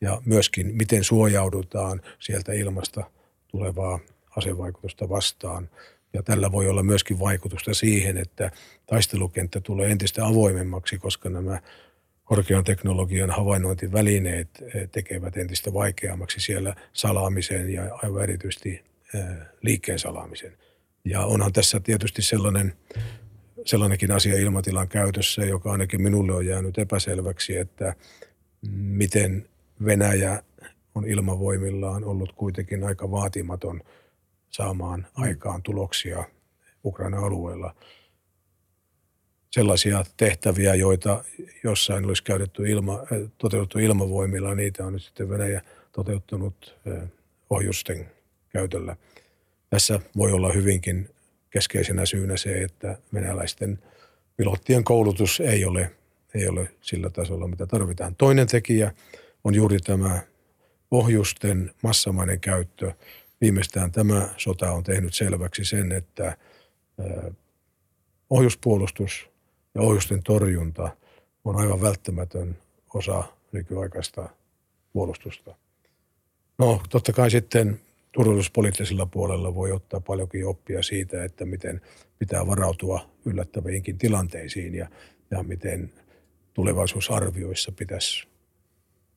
Ja 0.00 0.22
myöskin 0.24 0.76
miten 0.76 1.04
suojaudutaan 1.04 2.00
sieltä 2.18 2.52
ilmasta 2.52 3.10
tulevaa 3.48 3.98
asevaikutusta 4.36 5.08
vastaan. 5.08 5.70
Ja 6.12 6.22
tällä 6.22 6.52
voi 6.52 6.68
olla 6.68 6.82
myöskin 6.82 7.20
vaikutusta 7.20 7.74
siihen, 7.74 8.16
että 8.16 8.50
taistelukenttä 8.86 9.60
tulee 9.60 9.90
entistä 9.90 10.26
avoimemmaksi, 10.26 10.98
koska 10.98 11.28
nämä 11.28 11.60
korkean 12.24 12.64
teknologian 12.64 13.30
havainnointivälineet 13.30 14.48
eh, 14.74 14.88
tekevät 14.90 15.36
entistä 15.36 15.72
vaikeammaksi 15.72 16.40
siellä 16.40 16.74
salaamisen 16.92 17.72
ja 17.72 17.98
aivan 18.02 18.22
erityisesti 18.22 18.84
eh, 19.14 19.24
liikkeen 19.62 19.98
salaamisen. 19.98 20.52
Ja 21.04 21.24
onhan 21.24 21.52
tässä 21.52 21.80
tietysti 21.80 22.22
sellainen, 22.22 22.72
sellainenkin 23.64 24.12
asia 24.12 24.38
ilmatilan 24.38 24.88
käytössä, 24.88 25.44
joka 25.44 25.72
ainakin 25.72 26.02
minulle 26.02 26.32
on 26.32 26.46
jäänyt 26.46 26.78
epäselväksi, 26.78 27.56
että 27.56 27.94
miten 28.72 29.48
Venäjä 29.84 30.42
on 30.94 31.06
ilmavoimillaan 31.06 32.04
ollut 32.04 32.32
kuitenkin 32.32 32.84
aika 32.84 33.10
vaatimaton 33.10 33.82
saamaan 34.50 35.06
aikaan 35.14 35.62
tuloksia 35.62 36.24
Ukraina 36.84 37.18
alueella– 37.18 37.74
sellaisia 39.52 40.04
tehtäviä, 40.16 40.74
joita 40.74 41.24
jossain 41.64 42.04
olisi 42.04 42.22
käytetty 42.22 42.70
ilma, 42.70 42.92
äh, 42.92 43.30
toteutettu 43.38 43.78
ilmavoimilla. 43.78 44.54
Niitä 44.54 44.86
on 44.86 44.92
nyt 44.92 45.02
sitten 45.02 45.28
Venäjä 45.28 45.62
toteuttanut 45.92 46.78
äh, 46.88 47.08
ohjusten 47.50 48.10
käytöllä. 48.48 48.96
Tässä 49.70 50.00
voi 50.16 50.32
olla 50.32 50.52
hyvinkin 50.52 51.08
keskeisenä 51.50 52.06
syynä 52.06 52.36
se, 52.36 52.62
että 52.62 52.98
venäläisten 53.14 53.78
pilottien 54.36 54.84
koulutus 54.84 55.40
ei 55.40 55.64
ole, 55.64 55.90
ei 56.34 56.48
ole 56.48 56.68
sillä 56.80 57.10
tasolla, 57.10 57.48
mitä 57.48 57.66
tarvitaan. 57.66 58.14
Toinen 58.14 58.46
tekijä 58.46 58.92
on 59.44 59.54
juuri 59.54 59.78
tämä 59.78 60.20
ohjusten 60.90 61.70
massamainen 61.82 62.40
käyttö. 62.40 62.92
Viimeistään 63.40 63.92
tämä 63.92 64.28
sota 64.36 64.70
on 64.70 64.84
tehnyt 64.84 65.14
selväksi 65.14 65.64
sen, 65.64 65.92
että 65.92 66.26
äh, 66.28 67.36
ohjuspuolustus 68.30 69.31
ja 69.74 69.80
ohjusten 69.80 70.22
torjunta 70.22 70.96
on 71.44 71.56
aivan 71.56 71.80
välttämätön 71.80 72.58
osa 72.94 73.24
nykyaikaista 73.52 74.28
puolustusta. 74.92 75.54
No 76.58 76.80
totta 76.90 77.12
kai 77.12 77.30
sitten 77.30 77.80
turvallisuuspoliittisella 78.12 79.06
puolella 79.06 79.54
voi 79.54 79.72
ottaa 79.72 80.00
paljonkin 80.00 80.46
oppia 80.46 80.82
siitä, 80.82 81.24
että 81.24 81.44
miten 81.44 81.80
pitää 82.18 82.46
varautua 82.46 83.10
yllättäviinkin 83.24 83.98
tilanteisiin 83.98 84.74
ja, 84.74 84.88
ja 85.30 85.42
miten 85.42 85.92
tulevaisuusarvioissa 86.54 87.72
pitäisi 87.72 88.28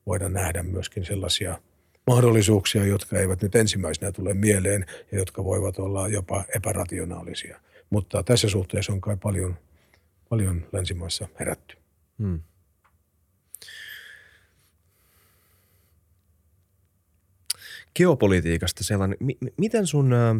voida 0.06 0.28
nähdä 0.28 0.62
myöskin 0.62 1.04
sellaisia 1.04 1.58
mahdollisuuksia, 2.06 2.84
jotka 2.84 3.18
eivät 3.18 3.42
nyt 3.42 3.54
ensimmäisenä 3.54 4.12
tule 4.12 4.34
mieleen 4.34 4.86
ja 5.12 5.18
jotka 5.18 5.44
voivat 5.44 5.78
olla 5.78 6.08
jopa 6.08 6.44
epärationaalisia. 6.56 7.60
Mutta 7.90 8.22
tässä 8.22 8.48
suhteessa 8.48 8.92
on 8.92 9.00
kai 9.00 9.16
paljon 9.16 9.56
paljon 10.28 10.68
länsimaissa 10.72 11.28
herätty. 11.40 11.76
Hmm. 12.18 12.40
Geopolitiikasta 17.94 18.84
sellainen, 18.84 19.18
m- 19.20 19.48
miten 19.58 19.86
sun 19.86 20.12
äh, 20.12 20.36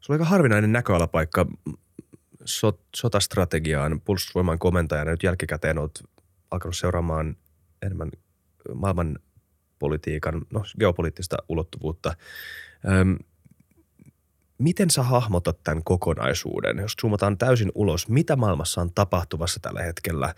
Sulla 0.00 0.16
on 0.16 0.20
aika 0.20 0.30
harvinainen 0.30 0.72
näköalapaikka 0.72 1.46
sot, 2.44 2.80
sotastrategiaan, 2.96 4.00
puolustusvoiman 4.00 4.58
komentajana. 4.58 5.10
Nyt 5.10 5.22
jälkikäteen 5.22 5.78
olet 5.78 6.04
alkanut 6.50 6.76
seuraamaan 6.76 7.36
enemmän 7.82 8.10
maailman 8.74 9.18
politiikan, 9.78 10.46
no 10.50 10.64
geopoliittista 10.78 11.36
ulottuvuutta. 11.48 12.14
Öm, 12.88 13.18
miten 14.60 14.90
sä 14.90 15.02
hahmotat 15.02 15.58
tämän 15.64 15.84
kokonaisuuden, 15.84 16.78
jos 16.78 16.92
zoomataan 17.00 17.38
täysin 17.38 17.72
ulos, 17.74 18.08
mitä 18.08 18.36
maailmassa 18.36 18.80
on 18.80 18.92
tapahtuvassa 18.94 19.60
tällä 19.62 19.82
hetkellä? 19.82 20.34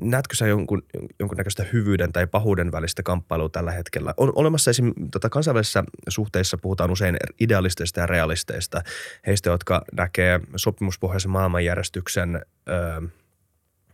Näetkö 0.00 0.36
sä 0.36 0.46
jonkun, 0.46 0.82
jonkunnäköistä 1.18 1.64
hyvyyden 1.72 2.12
tai 2.12 2.26
pahuuden 2.26 2.72
välistä 2.72 3.02
kamppailua 3.02 3.48
tällä 3.48 3.72
hetkellä? 3.72 4.14
On 4.16 4.32
olemassa 4.34 4.70
esim. 4.70 4.92
Tota, 5.10 5.28
kansainvälisissä 5.28 5.84
suhteissa 6.08 6.58
puhutaan 6.58 6.90
usein 6.90 7.16
idealisteista 7.40 8.00
ja 8.00 8.06
realisteista, 8.06 8.82
heistä, 9.26 9.50
jotka 9.50 9.84
näkee 9.92 10.40
sopimuspohjaisen 10.56 11.30
maailmanjärjestyksen 11.30 12.36
ö, 12.68 13.08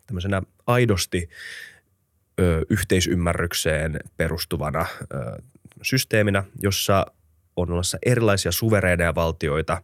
tämmöisenä 0.06 0.42
aidosti 0.66 1.28
ö, 2.40 2.66
yhteisymmärrykseen 2.70 4.00
perustuvana 4.16 4.86
ö, 5.02 5.42
systeeminä, 5.82 6.44
jossa– 6.62 7.06
on 7.56 7.70
olemassa 7.70 7.98
erilaisia 8.06 8.52
suvereeneja 8.52 9.14
valtioita, 9.14 9.82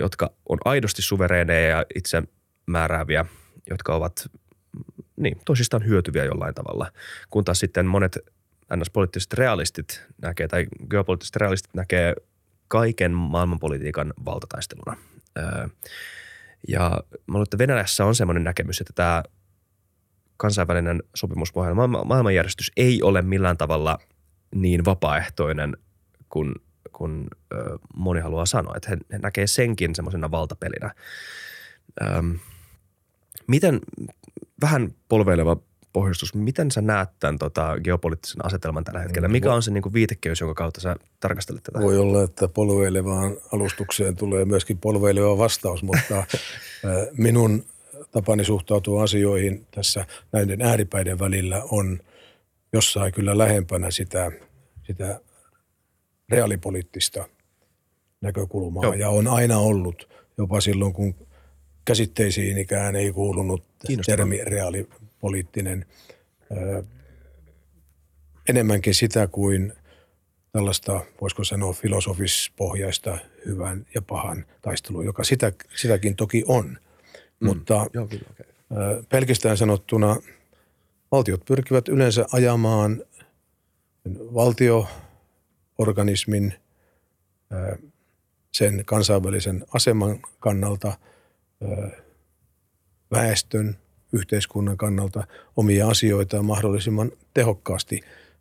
jotka 0.00 0.30
on 0.48 0.58
aidosti 0.64 1.02
suvereeneja 1.02 1.68
ja 1.68 1.84
itse 1.94 2.22
määrääviä, 2.66 3.26
jotka 3.70 3.94
ovat 3.94 4.30
niin, 5.16 5.40
toisistaan 5.44 5.86
hyötyviä 5.86 6.24
jollain 6.24 6.54
tavalla. 6.54 6.92
Kun 7.30 7.44
taas 7.44 7.58
sitten 7.58 7.86
monet 7.86 8.18
ns-poliittiset 8.76 9.32
realistit 9.32 10.02
näkee, 10.22 10.48
tai 10.48 10.66
geopoliittiset 10.90 11.36
realistit 11.36 11.74
näkee 11.74 12.14
kaiken 12.68 13.12
maailmanpolitiikan 13.12 14.14
valtataisteluna. 14.24 14.96
Ja 16.68 16.90
mä 17.26 17.32
luulen, 17.32 17.42
että 17.42 17.58
Venäjässä 17.58 18.04
on 18.04 18.14
semmoinen 18.14 18.44
näkemys, 18.44 18.80
että 18.80 18.92
tämä 18.94 19.22
kansainvälinen 20.36 21.02
sopimuspohjainen 21.14 21.90
maailmanjärjestys 21.90 22.72
ei 22.76 23.02
ole 23.02 23.22
millään 23.22 23.56
tavalla 23.56 23.98
niin 24.54 24.84
vapaaehtoinen 24.84 25.76
kun, 26.28 26.54
kun 26.92 27.26
ö, 27.52 27.78
moni 27.96 28.20
haluaa 28.20 28.46
sanoa. 28.46 28.74
Että 28.76 28.90
he, 28.90 28.96
he 29.12 29.18
näkee 29.18 29.46
senkin 29.46 29.94
semmoisena 29.94 30.30
valtapelinä. 30.30 30.94
Öm, 32.02 32.38
miten, 33.46 33.80
vähän 34.60 34.94
polveileva 35.08 35.56
pohjustus, 35.92 36.34
miten 36.34 36.70
sä 36.70 36.80
näet 36.80 37.08
tämän 37.20 37.38
tota, 37.38 37.80
geopoliittisen 37.84 38.44
asetelman 38.44 38.84
tällä 38.84 39.00
hetkellä? 39.00 39.28
Mikä 39.28 39.52
on 39.52 39.62
se 39.62 39.70
niin 39.70 39.92
viitekeys, 39.92 40.40
jonka 40.40 40.54
kautta 40.54 40.80
sä 40.80 40.96
tarkastelet 41.20 41.62
tätä? 41.62 41.80
Voi 41.80 41.98
olla, 41.98 42.22
että 42.22 42.48
polveilevaan 42.48 43.36
alustukseen 43.52 44.16
tulee 44.16 44.44
myöskin 44.44 44.78
polveileva 44.78 45.38
vastaus, 45.38 45.82
mutta 45.82 46.24
minun 47.16 47.64
tapani 48.10 48.44
suhtautua 48.44 49.02
asioihin 49.02 49.66
tässä 49.70 50.06
näiden 50.32 50.62
ääripäiden 50.62 51.18
välillä 51.18 51.62
on 51.70 51.98
jossain 52.72 53.12
kyllä 53.12 53.38
lähempänä 53.38 53.90
sitä, 53.90 54.32
sitä 54.82 55.20
reaalipoliittista 56.28 57.28
näkökulmaa 58.20 58.82
Joo. 58.82 58.92
ja 58.92 59.08
on 59.08 59.26
aina 59.26 59.58
ollut 59.58 60.08
jopa 60.38 60.60
silloin, 60.60 60.92
kun 60.92 61.14
käsitteisiin 61.84 62.58
ikään 62.58 62.96
ei 62.96 63.12
kuulunut 63.12 63.64
termi 64.06 64.44
reaalipoliittinen. 64.44 65.86
Ö, 66.56 66.82
enemmänkin 68.48 68.94
sitä 68.94 69.26
kuin 69.26 69.72
tällaista, 70.52 71.00
voisiko 71.20 71.44
sanoa, 71.44 71.72
filosofispohjaista 71.72 73.18
hyvän 73.46 73.86
ja 73.94 74.02
pahan 74.02 74.44
taistelua, 74.62 75.04
joka 75.04 75.24
sitä, 75.24 75.52
sitäkin 75.76 76.16
toki 76.16 76.44
on. 76.46 76.78
Mm. 77.40 77.46
Mutta 77.46 77.86
Joo, 77.94 78.06
kyllä, 78.06 78.26
okay. 78.30 78.46
ö, 78.72 79.02
pelkästään 79.08 79.56
sanottuna 79.56 80.16
valtiot 81.12 81.44
pyrkivät 81.44 81.88
yleensä 81.88 82.26
ajamaan 82.32 83.02
valtio 84.34 84.86
organismin 85.78 86.54
sen 88.52 88.82
kansainvälisen 88.84 89.64
aseman 89.74 90.18
kannalta, 90.38 90.98
väestön, 93.10 93.76
yhteiskunnan 94.12 94.76
kannalta 94.76 95.26
omia 95.56 95.88
asioitaan 95.88 96.44
mahdollisimman 96.44 97.12
tehokkaasti. 97.34 98.00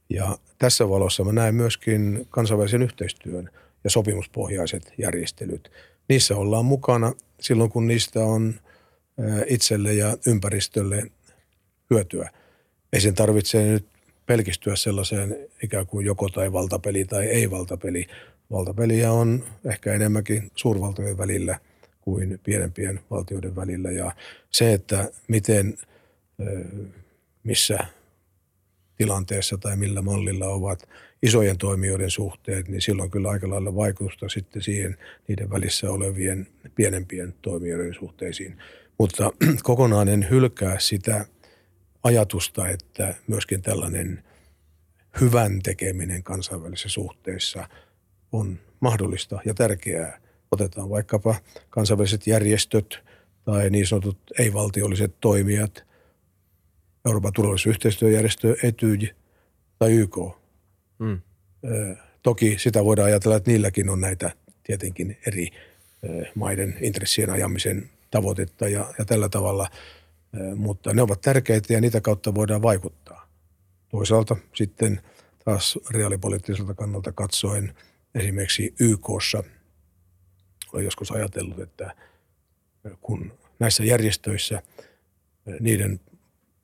Ja 0.10 0.38
tässä 0.58 0.90
valossa 0.90 1.24
mä 1.24 1.32
näen 1.32 1.56
myöskin 1.56 2.28
kansainvälisen 2.30 2.82
yhteistyön 2.82 3.50
ja 3.84 3.90
sopimuspohjaiset 3.90 4.94
järjestelyt. 4.98 5.72
Niissä 6.10 6.36
ollaan 6.36 6.66
mukana 6.66 7.14
silloin, 7.40 7.70
kun 7.70 7.88
niistä 7.88 8.24
on 8.24 8.54
itselle 9.48 9.94
ja 9.94 10.18
ympäristölle 10.28 11.12
hyötyä. 11.90 12.30
Ei 12.94 13.02
sen 13.02 13.14
tarvitse 13.14 13.64
nyt 13.64 13.88
pelkistyä 14.28 14.76
sellaiseen 14.76 15.38
ikään 15.64 15.88
kuin 15.88 16.06
joko 16.06 16.30
tai 16.30 16.54
valtapeli 16.54 17.06
tai 17.06 17.26
ei 17.26 17.52
valtapeli. 17.52 18.08
Valtapeliä 18.52 19.12
on 19.12 19.44
ehkä 19.66 19.94
enemmänkin 19.94 20.52
suurvaltojen 20.56 21.18
välillä 21.18 21.60
kuin 22.02 22.40
pienempien 22.44 23.00
valtioiden 23.12 23.56
välillä 23.56 23.92
ja 23.92 24.12
se, 24.52 24.74
että 24.74 25.12
miten 25.28 25.78
missä 27.44 27.78
tilanteessa 28.98 29.58
tai 29.58 29.78
millä 29.78 30.02
mallilla 30.02 30.48
ovat 30.48 30.90
isojen 31.24 31.58
toimijoiden 31.58 32.12
suhteet, 32.12 32.68
niin 32.68 32.82
silloin 32.82 33.12
kyllä 33.12 33.30
aika 33.30 33.50
lailla 33.50 33.76
vaikutusta 33.76 34.30
sitten 34.30 34.62
siihen 34.62 34.98
niiden 35.28 35.50
välissä 35.50 35.92
olevien 35.92 36.48
pienempien 36.76 37.34
toimijoiden 37.42 37.94
suhteisiin. 37.94 38.58
Mutta 38.98 39.32
kokonaan 39.64 40.08
en 40.08 40.28
hylkää 40.30 40.80
sitä 40.80 41.26
ajatusta, 42.08 42.70
että 42.70 43.16
myöskin 43.28 43.62
tällainen 43.62 44.24
hyvän 45.22 45.60
tekeminen 45.62 46.24
kansainvälisissä 46.24 46.90
suhteissa 46.90 47.70
on 48.32 48.60
mahdollista 48.80 49.40
ja 49.46 49.54
tärkeää. 49.54 50.20
Otetaan 50.52 50.90
vaikkapa 50.90 51.36
kansainväliset 51.70 52.28
järjestöt 52.28 53.00
tai 53.46 53.70
niin 53.70 53.88
sanotut 53.88 54.18
ei-valtiolliset 54.40 55.16
toimijat, 55.22 55.84
Euroopan 57.06 57.34
turvallisuusyhteistyöjärjestö, 57.34 58.56
Etyj 58.64 59.08
tai 59.80 59.94
YK. 59.94 60.18
Mm. 61.00 61.22
Toki 62.24 62.56
sitä 62.60 62.86
voidaan 62.86 63.08
ajatella, 63.08 63.38
että 63.38 63.52
niilläkin 63.52 63.90
on 63.90 64.02
näitä 64.02 64.32
tietenkin 64.64 65.18
eri 65.28 65.50
maiden 66.36 66.78
intressien 66.82 67.30
ajamisen 67.30 67.90
tavoitetta 68.12 68.68
ja, 68.68 68.94
ja 69.00 69.06
tällä 69.06 69.30
tavalla, 69.30 69.70
mutta 70.56 70.94
ne 70.94 71.02
ovat 71.02 71.22
tärkeitä 71.22 71.74
ja 71.74 71.82
niitä 71.82 72.02
kautta 72.02 72.36
voidaan 72.36 72.62
vaikuttaa. 72.62 73.28
Toisaalta 73.90 74.36
sitten 74.56 75.02
taas 75.46 75.80
reaalipoliittiselta 75.90 76.74
kannalta 76.74 77.12
katsoen 77.12 77.74
esimerkiksi 78.16 78.76
YKssa 78.80 79.44
olen 80.74 80.86
joskus 80.86 81.12
ajatellut, 81.12 81.60
että 81.60 81.96
kun 83.02 83.34
näissä 83.60 83.84
järjestöissä 83.84 84.62
niiden 85.60 86.00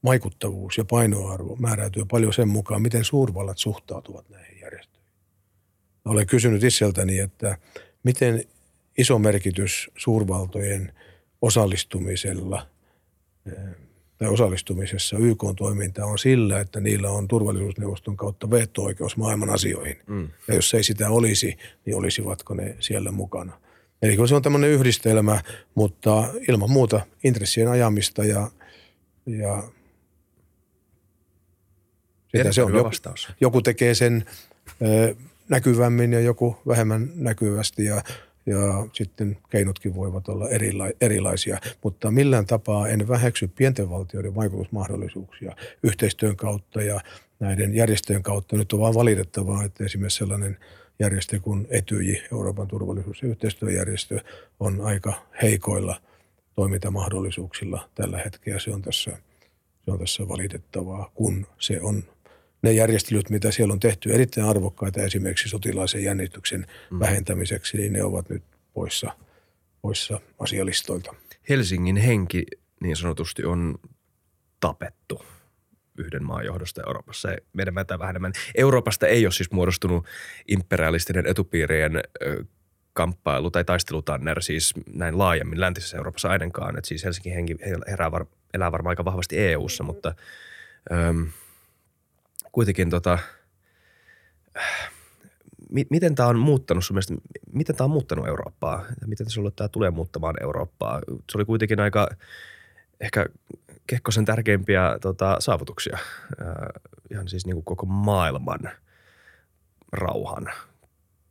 vaikuttavuus 0.04 0.78
ja 0.78 0.86
painoarvo 0.86 1.56
määräytyy 1.56 2.06
paljon 2.06 2.34
sen 2.34 2.48
mukaan, 2.48 2.82
miten 2.82 3.04
suurvallat 3.04 3.58
suhtautuvat 3.58 4.30
näihin 4.30 4.60
järjestöihin. 4.60 5.10
Olen 6.06 6.28
kysynyt 6.28 6.64
itseltäni, 6.64 7.20
että 7.20 7.58
miten 8.04 8.44
iso 8.98 9.20
merkitys 9.20 9.92
suurvaltojen 9.98 10.94
osallistumisella 11.42 12.68
tai 14.18 14.28
osallistumisessa 14.28 15.18
YK 15.18 15.44
toiminta 15.58 16.06
on 16.06 16.20
sillä, 16.20 16.60
että 16.60 16.80
niillä 16.80 17.10
on 17.10 17.28
turvallisuusneuvoston 17.28 18.18
kautta 18.18 18.50
veto-oikeus 18.50 19.18
maailman 19.18 19.50
asioihin. 19.50 19.98
Mm. 20.08 20.30
Ja 20.48 20.56
jos 20.56 20.74
ei 20.74 20.84
sitä 20.84 21.10
olisi, 21.10 21.58
niin 21.86 21.96
olisivatko 21.96 22.54
ne 22.54 22.76
siellä 22.80 23.12
mukana. 23.12 23.60
Eli 24.02 24.28
se 24.28 24.36
on 24.36 24.42
tämmöinen 24.42 24.70
yhdistelmä, 24.70 25.42
mutta 25.76 26.30
ilman 26.50 26.72
muuta 26.72 27.02
intressien 27.24 27.68
ajamista 27.68 28.26
ja, 28.26 28.52
ja 29.26 29.64
sitä 32.38 32.52
se 32.52 32.64
on. 32.64 32.74
Joku, 32.74 32.88
vastaus. 32.88 33.30
joku 33.42 33.62
tekee 33.62 33.96
sen 33.96 34.26
ö, 34.82 35.16
näkyvämmin 35.50 36.14
ja 36.14 36.20
joku 36.20 36.58
vähemmän 36.68 37.12
näkyvästi 37.16 37.86
ja, 37.86 38.04
ja 38.46 38.88
sitten 38.94 39.38
keinotkin 39.50 39.96
voivat 39.96 40.28
olla 40.28 40.50
erila- 40.50 40.94
erilaisia. 41.02 41.58
Mutta 41.84 42.12
millään 42.12 42.46
tapaa 42.46 42.88
en 42.88 43.08
väheksy 43.08 43.48
pienten 43.48 43.90
valtioiden 43.90 44.36
vaikutusmahdollisuuksia 44.36 45.56
yhteistyön 45.84 46.36
kautta 46.36 46.82
ja 46.82 47.02
näiden 47.40 47.76
järjestöjen 47.76 48.24
kautta. 48.24 48.58
Nyt 48.58 48.74
on 48.74 48.80
vaan 48.80 48.94
valitettavaa, 48.94 49.64
että 49.64 49.84
esimerkiksi 49.84 50.18
sellainen 50.18 50.58
järjestö 51.00 51.40
kuin 51.40 51.68
Etyj, 51.70 52.16
Euroopan 52.32 52.68
turvallisuus- 52.68 53.22
ja 53.22 53.28
yhteistyöjärjestö, 53.28 54.20
on 54.60 54.82
aika 54.82 55.14
heikoilla 55.42 56.02
toimintamahdollisuuksilla 56.56 57.90
tällä 57.96 58.18
hetkellä. 58.18 58.60
Se 58.60 58.72
on 58.72 58.82
tässä, 58.82 59.12
se 59.86 59.92
on 59.92 60.00
tässä 60.00 60.28
valitettavaa, 60.28 61.12
kun 61.14 61.48
se 61.60 61.82
on 61.82 62.04
ne 62.64 62.72
järjestelyt, 62.72 63.30
mitä 63.30 63.52
siellä 63.52 63.72
on 63.74 63.80
tehty, 63.80 64.14
erittäin 64.14 64.48
arvokkaita 64.48 65.02
esimerkiksi 65.02 65.50
sotilaisen 65.50 66.04
jännityksen 66.04 66.66
mm. 66.92 67.00
vähentämiseksi, 67.00 67.78
niin 67.78 67.94
ne 67.94 68.04
ovat 68.04 68.30
nyt 68.30 68.44
poissa, 68.74 69.12
poissa 69.82 70.20
asialistoilta. 70.40 71.16
Helsingin 71.50 71.98
henki 71.98 72.44
niin 72.82 72.96
sanotusti 72.96 73.46
on 73.46 73.76
tapettu 74.60 75.26
yhden 75.98 76.24
maan 76.24 76.46
johdosta 76.46 76.82
Euroopassa. 76.88 77.30
Meidän 77.54 77.74
mätää 77.74 78.00
vähän 78.00 78.10
enemmän. 78.10 78.34
Euroopasta 78.56 79.08
ei 79.08 79.26
ole 79.26 79.32
siis 79.32 79.52
muodostunut 79.52 80.06
imperialistinen 80.48 81.26
etupiirien 81.26 82.02
kamppailu 82.94 83.52
tai 83.52 83.66
taistelutanner 83.66 84.42
siis 84.42 84.74
näin 84.94 85.18
laajemmin 85.18 85.60
läntisessä 85.60 85.98
Euroopassa 85.98 86.30
ainakaan. 86.30 86.78
Että 86.78 86.88
siis 86.88 87.04
Helsingin 87.04 87.34
henki 87.34 87.56
herää 87.88 88.12
var, 88.12 88.26
elää 88.54 88.72
varmaan 88.72 88.92
aika 88.92 89.06
vahvasti 89.06 89.40
EU-ssa, 89.40 89.84
mutta 89.84 90.16
öm, 90.92 91.28
kuitenkin 92.54 92.90
tota, 92.90 93.20
miten 95.90 96.16
tämä 96.16 96.30
on 96.30 96.40
muuttanut 96.40 96.86
sun 96.86 96.96
mielestä, 96.96 97.14
miten 97.54 97.76
tämä 97.76 97.86
on 97.86 97.92
muuttanut 97.92 98.28
Eurooppaa? 98.28 98.86
Miten 99.06 99.30
sulle 99.30 99.52
tämä 99.56 99.68
tulee 99.68 99.92
muuttamaan 99.92 100.36
Eurooppaa? 100.42 101.02
Se 101.32 101.38
oli 101.38 101.46
kuitenkin 101.46 101.80
aika 101.80 102.10
ehkä 103.02 103.26
Kekkosen 103.88 104.26
tärkeimpiä 104.26 104.98
tota, 105.02 105.36
saavutuksia 105.40 105.98
äh, 106.42 106.82
ihan 107.12 107.28
siis 107.28 107.46
niin 107.46 107.56
kuin 107.56 107.66
koko 107.66 107.86
maailman 107.86 108.60
rauhan 109.92 110.48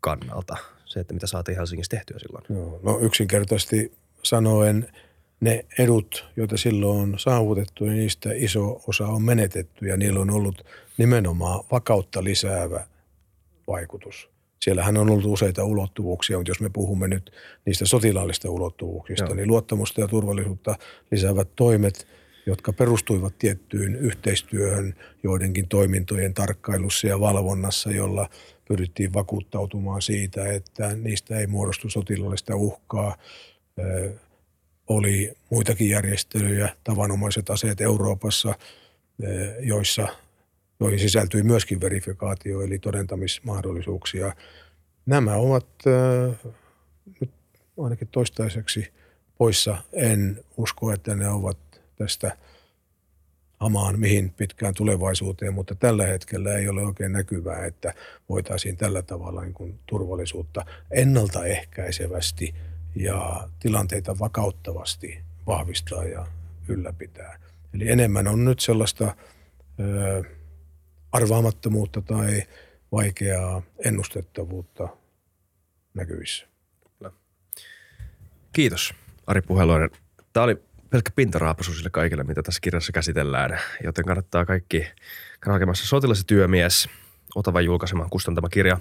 kannalta. 0.01 0.57
Se, 0.85 1.01
että 1.01 1.15
mitä 1.15 1.27
saatiin 1.27 1.57
Helsingissä 1.57 1.90
tehtyä 1.90 2.19
silloin. 2.19 2.44
Joo, 2.49 2.81
no 2.82 2.99
yksinkertaisesti 3.01 3.93
sanoen– 4.23 4.89
ne 5.43 5.65
edut, 5.78 6.24
joita 6.36 6.57
silloin 6.57 7.01
on 7.01 7.15
saavutettu, 7.19 7.85
niin 7.85 7.97
niistä 7.97 8.31
iso 8.35 8.81
osa 8.86 9.07
on 9.07 9.23
menetetty 9.23 9.86
ja 9.86 9.97
niillä 9.97 10.20
on 10.20 10.31
ollut 10.31 10.65
nimenomaan 10.98 11.64
vakautta 11.73 12.24
lisäävä 12.24 12.86
vaikutus. 13.66 14.28
Siellähän 14.60 14.97
on 14.97 15.10
ollut 15.10 15.24
useita 15.24 15.64
ulottuvuuksia, 15.64 16.36
mutta 16.36 16.51
jos 16.51 16.60
me 16.60 16.70
puhumme 16.70 17.09
nyt 17.09 17.32
niistä 17.66 17.86
sotilaallista 17.86 18.51
ulottuvuuksista, 18.51 19.24
Joo. 19.24 19.35
niin 19.35 19.48
luottamusta 19.48 20.01
ja 20.01 20.09
turvallisuutta 20.09 20.77
lisäävät 21.10 21.48
toimet, 21.56 22.06
jotka 22.47 22.73
perustuivat 22.73 23.39
tiettyyn 23.39 23.97
yhteistyöhön 23.97 24.94
joidenkin 25.23 25.69
toimintojen 25.69 26.35
tarkkailussa 26.35 27.06
ja 27.06 27.20
valvonnassa, 27.20 27.90
jolla 27.90 28.28
pyrittiin 28.69 29.12
vakuuttautumaan 29.12 30.02
siitä, 30.02 30.52
että 30.52 30.97
niistä 30.97 31.39
ei 31.39 31.47
muodostu 31.47 31.90
sotilaallista 31.90 32.56
uhkaa– 32.56 33.16
oli 34.89 35.32
muitakin 35.51 35.89
järjestelyjä, 35.89 36.77
tavanomaiset 36.85 37.51
aseet 37.51 37.81
Euroopassa, 37.81 38.55
eh, 39.23 39.55
joissa, 39.60 40.09
joihin 40.82 40.98
sisältyi 40.98 41.42
myöskin 41.42 41.80
verifikaatio 41.80 42.60
eli 42.60 42.78
todentamismahdollisuuksia. 42.78 44.32
Nämä 45.06 45.34
ovat 45.34 45.66
eh, 45.86 46.52
nyt 47.20 47.30
ainakin 47.78 48.09
toistaiseksi 48.09 48.92
poissa. 49.38 49.76
En 49.92 50.44
usko, 50.56 50.92
että 50.92 51.14
ne 51.14 51.28
ovat 51.28 51.59
tästä 51.96 52.36
hamaan 53.60 53.98
mihin 53.98 54.30
pitkään 54.30 54.74
tulevaisuuteen, 54.74 55.54
mutta 55.54 55.74
tällä 55.74 56.06
hetkellä 56.06 56.54
ei 56.54 56.68
ole 56.68 56.82
oikein 56.82 57.12
näkyvää, 57.12 57.66
että 57.66 57.94
voitaisiin 58.28 58.76
tällä 58.76 59.02
tavalla 59.02 59.42
niin 59.42 59.54
kuin 59.54 59.78
turvallisuutta 59.86 60.64
ennaltaehkäisevästi– 60.90 62.54
ja 62.94 63.48
tilanteita 63.60 64.18
vakauttavasti 64.18 65.20
vahvistaa 65.46 66.04
ja 66.04 66.26
ylläpitää. 66.68 67.38
Eli 67.74 67.90
enemmän 67.90 68.28
on 68.28 68.44
nyt 68.44 68.60
sellaista 68.60 69.14
ö, 69.80 70.24
arvaamattomuutta 71.12 72.02
tai 72.02 72.43
vaikeaa 72.93 73.62
ennustettavuutta 73.84 74.89
näkyvissä. 75.94 76.47
Kiitos 78.52 78.94
Ari 79.26 79.43
Puheloinen. 79.43 79.90
Tämä 80.32 80.44
oli 80.44 80.62
pelkkä 80.90 81.10
pintaraapasu 81.16 81.74
sille 81.74 81.90
kaikille, 81.90 82.24
mitä 82.24 82.43
tässä 82.43 82.60
kirjassa 82.60 82.93
käsitellään, 82.93 83.59
joten 83.84 84.05
kannattaa 84.05 84.44
kaikki 84.44 84.86
hakemassa 85.47 85.86
sotilas 85.86 86.24
työmies, 86.24 86.89
Otava 87.34 87.60
julkaisemaan 87.60 88.10
kustantama 88.10 88.48
kirja. 88.48 88.78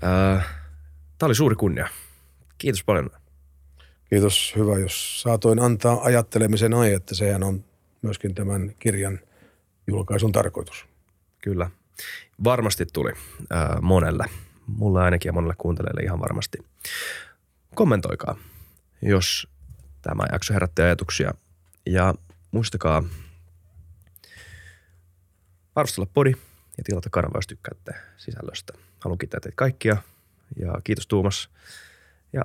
Tämä 0.00 1.26
oli 1.26 1.34
suuri 1.34 1.56
kunnia. 1.56 1.88
Kiitos 2.58 2.84
paljon. 2.84 3.10
Kiitos, 4.04 4.52
hyvä. 4.56 4.78
Jos 4.78 5.22
saatoin 5.22 5.58
antaa 5.58 6.02
ajattelemisen 6.02 6.74
aihetta, 6.74 7.14
sehän 7.14 7.42
on 7.42 7.64
myöskin 8.02 8.34
tämän 8.34 8.74
kirjan 8.78 9.20
julkaisun 9.86 10.32
tarkoitus. 10.32 10.86
Kyllä. 11.42 11.70
Varmasti 12.44 12.86
tuli 12.86 13.12
äh, 13.52 13.80
monelle. 13.80 14.24
Mulle 14.66 15.02
ainakin 15.02 15.28
ja 15.28 15.32
monelle 15.32 15.54
kuuntelijalle 15.58 16.02
ihan 16.02 16.20
varmasti. 16.20 16.58
Kommentoikaa, 17.74 18.36
jos 19.02 19.48
tämä 20.02 20.24
jakso 20.32 20.54
herätti 20.54 20.82
ajatuksia. 20.82 21.34
Ja 21.86 22.14
muistakaa 22.50 23.02
arvostella 25.74 26.10
podi 26.14 26.30
ja 26.78 26.84
tilata 26.84 27.10
kanava, 27.10 27.38
jos 27.38 27.46
tykkäätte 27.46 27.92
sisällöstä. 28.16 28.72
Haluan 29.00 29.18
kiittää 29.18 29.40
teitä 29.40 29.56
kaikkia 29.56 29.96
ja 30.56 30.72
kiitos 30.84 31.06
Tuumas. 31.06 31.50
Ja 32.32 32.44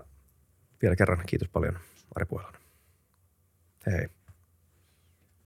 vielä 0.82 0.96
kerran 0.96 1.24
kiitos 1.26 1.50
paljon 1.50 1.80
Ari 2.16 2.26
Puhelana. 2.26 2.58
Hei 3.86 3.94
hei. 3.94 4.17